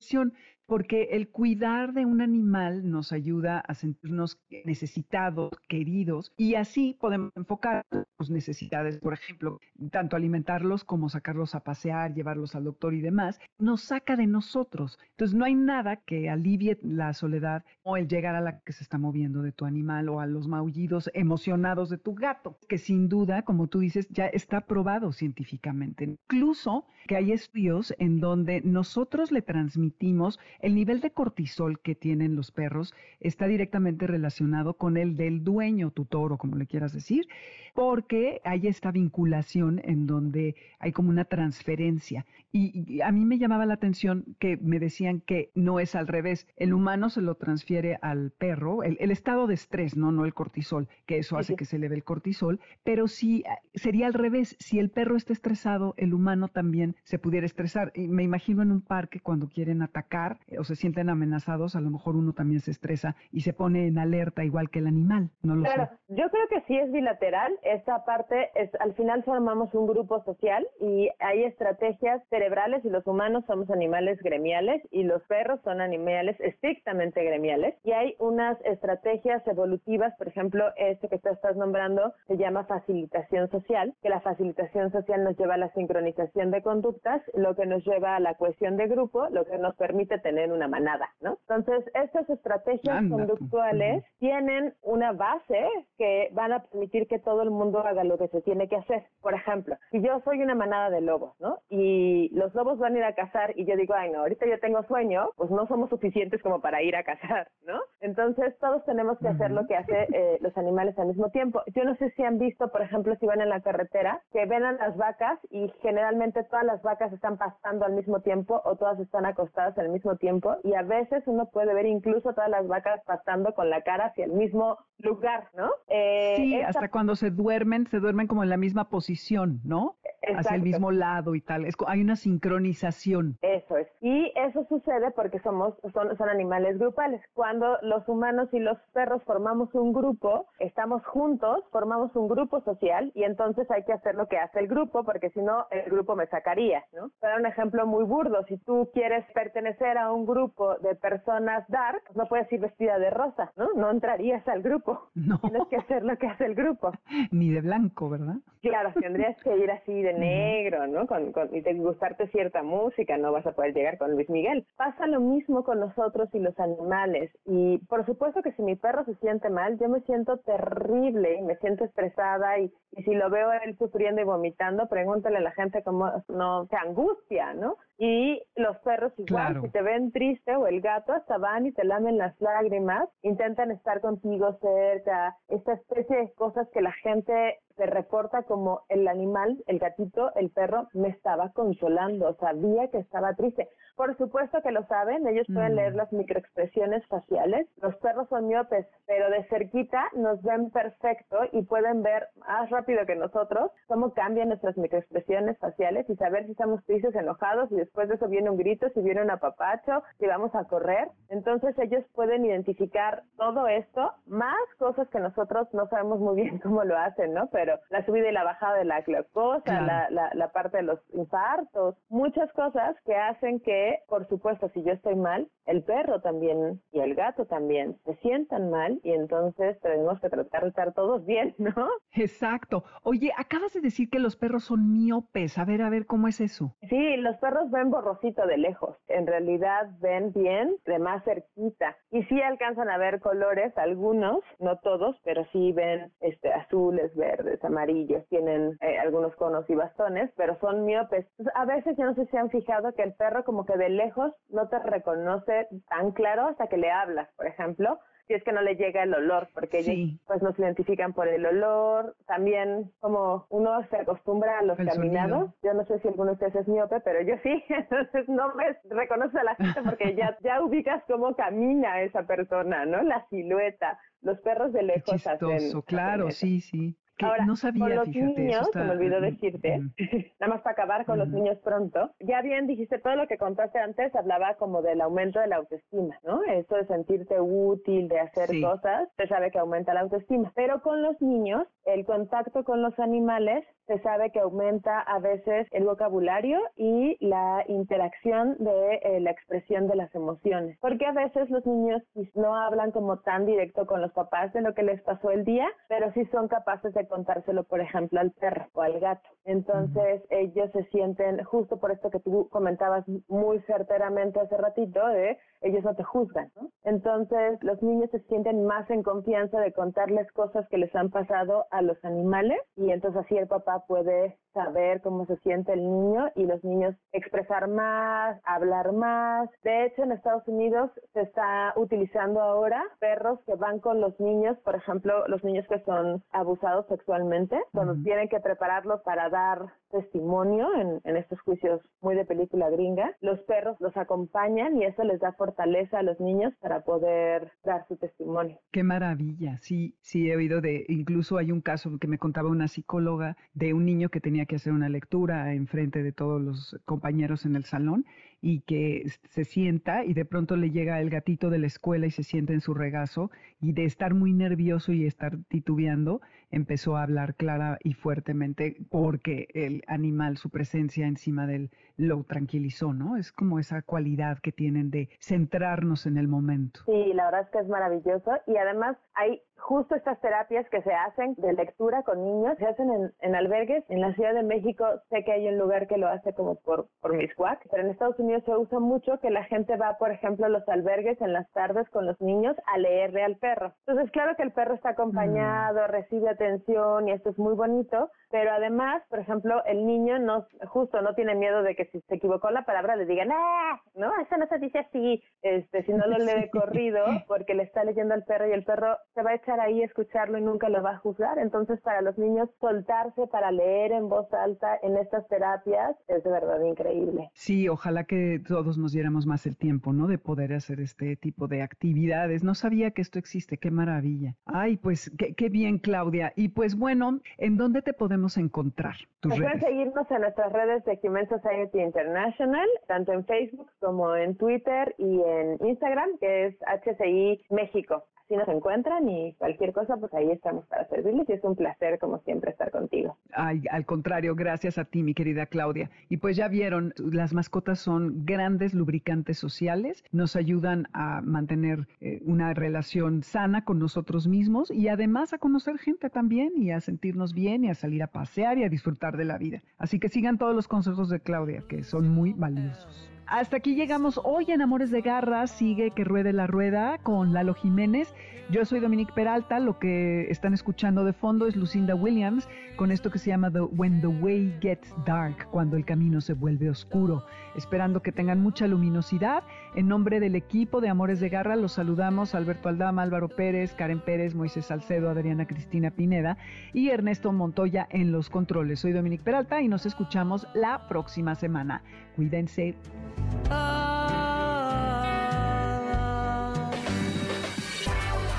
porque 0.68 1.08
el 1.12 1.30
cuidar 1.30 1.94
de 1.94 2.04
un 2.04 2.20
animal 2.20 2.90
nos 2.90 3.12
ayuda 3.12 3.58
a 3.60 3.72
sentirnos 3.72 4.38
necesitados, 4.66 5.50
queridos, 5.66 6.30
y 6.36 6.56
así 6.56 6.94
podemos 7.00 7.32
enfocar 7.36 7.86
las 7.90 8.28
necesidades, 8.28 8.98
por 8.98 9.14
ejemplo, 9.14 9.60
tanto 9.90 10.14
alimentarlos 10.14 10.84
como 10.84 11.08
sacarlos 11.08 11.54
a 11.54 11.60
pasear, 11.60 12.12
llevarlos 12.12 12.54
al 12.54 12.64
doctor 12.64 12.92
y 12.92 13.00
demás, 13.00 13.40
nos 13.58 13.80
saca 13.80 14.14
de 14.14 14.26
nosotros. 14.26 14.98
Entonces 15.12 15.34
no 15.34 15.46
hay 15.46 15.54
nada 15.54 15.96
que 15.96 16.28
alivie 16.28 16.78
la 16.82 17.14
soledad 17.14 17.64
o 17.82 17.96
el 17.96 18.06
llegar 18.06 18.34
a 18.34 18.42
la 18.42 18.60
que 18.60 18.74
se 18.74 18.84
está 18.84 18.98
moviendo 18.98 19.40
de 19.40 19.52
tu 19.52 19.64
animal 19.64 20.10
o 20.10 20.20
a 20.20 20.26
los 20.26 20.48
maullidos 20.48 21.10
emocionados 21.14 21.88
de 21.88 21.96
tu 21.96 22.14
gato, 22.14 22.58
que 22.68 22.76
sin 22.76 23.08
duda, 23.08 23.42
como 23.42 23.68
tú 23.68 23.78
dices, 23.78 24.06
ya 24.10 24.26
está 24.26 24.60
probado 24.60 25.12
científicamente. 25.12 26.04
Incluso 26.04 26.84
que 27.06 27.16
hay 27.16 27.32
estudios 27.32 27.94
en 27.98 28.20
donde 28.20 28.60
nosotros 28.60 29.32
le 29.32 29.40
transmitimos 29.40 30.38
el 30.61 30.74
nivel 30.74 31.00
de 31.00 31.11
cortisol 31.11 31.80
que 31.80 31.94
tienen 31.94 32.36
los 32.36 32.50
perros 32.50 32.94
está 33.20 33.46
directamente 33.46 34.06
relacionado 34.06 34.74
con 34.74 34.96
el 34.96 35.16
del 35.16 35.44
dueño, 35.44 35.90
tutor 35.90 36.32
o 36.32 36.38
como 36.38 36.56
le 36.56 36.66
quieras 36.66 36.92
decir, 36.92 37.28
porque 37.74 38.40
hay 38.44 38.66
esta 38.66 38.90
vinculación 38.90 39.80
en 39.84 40.06
donde 40.06 40.56
hay 40.78 40.92
como 40.92 41.11
una 41.11 41.24
transferencia. 41.24 42.26
Y, 42.50 43.00
a 43.02 43.12
mí 43.12 43.24
me 43.24 43.38
llamaba 43.38 43.66
la 43.66 43.74
atención 43.74 44.36
que 44.38 44.56
me 44.56 44.78
decían 44.78 45.20
que 45.20 45.50
no 45.54 45.80
es 45.80 45.94
al 45.94 46.09
revés, 46.09 46.46
el 46.56 46.72
humano 46.72 47.11
se 47.11 47.20
lo 47.20 47.36
transfiere 47.36 47.98
al 48.02 48.32
perro, 48.32 48.82
el, 48.82 49.11
estado 49.11 49.46
de 49.46 49.54
estrés, 49.54 49.96
no, 49.96 50.12
no 50.12 50.24
el 50.24 50.34
cortisol, 50.34 50.88
que 51.06 51.18
eso 51.18 51.36
hace 51.36 51.56
que 51.56 51.64
se 51.64 51.78
le 51.78 51.88
dé 51.88 51.94
el 51.94 52.04
cortisol, 52.04 52.61
pero 52.84 53.06
si 53.06 53.44
sería 53.74 54.06
al 54.06 54.14
revés, 54.14 54.56
si 54.59 54.78
el 54.78 54.90
perro 54.90 55.16
está 55.16 55.32
estresado, 55.32 55.94
el 55.98 56.14
humano 56.14 56.48
también 56.48 56.96
se 57.04 57.18
pudiera 57.18 57.46
estresar. 57.46 57.92
Y 57.94 58.09
me 58.09 58.22
imagino 58.22 58.62
en 58.62 58.72
un 58.72 58.80
parque 58.80 59.20
cuando 59.20 59.48
quieren 59.48 59.82
atacar 59.82 60.40
o 60.57 60.64
se 60.64 60.76
sienten 60.76 61.11
amenazados, 61.11 61.76
a 61.76 61.80
lo 61.80 61.90
mejor 61.90 62.16
uno 62.16 62.32
también 62.32 62.61
se 62.61 62.70
estresa 62.70 63.16
y 63.32 63.40
se 63.40 63.53
pone 63.53 63.86
en 63.86 63.99
alerta 63.99 64.44
igual 64.44 64.70
que 64.70 64.78
el 64.78 64.86
animal, 64.86 65.30
no 65.42 65.57
lo 65.57 65.64
claro, 65.64 65.90
yo 66.09 66.30
creo 66.30 66.49
que 66.49 66.62
sí 66.66 66.76
es 66.76 66.90
bilateral, 66.92 67.53
esta 67.62 68.05
parte 68.05 68.51
es, 68.55 68.70
al 68.80 68.94
final 68.94 69.22
formamos 69.24 69.74
un 69.74 69.86
grupo 69.86 70.22
social 70.24 70.66
y 70.80 71.11
hay 71.18 71.44
estrategias 71.44 72.22
cerebrales 72.30 72.84
y 72.84 72.90
los 72.90 73.07
humanos 73.07 73.44
somos 73.46 73.70
animales 73.70 74.18
gremiales 74.22 74.82
y 74.90 75.03
los 75.03 75.22
perros 75.24 75.61
son 75.64 75.80
animales 75.80 76.36
estrictamente 76.40 77.22
gremiales 77.24 77.74
y 77.84 77.92
hay 77.92 78.14
unas 78.18 78.59
estrategias 78.64 79.46
evolutivas, 79.46 80.14
por 80.16 80.28
ejemplo, 80.28 80.64
este 80.76 81.09
que 81.09 81.18
tú 81.18 81.28
estás 81.28 81.57
nombrando 81.57 82.14
se 82.26 82.36
llama 82.36 82.64
facilitación 82.64 83.51
social, 83.51 83.94
que 84.03 84.09
la 84.09 84.20
facilitación 84.20 84.92
social 84.92 85.24
nos 85.24 85.36
lleva 85.36 85.55
a 85.55 85.59
la 85.59 85.72
sincronización 85.72 86.51
de 86.51 86.62
conductas, 86.62 87.22
lo 87.34 87.55
que 87.55 87.66
nos 87.66 87.84
lleva 87.84 88.16
a 88.16 88.20
la 88.20 88.34
cohesión 88.34 88.76
de 88.76 88.86
grupo, 88.86 89.28
lo 89.30 89.44
que 89.44 89.59
nos 89.59 89.74
permite 89.76 90.18
tener 90.18 90.38
una 90.47 90.68
manada, 90.68 91.09
¿no? 91.20 91.39
Entonces, 91.49 91.84
estas 91.95 92.28
estrategias 92.30 93.03
conductuales 93.09 94.05
tienen 94.18 94.74
una 94.82 95.12
base 95.12 95.68
que 95.97 96.30
van 96.32 96.53
a 96.53 96.61
permitir 96.64 97.07
que 97.09 97.18
todo 97.18 97.43
el 97.43 97.51
mundo 97.51 97.80
haga 97.80 98.05
lo 98.05 98.18
que 98.18 98.28
se 98.28 98.41
tiene 98.43 98.68
que 98.68 98.76
hacer. 98.76 99.07
Por 99.20 99.34
ejemplo, 99.34 99.76
si 99.91 100.01
yo 100.01 100.20
soy 100.24 100.41
una 100.43 100.55
manada 100.55 100.91
de 100.91 101.01
lobos, 101.01 101.34
¿no? 101.41 101.59
Y 101.68 102.30
los 102.34 102.55
lobos 102.55 102.78
van 102.78 102.95
a 102.95 102.99
ir 102.99 103.05
a 103.05 103.14
cazar 103.14 103.53
y 103.57 103.66
yo 103.66 103.76
digo, 103.76 103.95
ay, 103.95 104.11
no, 104.11 104.20
ahorita 104.20 104.47
yo 104.47 104.59
tengo 104.61 104.82
sueño, 104.84 105.30
pues 105.36 105.51
no 105.51 105.66
somos 105.66 105.91
suficientes 105.91 106.43
como 106.43 106.61
para 106.61 106.82
ir 106.82 106.95
a 106.97 107.03
cazar, 107.03 107.49
¿no? 107.66 107.80
Entonces, 108.01 108.57
todos 108.61 108.84
tenemos 108.84 109.18
que 109.18 109.28
hacer 109.28 109.51
lo 109.51 109.66
que 109.66 109.76
hacen 109.76 110.07
eh, 110.12 110.39
los 110.41 110.57
animales 110.57 110.99
al 110.99 111.09
mismo 111.09 111.30
tiempo. 111.30 111.62
Yo 111.74 111.84
no 111.84 111.97
sé 111.97 112.11
si 112.11 112.22
han 112.22 112.39
visto, 112.39 112.70
por 112.70 112.82
ejemplo, 112.82 113.16
si 113.16 113.26
van 113.26 113.41
en 113.41 113.49
la 113.49 113.61
carretera, 113.61 114.22
que 114.32 114.47
ven 114.47 114.64
a 114.64 114.72
las 114.72 114.97
vacas 114.97 115.39
y 115.51 115.68
generalmente 115.82 116.45
todas 116.45 116.64
las 116.64 116.82
vacas 116.82 117.12
están 117.12 117.36
pastando 117.39 117.84
al 117.84 117.93
mismo 117.93 118.20
tiempo 118.20 118.61
o 118.64 118.76
todas 118.76 118.99
están 119.01 119.26
acostadas 119.26 119.76
al 119.78 119.89
mismo 119.89 120.16
tiempo 120.16 120.28
y 120.62 120.74
a 120.74 120.83
veces 120.83 121.22
uno 121.26 121.47
puede 121.47 121.74
ver 121.74 121.87
incluso 121.87 122.33
todas 122.33 122.51
las 122.51 122.66
vacas 122.66 123.01
pastando 123.07 123.55
con 123.55 123.70
la 123.70 123.83
cara 123.83 124.07
hacia 124.07 124.24
el 124.24 124.33
mismo 124.33 124.79
lugar, 124.99 125.49
¿no? 125.55 125.70
Eh, 125.89 126.35
sí, 126.37 126.61
hasta 126.61 126.91
cuando 126.91 127.16
se 127.16 127.31
duermen, 127.31 127.87
se 127.87 128.01
duermen 128.01 128.26
como 128.26 128.43
en 128.43 128.51
la 128.51 128.57
misma 128.57 128.89
posición, 128.89 129.61
¿no? 129.64 129.97
Hacia 130.37 130.57
el 130.57 130.62
mismo 130.62 130.91
lado 130.91 131.35
y 131.35 131.41
tal. 131.41 131.64
Es, 131.64 131.74
hay 131.87 132.03
una 132.03 132.16
sincronización. 132.16 133.39
Eso 133.41 133.79
es. 133.79 133.89
Y 134.01 134.31
eso 134.37 134.66
sucede 134.68 135.11
porque 135.12 135.39
somos, 135.41 135.74
son, 135.95 136.16
son 136.18 136.29
animales 136.29 136.79
grupales. 136.79 137.22
Cuando 137.33 137.79
los 137.83 138.07
humanos 138.09 138.49
y 138.53 138.59
los 138.59 138.76
perros 138.93 139.22
formamos 139.24 139.74
un 139.74 139.93
grupo, 139.93 140.47
estamos 140.59 141.05
juntos, 141.07 141.64
formamos 141.70 142.14
un 142.14 142.29
grupo 142.29 142.61
social 142.62 143.11
y 143.14 143.22
entonces 143.22 143.70
hay 143.70 143.85
que 143.85 143.93
hacer 143.93 144.16
lo 144.16 144.26
que 144.26 144.39
hace 144.39 144.61
el 144.61 144.68
grupo 144.68 145.05
porque 145.05 145.31
si 145.31 145.41
no, 145.41 145.66
el 145.70 145.91
grupo 145.91 146.14
me 146.14 146.26
sacaría, 146.26 146.85
¿no? 146.93 147.11
Para 147.20 147.37
un 147.37 147.47
ejemplo 147.47 147.87
muy 147.87 148.05
burdo, 148.05 148.45
si 148.49 148.59
tú 148.59 148.91
quieres 148.93 149.24
pertenecer 149.33 149.97
a 149.97 150.07
un 150.12 150.26
grupo 150.26 150.76
de 150.78 150.94
personas 150.94 151.66
dark, 151.68 152.02
no 152.14 152.26
puedes 152.26 152.50
ir 152.52 152.61
vestida 152.61 152.98
de 152.98 153.11
rosa, 153.11 153.52
¿no? 153.56 153.68
No 153.74 153.90
entrarías 153.90 154.46
al 154.48 154.62
grupo. 154.62 155.09
No. 155.14 155.38
Tienes 155.38 155.66
que 155.68 155.76
hacer 155.76 156.04
lo 156.04 156.16
que 156.16 156.26
hace 156.26 156.44
el 156.44 156.54
grupo. 156.54 156.92
Ni 157.32 157.50
de 157.50 157.61
blanco, 157.61 158.09
¿verdad? 158.09 158.36
Claro, 158.62 158.92
tendrías 159.00 159.40
que 159.42 159.56
ir 159.56 159.70
así 159.70 160.02
de 160.02 160.14
negro, 160.14 160.86
¿no? 160.86 161.06
Con, 161.06 161.32
con, 161.32 161.54
y 161.54 161.62
te 161.62 161.74
gustarte 161.74 162.28
cierta 162.28 162.62
música, 162.62 163.16
no 163.16 163.32
vas 163.32 163.46
a 163.46 163.52
poder 163.52 163.74
llegar 163.74 163.98
con 163.98 164.12
Luis 164.12 164.28
Miguel. 164.28 164.66
Pasa 164.76 165.06
lo 165.06 165.20
mismo 165.20 165.64
con 165.64 165.80
nosotros 165.80 166.28
y 166.32 166.38
los 166.38 166.59
animales. 166.59 167.30
Y 167.46 167.78
por 167.88 168.04
supuesto 168.06 168.42
que 168.42 168.52
si 168.52 168.62
mi 168.62 168.76
perro 168.76 169.04
se 169.04 169.14
siente 169.16 169.48
mal, 169.50 169.78
yo 169.78 169.88
me 169.88 170.00
siento 170.02 170.38
terrible 170.38 171.36
y 171.36 171.42
me 171.42 171.56
siento 171.56 171.84
estresada 171.84 172.59
y, 172.59 172.72
y 172.92 173.02
si 173.02 173.14
lo 173.14 173.30
veo 173.30 173.50
él 173.64 173.76
sufriendo 173.78 174.20
y 174.20 174.24
vomitando, 174.24 174.88
pregúntale 174.88 175.38
a 175.38 175.42
la 175.42 175.52
gente 175.52 175.82
cómo 175.82 176.11
no 176.28 176.66
se 176.66 176.76
angustia, 176.76 177.54
¿no? 177.54 177.76
Y 177.99 178.40
los 178.55 178.78
perros 178.78 179.12
igual, 179.18 179.61
si 179.61 179.70
te 179.70 179.82
ven 179.82 180.12
triste 180.12 180.55
o 180.55 180.68
el 180.68 180.80
gato, 180.80 181.12
hasta 181.12 181.36
van 181.36 181.66
y 181.66 181.72
te 181.72 181.84
lamen 181.84 182.16
las 182.16 182.40
lágrimas, 182.40 183.09
intentan 183.22 183.72
estar 183.72 184.01
contigo 184.01 184.57
cerca, 184.61 185.36
esta 185.49 185.72
especie 185.72 186.16
de 186.16 186.32
cosas 186.34 186.68
que 186.72 186.80
la 186.80 186.92
gente 186.92 187.59
se 187.79 187.87
reporta 187.87 188.43
como 188.43 188.83
el 188.89 189.09
animal, 189.09 189.62
el 189.66 189.79
gatito, 189.79 190.35
el 190.35 190.51
perro, 190.51 190.89
me 190.93 191.09
estaba 191.09 191.53
consolando, 191.53 192.35
sabía 192.35 192.89
que 192.89 192.99
estaba 192.99 193.35
triste. 193.35 193.68
Por 193.97 194.16
supuesto 194.16 194.61
que 194.62 194.70
lo 194.70 194.85
saben, 194.87 195.26
ellos 195.26 195.47
pueden 195.53 195.74
leer 195.74 195.95
mm. 195.95 195.97
las 195.97 196.12
microexpresiones 196.12 197.05
faciales. 197.07 197.66
Los 197.83 197.97
perros 197.97 198.29
son 198.29 198.47
miopes, 198.47 198.87
pero 199.07 199.29
de 199.31 199.43
cerquita 199.49 200.05
nos 200.14 200.41
ven 200.43 200.70
perfecto 200.70 201.39
y 201.51 201.62
pueden 201.62 202.03
ver 202.03 202.29
más 202.37 202.70
rápido 202.70 203.05
que 203.07 203.16
nosotros 203.16 203.72
cómo 203.87 204.12
cambian 204.12 204.49
nuestras 204.49 204.76
microexpresiones 204.76 205.59
faciales 205.59 206.09
y 206.09 206.16
saber 206.16 206.47
si 206.47 206.53
estamos 206.53 206.85
tristes, 206.85 207.14
enojados 207.14 207.72
y 207.72 207.76
después 207.76 208.09
de 208.09 208.14
eso 208.16 208.29
viene 208.29 208.51
un 208.51 208.57
grito, 208.57 208.89
si 208.91 209.01
viene 209.01 209.22
un 209.22 209.31
apapacho, 209.31 210.03
si 210.18 210.26
vamos 210.26 210.55
a 210.55 210.64
correr. 210.64 211.09
Entonces 211.29 211.76
ellos 211.79 212.05
pueden 212.14 212.45
identificar 212.45 213.22
todo 213.37 213.66
esto, 213.66 214.12
más 214.26 214.57
cosas 214.79 215.09
que 215.09 215.20
nosotros 215.20 215.68
no 215.72 215.89
sabemos 215.89 216.20
muy 216.20 216.37
bien 216.37 216.59
cómo 216.62 216.85
lo 216.85 216.97
hacen, 216.97 217.35
¿no? 217.35 217.49
Pero 217.51 217.67
la 217.90 218.04
subida 218.04 218.28
y 218.28 218.32
la 218.32 218.44
bajada 218.44 218.78
de 218.78 218.84
la 218.84 219.00
glucosa, 219.02 219.80
la, 219.80 220.08
la, 220.10 220.30
la 220.34 220.52
parte 220.52 220.78
de 220.78 220.82
los 220.82 220.98
infartos, 221.12 221.96
muchas 222.08 222.52
cosas 222.52 222.96
que 223.04 223.14
hacen 223.14 223.60
que, 223.60 224.00
por 224.08 224.28
supuesto, 224.28 224.68
si 224.74 224.82
yo 224.82 224.92
estoy 224.92 225.16
mal, 225.16 225.48
el 225.66 225.82
perro 225.82 226.20
también 226.20 226.80
y 226.92 227.00
el 227.00 227.14
gato 227.14 227.46
también 227.46 227.98
se 228.04 228.16
sientan 228.16 228.70
mal 228.70 229.00
y 229.02 229.12
entonces 229.12 229.78
tenemos 229.80 230.18
que 230.20 230.30
tratar 230.30 230.62
de 230.62 230.68
estar 230.68 230.94
todos 230.94 231.24
bien, 231.26 231.54
¿no? 231.58 231.88
Exacto. 232.12 232.84
Oye, 233.02 233.32
acabas 233.36 233.72
de 233.74 233.80
decir 233.80 234.08
que 234.10 234.18
los 234.18 234.36
perros 234.36 234.64
son 234.64 234.92
miopes. 234.92 235.58
A 235.58 235.64
ver, 235.64 235.82
a 235.82 235.90
ver, 235.90 236.06
¿cómo 236.06 236.28
es 236.28 236.40
eso? 236.40 236.74
Sí, 236.88 237.16
los 237.18 237.36
perros 237.36 237.70
ven 237.70 237.90
borrosito 237.90 238.46
de 238.46 238.56
lejos. 238.56 238.96
En 239.08 239.26
realidad 239.26 239.88
ven 240.00 240.32
bien 240.32 240.76
de 240.86 240.98
más 240.98 241.22
cerquita. 241.24 241.96
Y 242.10 242.22
sí 242.24 242.40
alcanzan 242.40 242.88
a 242.88 242.98
ver 242.98 243.20
colores, 243.20 243.76
algunos, 243.76 244.40
no 244.58 244.78
todos, 244.78 245.16
pero 245.24 245.44
sí 245.52 245.72
ven 245.72 246.12
este, 246.20 246.52
azules, 246.52 247.14
verdes, 247.14 247.57
amarillos, 247.64 248.26
tienen 248.28 248.78
eh, 248.80 248.98
algunos 248.98 249.34
conos 249.36 249.68
y 249.68 249.74
bastones, 249.74 250.30
pero 250.36 250.59
son 250.61 250.84
miopes. 250.84 251.26
a 251.54 251.64
veces 251.64 251.96
yo 251.96 252.04
no 252.04 252.14
sé 252.14 252.26
si 252.26 252.36
han 252.36 252.50
fijado 252.50 252.94
que 252.94 253.02
el 253.02 253.14
perro 253.14 253.44
como 253.44 253.64
que 253.64 253.76
de 253.76 253.88
lejos 253.88 254.32
no 254.48 254.68
te 254.68 254.78
reconoce 254.78 255.68
tan 255.88 256.12
claro 256.12 256.46
hasta 256.46 256.68
que 256.68 256.76
le 256.76 256.90
hablas, 256.90 257.28
por 257.36 257.46
ejemplo, 257.46 257.98
si 258.28 258.34
es 258.34 258.44
que 258.44 258.52
no 258.52 258.61
le 258.61 258.76
llega 258.76 259.02
el 259.02 259.14
olor, 259.14 259.48
porque 259.54 259.78
ellos 259.78 260.20
pues 260.26 260.42
nos 260.42 260.56
identifican 260.59 261.14
por 261.14 261.28
el 261.28 261.46
olor, 261.46 262.14
también 262.26 262.92
como 263.00 263.46
uno 263.48 263.82
se 263.88 263.96
acostumbra 263.96 264.59
a 264.59 264.62
los 264.62 264.76
caminados, 264.76 265.50
yo 265.62 265.72
no 265.72 265.84
sé 265.86 265.98
si 266.00 266.09
alguno 266.09 266.32
de 266.32 266.32
ustedes 266.34 266.56
es 266.56 266.68
miope, 266.68 267.00
pero 267.00 267.22
yo 267.22 267.36
sí, 267.42 267.64
entonces 267.70 268.28
no 268.28 268.54
me 268.54 268.76
reconoce 268.90 269.38
a 269.38 269.44
la 269.44 269.54
gente 269.54 269.80
porque 269.82 270.14
ya, 270.14 270.36
ya 270.42 270.62
ubicas 270.62 271.02
cómo 271.06 271.34
camina 271.34 272.02
esa 272.02 272.24
persona, 272.24 272.84
¿no? 272.84 273.02
La 273.02 273.26
silueta, 273.30 273.98
los 274.20 274.38
perros 274.40 274.74
de 274.74 274.82
lejos 274.82 275.26
hacen... 275.26 275.80
claro, 275.86 276.30
sí, 276.30 276.61
sí. 276.61 276.96
Ahora, 277.20 277.46
no 277.46 277.56
sabía, 277.56 277.84
con 277.84 277.94
los 277.94 278.08
niños, 278.08 278.68
se 278.72 278.78
me 278.78 278.90
olvidó 278.90 279.20
decirte, 279.20 279.78
nada 280.40 280.54
más 280.54 280.62
para 280.62 280.72
acabar 280.72 281.04
con 281.04 281.18
los 281.18 281.28
niños 281.28 281.58
pronto, 281.64 282.10
ya 282.20 282.42
bien 282.42 282.66
dijiste 282.66 282.98
todo 282.98 283.16
lo 283.16 283.26
que 283.26 283.38
contaste 283.38 283.78
antes, 283.78 284.14
hablaba 284.14 284.54
como 284.54 284.82
del 284.82 285.00
aumento 285.00 285.40
de 285.40 285.48
la 285.48 285.56
autoestima, 285.56 286.18
¿no? 286.22 286.42
Eso 286.44 286.76
de 286.76 286.86
sentirte 286.86 287.40
útil, 287.40 288.08
de 288.08 288.20
hacer 288.20 288.48
cosas, 288.60 289.08
se 289.16 289.26
sabe 289.26 289.50
que 289.50 289.58
aumenta 289.58 289.94
la 289.94 290.00
autoestima. 290.00 290.52
Pero 290.54 290.82
con 290.82 291.02
los 291.02 291.20
niños, 291.20 291.66
el 291.84 292.04
contacto 292.04 292.64
con 292.64 292.82
los 292.82 292.98
animales 292.98 293.64
se 293.86 293.98
sabe 294.00 294.30
que 294.30 294.40
aumenta 294.40 295.00
a 295.00 295.18
veces 295.18 295.66
el 295.70 295.84
vocabulario 295.84 296.60
y 296.76 297.16
la 297.26 297.64
interacción 297.68 298.56
de 298.58 299.00
eh, 299.02 299.20
la 299.20 299.30
expresión 299.30 299.88
de 299.88 299.96
las 299.96 300.14
emociones. 300.14 300.76
Porque 300.80 301.06
a 301.06 301.12
veces 301.12 301.48
los 301.48 301.64
niños 301.64 302.02
no 302.34 302.54
hablan 302.54 302.92
como 302.92 303.20
tan 303.20 303.46
directo 303.46 303.86
con 303.86 304.02
los 304.02 304.12
papás 304.12 304.52
de 304.52 304.60
lo 304.60 304.74
que 304.74 304.82
les 304.82 305.00
pasó 305.02 305.30
el 305.30 305.44
día, 305.44 305.66
pero 305.88 306.12
sí 306.12 306.26
son 306.26 306.48
capaces 306.48 306.92
de 306.92 307.04
contárselo, 307.09 307.64
por 307.64 307.80
ejemplo, 307.80 308.20
al 308.20 308.32
perro 308.32 308.66
o 308.74 308.82
al 308.82 309.00
gato. 309.00 309.28
Entonces 309.44 310.22
ellos 310.30 310.70
se 310.72 310.84
sienten, 310.84 311.42
justo 311.44 311.78
por 311.78 311.90
esto 311.90 312.11
que 312.11 312.20
tú 312.20 312.48
comentabas 312.50 313.04
muy 313.28 313.61
certeramente 313.62 314.40
hace 314.40 314.56
ratito, 314.56 315.06
de 315.09 315.38
ellos 315.61 315.82
no 315.84 315.94
te 315.94 316.04
juzgan, 316.04 316.50
¿no? 316.54 316.70
Entonces 316.84 317.62
los 317.62 317.82
niños 317.82 318.11
se 318.11 318.20
sienten 318.20 318.64
más 318.64 318.88
en 318.90 319.02
confianza 319.02 319.59
de 319.61 319.72
contarles 319.72 320.30
cosas 320.32 320.68
que 320.68 320.78
les 320.78 320.94
han 320.94 321.11
pasado 321.11 321.66
a 321.70 321.82
los 321.82 322.02
animales 322.04 322.61
y 322.76 322.90
entonces 322.90 323.24
así 323.24 323.36
el 323.36 323.48
papá 323.48 323.84
puede 323.86 324.36
saber 324.52 325.00
cómo 325.02 325.26
se 325.26 325.36
siente 325.38 325.72
el 325.72 325.82
niño 325.82 326.30
y 326.34 326.44
los 326.44 326.62
niños 326.64 326.94
expresar 327.12 327.68
más, 327.68 328.40
hablar 328.44 328.92
más. 328.92 329.48
De 329.62 329.86
hecho, 329.86 330.02
en 330.02 330.12
Estados 330.12 330.46
Unidos 330.48 330.90
se 331.12 331.22
está 331.22 331.72
utilizando 331.76 332.40
ahora 332.40 332.82
perros 332.98 333.40
que 333.46 333.54
van 333.54 333.78
con 333.80 334.00
los 334.00 334.18
niños, 334.20 334.59
por 334.64 334.74
ejemplo, 334.74 335.26
los 335.28 335.42
niños 335.44 335.66
que 335.68 335.80
son 335.84 336.22
abusados 336.32 336.86
sexualmente, 336.99 337.57
cuando 337.72 337.94
tienen 338.03 338.28
que 338.28 338.40
prepararlos 338.40 339.01
para 339.03 339.28
dar 339.30 339.72
testimonio 339.90 340.68
en, 340.74 341.01
en, 341.05 341.16
estos 341.16 341.40
juicios 341.40 341.80
muy 342.01 342.14
de 342.14 342.24
película 342.24 342.68
gringa, 342.68 343.16
los 343.20 343.38
perros 343.40 343.76
los 343.80 343.96
acompañan 343.96 344.76
y 344.76 344.84
eso 344.84 345.03
les 345.05 345.20
da 345.20 345.32
fortaleza 345.32 346.01
a 346.01 346.03
los 346.03 346.20
niños 346.20 346.53
para 346.61 346.80
poder 346.82 347.53
dar 347.64 347.86
su 347.88 347.96
testimonio. 347.96 348.59
Qué 348.70 348.82
maravilla, 348.82 349.57
sí, 349.59 349.96
sí 350.01 350.30
he 350.30 350.36
oído 350.36 350.61
de, 350.61 350.84
incluso 350.88 351.38
hay 351.38 351.53
un 351.53 351.61
caso 351.61 351.99
que 351.99 352.09
me 352.09 352.18
contaba 352.18 352.51
una 352.51 352.68
psicóloga 352.68 353.36
de 353.55 353.72
un 353.72 353.86
niño 353.86 354.09
que 354.09 354.20
tenía 354.20 354.46
que 354.46 354.57
hacer 354.57 354.72
una 354.72 354.88
lectura 354.88 355.55
en 355.55 355.66
frente 355.66 356.03
de 356.03 356.12
todos 356.12 356.40
los 356.40 356.78
compañeros 356.84 357.46
en 357.46 357.57
el 357.57 357.64
salón 357.64 358.05
y 358.41 358.61
que 358.61 359.05
se 359.30 359.45
sienta 359.45 360.05
y 360.05 360.14
de 360.14 360.24
pronto 360.24 360.57
le 360.57 360.70
llega 360.70 361.01
el 361.01 361.11
gatito 361.11 361.51
de 361.51 361.59
la 361.59 361.66
escuela 361.66 362.07
y 362.07 362.11
se 362.11 362.22
sienta 362.22 362.53
en 362.53 362.61
su 362.61 362.74
regazo 362.74 363.30
y 363.61 363.72
de 363.72 363.84
estar 363.84 364.14
muy 364.14 364.32
nervioso 364.32 364.93
y 364.93 365.07
estar 365.07 365.39
titubeando, 365.49 366.20
empezó 366.51 366.97
a 366.97 367.03
hablar 367.03 367.34
clara 367.34 367.78
y 367.82 367.95
fuertemente 367.95 368.76
porque 368.91 369.49
el 369.55 369.82
animal, 369.89 370.36
su 370.36 370.51
presencia 370.51 371.07
encima 371.07 371.47
de 371.47 371.57
él, 371.57 371.70
lo 371.97 372.22
tranquilizó, 372.24 372.93
¿no? 372.93 373.16
Es 373.16 373.32
como 373.32 373.59
esa 373.59 373.82
cualidad 373.82 374.39
que 374.39 374.53
tienen 374.53 374.91
de 374.91 375.09
centrarnos 375.20 376.07
en 376.07 376.16
el 376.16 376.28
momento. 376.28 376.80
Sí, 376.86 377.12
la 377.14 377.24
verdad 377.26 377.43
es 377.43 377.49
que 377.51 377.59
es 377.59 377.68
maravilloso 377.68 378.30
y 378.47 378.57
además 378.57 378.97
hay 379.14 379.43
justo 379.59 379.94
estas 379.94 380.20
terapias 380.20 380.68
que 380.70 380.82
se 380.82 380.92
hacen 380.92 381.34
de 381.36 381.52
lectura 381.52 382.02
con 382.02 382.24
niños, 382.24 382.56
se 382.59 382.66
hacen 382.66 382.90
en, 382.90 383.12
en 383.20 383.34
albergues. 383.34 383.84
En 383.88 384.00
la 384.00 384.14
Ciudad 384.14 384.34
de 384.34 384.42
México 384.42 384.84
sé 385.11 385.24
que 385.24 385.32
hay 385.32 385.48
un 385.48 385.59
lugar 385.59 385.86
que 385.86 385.98
lo 385.98 386.09
hace 386.09 386.32
como 386.32 386.56
por, 386.56 386.88
por 387.00 387.14
Miscuac, 387.14 387.61
pero 387.70 387.82
en 387.82 387.90
Estados 387.90 388.18
Unidos 388.18 388.42
se 388.44 388.56
usa 388.56 388.78
mucho 388.78 389.18
que 389.20 389.30
la 389.30 389.44
gente 389.44 389.76
va, 389.76 389.98
por 389.98 390.11
ejemplo, 390.11 390.46
a 390.46 390.48
los 390.48 390.66
albergues 390.68 391.20
en 391.20 391.32
las 391.32 391.50
tardes 391.52 391.88
con 391.90 392.06
los 392.06 392.20
niños 392.20 392.56
a 392.66 392.78
leerle 392.78 393.22
al 393.22 393.36
perro. 393.36 393.72
Entonces, 393.86 394.11
claro 394.12 394.36
que 394.36 394.42
el 394.42 394.52
perro 394.52 394.74
está 394.74 394.90
acompañado, 394.90 395.86
mm. 395.86 395.90
recibe 395.90 396.30
atención 396.30 397.09
y 397.09 397.12
esto 397.12 397.30
es 397.30 397.38
muy 397.38 397.54
bonito, 397.54 398.11
pero 398.30 398.52
además, 398.52 399.02
por 399.09 399.18
ejemplo, 399.20 399.62
el 399.64 399.86
niño 399.86 400.18
no, 400.18 400.46
justo 400.66 401.00
no 401.02 401.14
tiene 401.14 401.34
miedo 401.34 401.62
de 401.62 401.74
que 401.74 401.86
si 401.86 402.00
se 402.02 402.16
equivocó 402.16 402.50
la 402.50 402.64
palabra 402.64 402.96
le 402.96 403.06
digan, 403.06 403.30
¡ah! 403.32 403.80
No, 403.94 404.12
eso 404.20 404.36
no 404.36 404.46
se 404.46 404.59
dice 404.59 404.78
así, 404.78 405.22
este, 405.42 405.82
si 405.84 405.92
no 405.92 406.06
lo 406.06 406.18
lee 406.18 406.50
corrido, 406.50 407.04
porque 407.26 407.54
le 407.54 407.64
está 407.64 407.84
leyendo 407.84 408.14
al 408.14 408.24
perro 408.24 408.48
y 408.48 408.52
el 408.52 408.64
perro 408.64 408.96
se 409.14 409.22
va 409.22 409.30
a 409.30 409.34
echar 409.34 409.47
ahí 409.51 409.82
a 409.82 409.86
escucharlo 409.86 410.38
y 410.38 410.42
nunca 410.42 410.68
lo 410.68 410.82
va 410.82 410.92
a 410.92 410.99
juzgar. 410.99 411.38
Entonces, 411.38 411.80
para 411.80 412.03
los 412.03 412.18
niños, 412.18 412.49
soltarse 412.61 413.26
para 413.26 413.51
leer 413.51 413.92
en 413.92 414.09
voz 414.09 414.32
alta 414.32 414.78
en 414.82 414.96
estas 414.96 415.26
terapias 415.28 415.96
es 416.09 416.22
de 416.22 416.30
verdad 416.30 416.61
increíble. 416.62 417.30
Sí, 417.34 417.68
ojalá 417.68 418.05
que 418.05 418.40
todos 418.46 418.78
nos 418.78 418.92
diéramos 418.92 419.26
más 419.26 419.46
el 419.46 419.57
tiempo, 419.57 419.92
¿no? 419.92 420.07
De 420.07 420.18
poder 420.18 420.53
hacer 420.53 420.80
este 420.80 421.16
tipo 421.16 421.49
de 421.49 421.62
actividades. 421.62 422.44
No 422.44 422.55
sabía 422.55 422.90
que 422.90 423.03
esto 423.03 423.18
existe, 423.18 423.59
qué 423.59 423.70
maravilla. 423.70 424.34
Ay, 424.46 424.76
pues 424.76 425.11
qué, 425.18 425.34
qué 425.34 425.49
bien, 425.49 425.78
Claudia. 425.78 426.32
Y 426.36 426.49
pues 426.49 426.76
bueno, 426.76 427.20
¿en 427.38 427.57
dónde 427.57 427.82
te 427.82 427.92
podemos 427.92 428.36
encontrar? 428.36 428.94
Pueden 429.20 429.61
seguirnos 429.61 430.11
en 430.11 430.20
nuestras 430.20 430.53
redes 430.53 430.84
de 430.84 430.99
Human 431.03 431.28
Society 431.28 431.80
International, 431.80 432.68
tanto 432.86 433.12
en 433.12 433.24
Facebook 433.24 433.70
como 433.80 434.14
en 434.14 434.36
Twitter 434.36 434.94
y 434.99 435.20
en 435.22 435.59
Instagram, 435.66 436.18
que 436.20 436.46
es 436.46 436.57
HCI 436.62 437.44
México 437.51 438.05
si 438.29 438.37
nos 438.37 438.49
encuentran 438.49 439.09
y 439.09 439.33
cualquier 439.35 439.72
cosa, 439.72 439.97
pues 439.97 440.12
ahí 440.12 440.31
estamos 440.31 440.66
para 440.66 440.87
servirles 440.89 441.29
y 441.29 441.33
es 441.33 441.45
un 441.45 441.57
placer, 441.57 441.99
como 441.99 442.18
siempre, 442.20 442.51
estar 442.51 442.70
contigo. 442.70 443.16
Ay, 443.33 443.62
al 443.70 443.87
contrario, 443.87 444.35
gracias 444.35 444.76
a 444.76 444.85
ti, 444.85 445.03
mi 445.03 445.14
querida 445.14 445.47
Claudia. 445.47 445.91
Y 446.11 446.18
pues 446.18 446.37
ya 446.37 446.49
vieron, 446.49 446.93
las 446.99 447.33
mascotas 447.33 447.79
son 447.79 448.26
grandes 448.26 448.74
lubricantes 448.74 449.39
sociales, 449.39 450.05
nos 450.12 450.37
ayudan 450.37 450.89
a 450.93 451.22
mantener 451.22 451.89
eh, 452.01 452.20
una 452.26 452.53
relación 452.53 453.22
sana 453.22 453.64
con 453.64 453.79
nosotros 453.79 454.29
mismos 454.29 454.70
y 454.70 454.89
además 454.89 455.33
a 455.33 455.39
conocer 455.39 455.79
gente 455.79 456.11
también 456.11 456.53
y 456.57 456.70
a 456.70 456.81
sentirnos 456.81 457.33
bien 457.33 457.64
y 457.64 457.70
a 457.70 457.74
salir 457.74 458.03
a 458.03 458.09
pasear 458.09 458.59
y 458.59 458.64
a 458.64 458.68
disfrutar 458.68 459.16
de 459.16 459.24
la 459.24 459.39
vida. 459.39 459.62
Así 459.79 459.99
que 459.99 460.11
sigan 460.11 460.37
todos 460.37 460.55
los 460.55 460.68
consejos 460.68 461.09
de 461.09 461.20
Claudia, 461.20 461.64
que 461.66 461.83
son 461.83 462.09
muy 462.09 462.35
valiosos. 462.35 463.11
Hasta 463.31 463.59
aquí 463.59 463.74
llegamos 463.74 464.18
hoy 464.24 464.47
en 464.49 464.62
Amores 464.62 464.91
de 464.91 465.03
Garra. 465.03 465.47
Sigue 465.47 465.91
que 465.91 466.03
ruede 466.03 466.33
la 466.33 466.47
rueda 466.47 466.97
con 466.97 467.35
Lalo 467.35 467.53
Jiménez. 467.53 468.14
Yo 468.51 468.64
soy 468.64 468.81
Dominique 468.81 469.12
Peralta. 469.12 469.61
Lo 469.61 469.79
que 469.79 470.31
están 470.31 470.55
escuchando 470.55 471.05
de 471.05 471.12
fondo 471.12 471.47
es 471.47 471.55
Lucinda 471.55 471.95
Williams 471.95 472.49
con 472.76 472.91
esto 472.91 473.11
que 473.11 473.18
se 473.18 473.29
llama 473.29 473.51
the, 473.51 473.61
When 473.61 474.01
the 474.01 474.07
Way 474.07 474.57
Gets 474.62 474.95
Dark, 475.05 475.47
cuando 475.51 475.76
el 475.76 475.85
camino 475.85 476.22
se 476.22 476.33
vuelve 476.33 476.70
oscuro. 476.70 477.26
Esperando 477.55 478.01
que 478.01 478.12
tengan 478.12 478.41
mucha 478.41 478.66
luminosidad. 478.66 479.43
En 479.74 479.89
nombre 479.89 480.20
del 480.20 480.35
equipo 480.35 480.81
de 480.81 480.89
Amores 480.89 481.20
de 481.20 481.29
Garra 481.29 481.55
los 481.55 481.72
saludamos 481.72 482.35
Alberto 482.35 482.70
Aldama, 482.70 483.03
Álvaro 483.03 483.29
Pérez, 483.29 483.74
Karen 483.74 484.01
Pérez, 484.01 484.35
Moisés 484.35 484.64
Salcedo, 484.64 485.11
Adriana 485.11 485.47
Cristina 485.47 485.91
Pineda 485.91 486.39
y 486.72 486.89
Ernesto 486.89 487.31
Montoya 487.31 487.87
en 487.91 488.11
los 488.11 488.31
controles. 488.31 488.81
Soy 488.81 488.93
Dominique 488.93 489.22
Peralta 489.22 489.61
y 489.61 489.68
nos 489.68 489.85
escuchamos 489.85 490.47
la 490.55 490.89
próxima 490.89 491.35
semana. 491.35 491.83
Cuídense. 492.18 492.74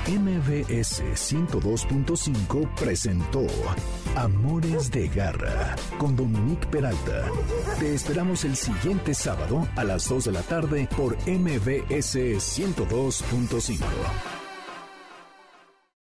MBS 0.06 1.02
102.5 1.14 2.74
presentó 2.74 3.46
Amores 4.16 4.90
de 4.90 5.08
Garra 5.08 5.74
con 5.96 6.14
Dominique 6.14 6.66
Peralta. 6.66 7.24
Te 7.78 7.94
esperamos 7.94 8.44
el 8.44 8.54
siguiente 8.54 9.14
sábado 9.14 9.66
a 9.76 9.84
las 9.84 10.06
2 10.10 10.26
de 10.26 10.32
la 10.32 10.42
tarde 10.42 10.86
por 10.94 11.16
MBS 11.26 12.36
102.5. 12.36 14.39